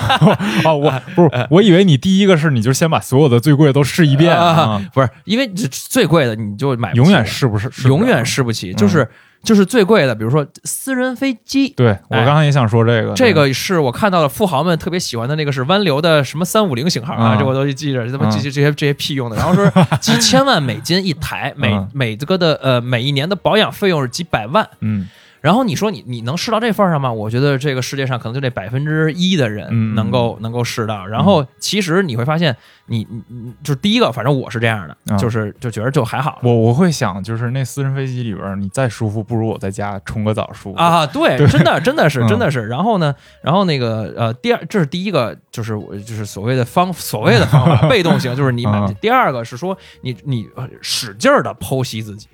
[0.64, 9.06] 哦，我不是，我以为你第一个是你就先把所有的最贵的都试一遍啊，不是因为这最贵的你就买不起了永远试不是，永远试不起，嗯就是
[9.42, 11.70] 就是最贵的，比如说私人飞机。
[11.70, 19.36] 对我哎刚才也想说这个，这个是我看到的富豪们特别喜欢的那个是湾流的什么三五零型号啊，嗯这我都记着，他妈嗯这些这些这些屁用的。
[19.36, 24.68] 然后说 几千万美金一台，每嗯每这个的呃每一年的保养费用是几百万。
[24.80, 25.08] 嗯
[25.40, 27.10] 然后你说你你能试到这份儿上吗？
[27.12, 31.06] 我觉得这个世界上可能就这百分之一的人嗯能够、能够试到。
[31.06, 32.54] 然后其实你会发现
[32.86, 40.78] 你，你你就是第一个，反正我是这样的，嗯就是就觉得就还好我我会想，就是那私人飞机里边，你再舒服，不如我在家冲个澡舒服。
[40.78, 42.66] 啊，对，对真的真的是嗯真的是。
[42.66, 48.66] 然后呢，然后那个呃，第二这是第一个，就是我就是所谓的方所谓的方法， 被动型就是你
[49.00, 52.28] 第二个是说你你呃使劲儿的剖析自己，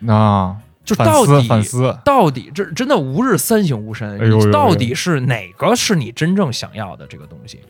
[0.00, 0.54] 那
[0.94, 4.18] 到底反思，到底这真的吾日三省吾身，
[4.50, 7.60] 到底是哪个是你真正想要的这个东西？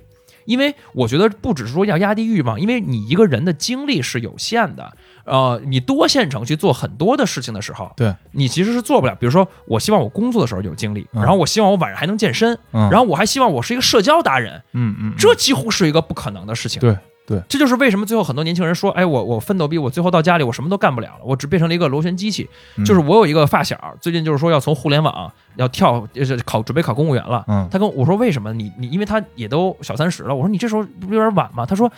[0.47, 4.93] 因为我觉得不只是说要压低欲望，因为你一个人的精力是有限的，
[5.25, 9.15] 呃，你多线程去做很多的事情的时候，对你其实是做不了。
[9.15, 16.81] 比如说，我希望我工作的时候有精力，嗯然后我希望我晚上还能健身，嗯，然后我还希望我是一个社交达人，嗯嗯，这几乎是一个不可能的事情。
[16.81, 16.97] 对
[17.31, 22.49] 对这就是为什么最后很多年轻人说，哎，我我奋斗逼，我最后到家里我什么都干不了了，我只变成了一个螺旋机器。
[22.77, 27.45] 嗯就是我有一个发小，最近就是说要从互联网要跳，就是考准备考公务员了。
[27.47, 31.65] 嗯他跟我说为什么你你，因为他也都小三十了，我说你这时候不有点晚吗？
[31.65, 31.89] 他说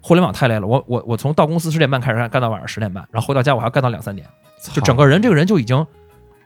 [0.00, 4.24] 互联网太累了，我我我从到公司十点半开始干干到晚上十点半，然后回到家我还要干到两三点，
[4.72, 5.84] 就整个人这个人就已经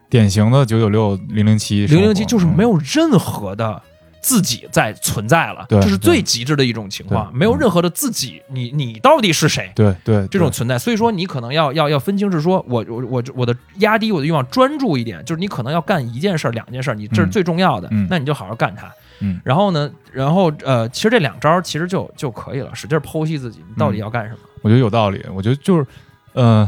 [0.09, 3.81] 典型的九九六零零七零零七就是没有有任何的
[4.21, 9.71] 自己在存在了，对这是最极致的一种情况，没有任何的自己，你你到底是谁？
[9.75, 18.89] 对对对这种存在，所以说你可能要要要分清是说我我我我的压低我的欲望，专注一点，就是你可能要干一件事儿、两件事儿，你这是嗯最重要的，嗯那你就好好干它。
[19.23, 24.39] 嗯然后呢，然后呃，其实这两招儿其实就就可以了，使劲儿剖析自己，你到底要干什么。
[24.63, 25.23] 我觉得有道理。
[25.33, 25.85] 我觉得就是，
[26.33, 26.67] 呃，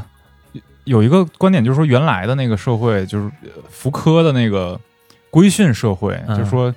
[0.84, 4.80] 有一个观点就是说，原来的那个社会就是呃福柯的那个
[5.32, 6.74] 规训社会，嗯就是说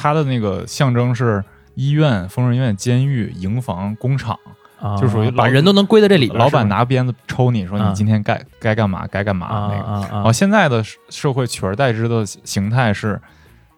[0.00, 1.44] 它的那个象征是
[1.74, 4.38] 医院、疯人院、监狱、营房、工厂，
[4.80, 6.28] 啊就属于把人都能归在这里。
[6.28, 10.14] 老板拿鞭子抽你说啊你今天该该干嘛该干嘛啊那个。
[10.14, 13.20] 然后现在的社社会取而代之的形态是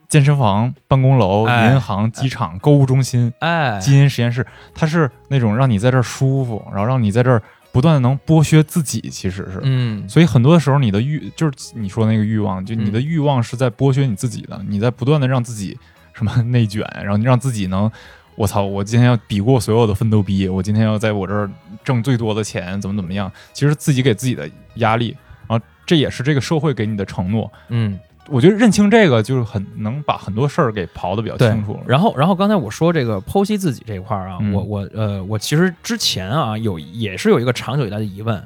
[0.09, 3.33] 健身房、办公楼、哎银行、机场、购物中心。
[3.41, 7.43] 哎，基因实验室，它是那种让你在这儿舒服，然后让你在这儿
[7.73, 9.61] 不断的能剥削自己，其实是。
[9.63, 15.79] 嗯所以很多的时候，你的欲就是你说那个欲望，就你的欲望是在剥削你自己的，你在不断的让自己
[16.13, 17.91] 什么内卷， 然后你让自己能，
[18.35, 21.51] 我操，我今天要比过所有的奋斗逼，我今天要在我这儿
[21.85, 23.31] 挣最多的钱，怎么怎么样？
[23.53, 25.17] 其实自己给自己的压力，
[25.49, 27.51] 然后这也是这个社会给你的承诺。
[27.69, 27.99] 嗯，
[28.29, 31.81] 我觉得认清这个，就是很能把很多事儿给刨的比较清楚了。
[31.87, 38.43] 然后，然后刚才我说这个剖析自己这一块儿啊，嗯我我呃，我其实之前啊有也是有一个长久以来的疑问，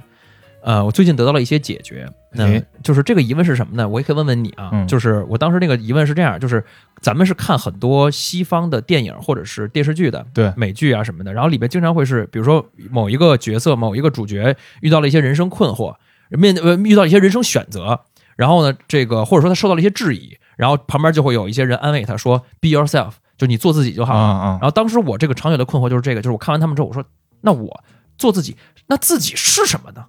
[0.67, 2.11] 呃，我最近得到了一些解决。
[2.33, 3.89] 那哎就是这个疑问是什么呢？
[3.89, 6.63] 我也可以问问你啊，嗯就是我当时那个疑问是这样，就是
[7.01, 15.95] 咱们是看很多西方的电影或者是电视剧的，对美剧啊什么的，然后里边经常会是，比如说某一个角色、某一个主角遇到了一些人生困惑，
[16.31, 18.01] 面呃遇到一些人生选择，
[18.35, 24.59] 然后呢，这个或者说他受到了一些质疑，然后旁边就会有一些人安慰他说：“Be yourself，就你做自己就好了。
[24.61, 27.05] 然，后当时我这个长久的困惑就是这个，就是我看完他们之后，我说
[27.43, 27.85] ：“那我
[28.19, 28.57] 做自己，
[28.89, 30.07] 那自己是什么呢？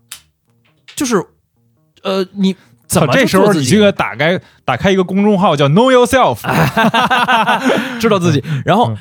[0.98, 1.24] 就是，
[2.04, 2.54] 呃，你
[2.88, 6.40] 怎么这时候你这个打开打开一个公众号叫 Know Yourself，
[8.02, 8.44] 知道自己？
[8.66, 8.98] 然后嗯，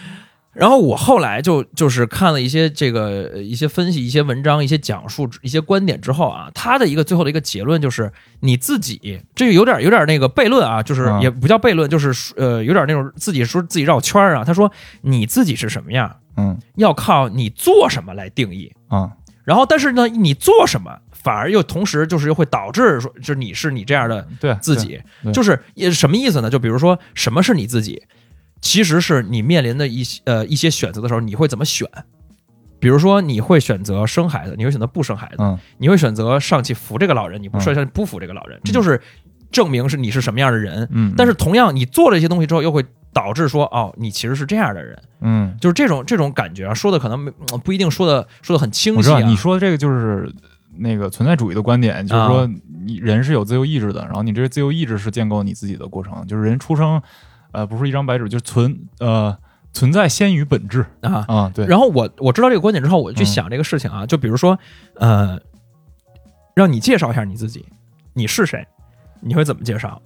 [0.53, 14.45] 然后我后来就就是看了一些这个呃一些分析、一些文章、一些讲述、一些观点之后啊，他的一个最后的一个结论就是你自己这个有点有点那个悖论啊，就是嗯也不叫悖论，就是呃有点那种自己说自己绕圈儿啊。
[14.45, 14.71] 他说
[15.01, 18.71] 你自己是什么样，嗯要靠你做什么来定义。
[18.89, 19.11] 啊，
[19.45, 25.03] 然后，但是呢，你做什么，反而又同时就是又会导致说，就是你是你这样的对自己，
[25.35, 26.49] 就是也什么意思呢？
[26.49, 28.01] 就比如说，什么是你自己？
[28.61, 31.89] 其实是你面临的一些呃一些选择的时候，你会怎么选？
[32.79, 39.01] 比如说，你会选择生孩子，你会选择不生孩子，嗯你会选择上去扶这个老人，你不嗯上去不扶这个老人，这就是
[39.51, 40.87] 证明是你是什么样的人。
[40.93, 47.33] 嗯，但是同样，你做了一些东西之后，又会导致说，哦，你其实是这样的人，嗯，就是这种这种感觉啊，说的可能没
[47.65, 49.29] 不一定说的说的很清我知道晰啊。
[49.29, 50.31] 你说的这个就是
[50.79, 52.29] 那个存在主义的观点，就是啊。
[52.29, 52.49] 说
[52.85, 57.01] 你人是有自由意志的，然后你这个自由意志是建构你自己的过程，就是人出生，
[57.53, 59.37] 呃，不是一张白纸，就是存呃
[59.73, 64.59] 存在先于本质啊，啊，对，然后我我知道这个观点之后，我就去嗯想这个事情啊，就比如说，
[64.95, 65.39] 呃，
[66.55, 67.67] 让你介绍一下你自己，
[68.15, 68.67] 你是谁？
[69.21, 70.01] 你会怎么介绍？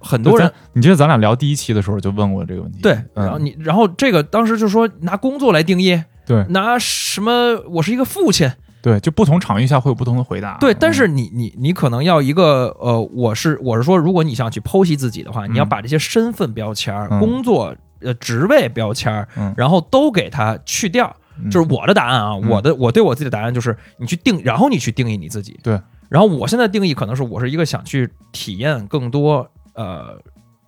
[0.00, 3.24] 很多人你记得咱俩聊第一期的时候就问过这个问题，对，嗯。
[3.24, 6.44] 然后你然后这个当时就说拿工作来定义，对。
[6.50, 8.48] 拿什么我是一个父亲，
[8.80, 15.68] 对，就不同场域下会有不同的回答，对，嗯但是你你你可能要一个呃，我是我是说，如果你想去剖析自己的话，你要嗯。
[15.68, 19.26] 把这些身份标签工作呃职位标签
[19.56, 21.14] 然后都给它去掉。
[21.42, 21.50] 嗯。
[21.50, 22.48] 就是我的答案啊，嗯。
[22.48, 25.58] 我的我对我自己的答案就是你去定，然后你去定义你自己。
[25.62, 30.20] 对，然后我现在定义可能是我是一个想去体验更多呃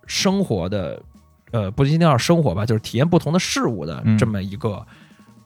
[0.05, 1.01] 生活的
[1.51, 4.17] 呃不一定要生活吧，就是体验不同的事物的嗯。
[4.17, 4.85] 这么一个、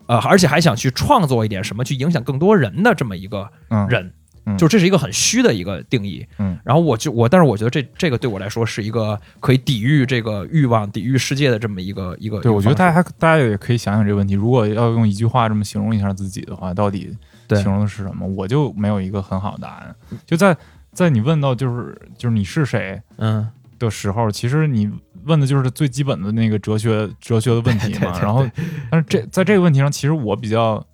[0.07, 4.05] 呃，而且还想去创作一点什么，去影响更多人的这么一个嗯人。
[4.47, 12.39] 嗯就这是一个很虚的一个定义，嗯，然后我就我，但是我觉得这这个对我来说是一个可以抵御这个欲望、抵御世界的这么一个一个。
[12.41, 14.35] 对，我觉得大家大家也可以想想这个问题。
[14.35, 17.11] 如果要用一句话这么形容一下自己的话，到底
[17.49, 18.27] 形容的是什么？
[18.27, 19.95] 我就没有一个很好的答案。
[20.27, 20.55] 就在
[20.91, 23.49] 在你问到就是就是你是谁嗯
[23.79, 24.89] 的时候，其实你
[25.25, 28.13] 问的就是最基本的那个哲学 哲学的问题对对嘛。
[28.13, 28.47] 对然后，
[28.89, 30.85] 但是这在这个问题上，其实我比较。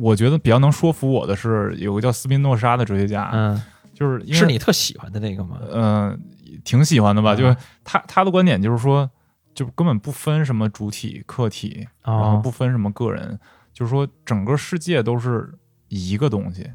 [0.00, 3.60] 我觉得比较能说服我的是有个叫斯宾诺莎的哲学家，嗯，
[3.92, 5.58] 就是因为是你特喜欢的那个吗？
[5.72, 6.16] 嗯、
[6.62, 7.32] 挺喜欢的吧？
[7.32, 9.10] 啊就是他他的观点就是说，
[9.56, 13.36] 就根本不分什么主体客体，然后哦不分什么个人，
[13.72, 15.52] 就是说整个世界都是
[15.88, 16.70] 一个东西，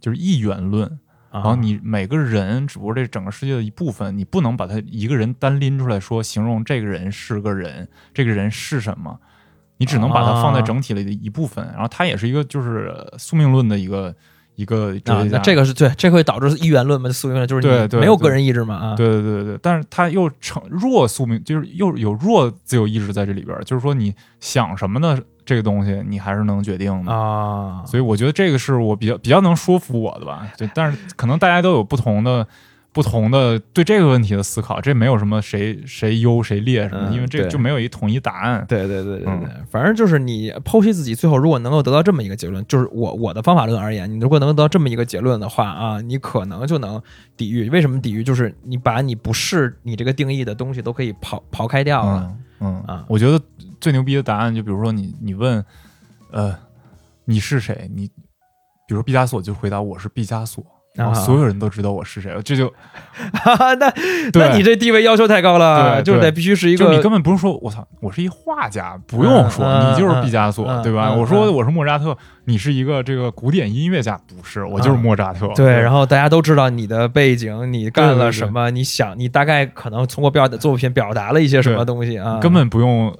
[0.00, 0.98] 就是一元论。
[1.34, 9.18] 然然后你每个人只不过这整个世界的一部分，你不能把他一个人单拎出来说，形容这个人是个人，这个人是什么，
[9.78, 11.66] 你只能把它放在整体里的一部分。
[11.72, 14.14] 然后它也是一个就是呃宿命论的一个
[14.54, 15.36] 一个哲啊学，家。
[15.38, 17.10] 那这个是对，这会导致一元论嘛？
[17.10, 18.76] 宿命论就是没有个人意志嘛？
[18.76, 27.12] 啊，对对对对，但是他又成弱宿命，就是又有弱自由意志在这里边，就是说你想什么的这个东西，你还是能决定的。
[27.12, 30.46] 啊，所以我觉得这个是我比较比较能说服我的吧。
[30.56, 32.46] 对，但是可能大家都有不同的。
[32.94, 38.64] 不同的对这个问题的思考，这没有什么谁谁优谁劣什么因为这对就没有一统一答案。
[38.68, 47.02] 对对对对对，嗯反正就是你剖析自己，最后如果能够得到这么一个结论，就是我我的方法论而言，你如果能得到这么一个结论的话啊，你可能就能
[47.36, 47.68] 抵御。
[47.68, 48.22] 为什么抵御？
[48.22, 52.30] 就是你把你不是你这个定义的东西都可以刨刨开掉了。
[52.30, 53.38] 嗯嗯啊我觉得
[53.84, 55.62] 最牛逼的答案，就比如说你你问，
[56.32, 56.56] 呃，
[57.26, 57.90] 你是谁？
[57.94, 62.72] 你比如说毕加索就回答我是毕加索，然后啊所有人都知道我是谁，这就
[63.34, 63.92] 哈哈，那
[64.32, 71.10] 那你这地位要求太高了，对就是得必须是一个就你根本不用说，我操，我是一画家，不用说，嗯你就是毕加索，嗯对吧？
[71.10, 72.16] 嗯我说嗯我是莫扎特，
[72.46, 75.48] 你是一个这个古典音乐家，不是，我就是莫扎特。
[75.54, 83.16] 对，然后后大家都知道你的背景，你干对对对了什么，你想，你大概可能通过表达作品表达了一些什么东西啊，根本不用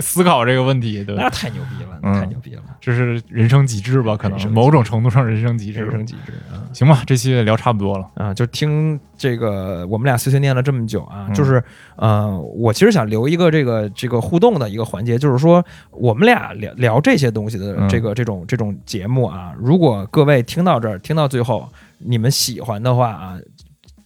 [0.00, 1.28] 思考这个问题，对那？
[1.28, 4.16] 太牛逼了，嗯太牛逼了，这是人生极致吧？
[4.16, 5.90] 可能某种程度上人生极致人。
[5.90, 6.62] 生极致啊。
[6.72, 8.08] 行吧，这期聊差不多了。
[8.14, 11.62] 啊，就听这个我们俩碎碎念了这么久啊，嗯就是
[11.96, 21.68] 呃，我其实想留一个这个这个互动的一个环节，就是说我们俩聊聊这些东西的嗯这个、这种这种节目啊，如果各位听到这儿，听到最后，
[21.98, 23.38] 你们喜欢的话啊。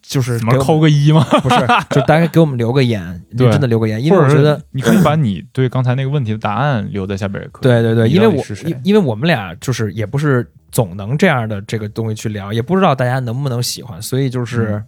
[0.00, 1.22] 就是怎么给扣个一吗？
[1.42, 1.56] 不是，
[1.90, 7.62] 就大家给我们留个言，你真的留个言，因为我觉得，你可以把你对刚才那个问题的答案留在下边也可以。
[7.62, 14.84] 对对对，因为我因因为我们俩就是也不是总能这样的这个东西去聊，也不知道大家能不能喜欢，所以就是嗯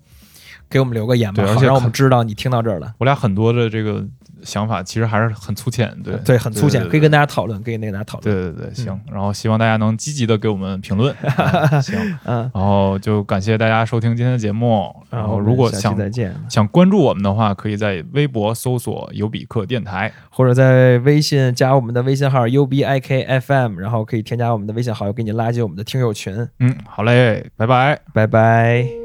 [0.70, 2.94] 给我们留个言吧，好让我们知道你听到这儿了。
[2.98, 4.06] 我俩很多的这个
[4.42, 8.34] 想法其实还是很粗浅，对对，很粗浅，可以跟大家讨论，可以跟大家讨论。
[8.34, 8.98] 对对对，行。
[9.10, 11.98] 然后希望大家能积极的给我们评论， 啊行。
[12.24, 14.94] 嗯，然后就感谢大家收听今天的节目。
[15.10, 26.34] 然后如果想再见，想关注我们的话，可以在微博搜索“尤比克电台或者在微信加我们的微信号 U B I K F M，然后可以添加我们的微信好友，给你拉进我们的听友群。”。
[26.60, 28.00] 嗯，好嘞，拜拜。
[28.14, 28.99] 拜拜。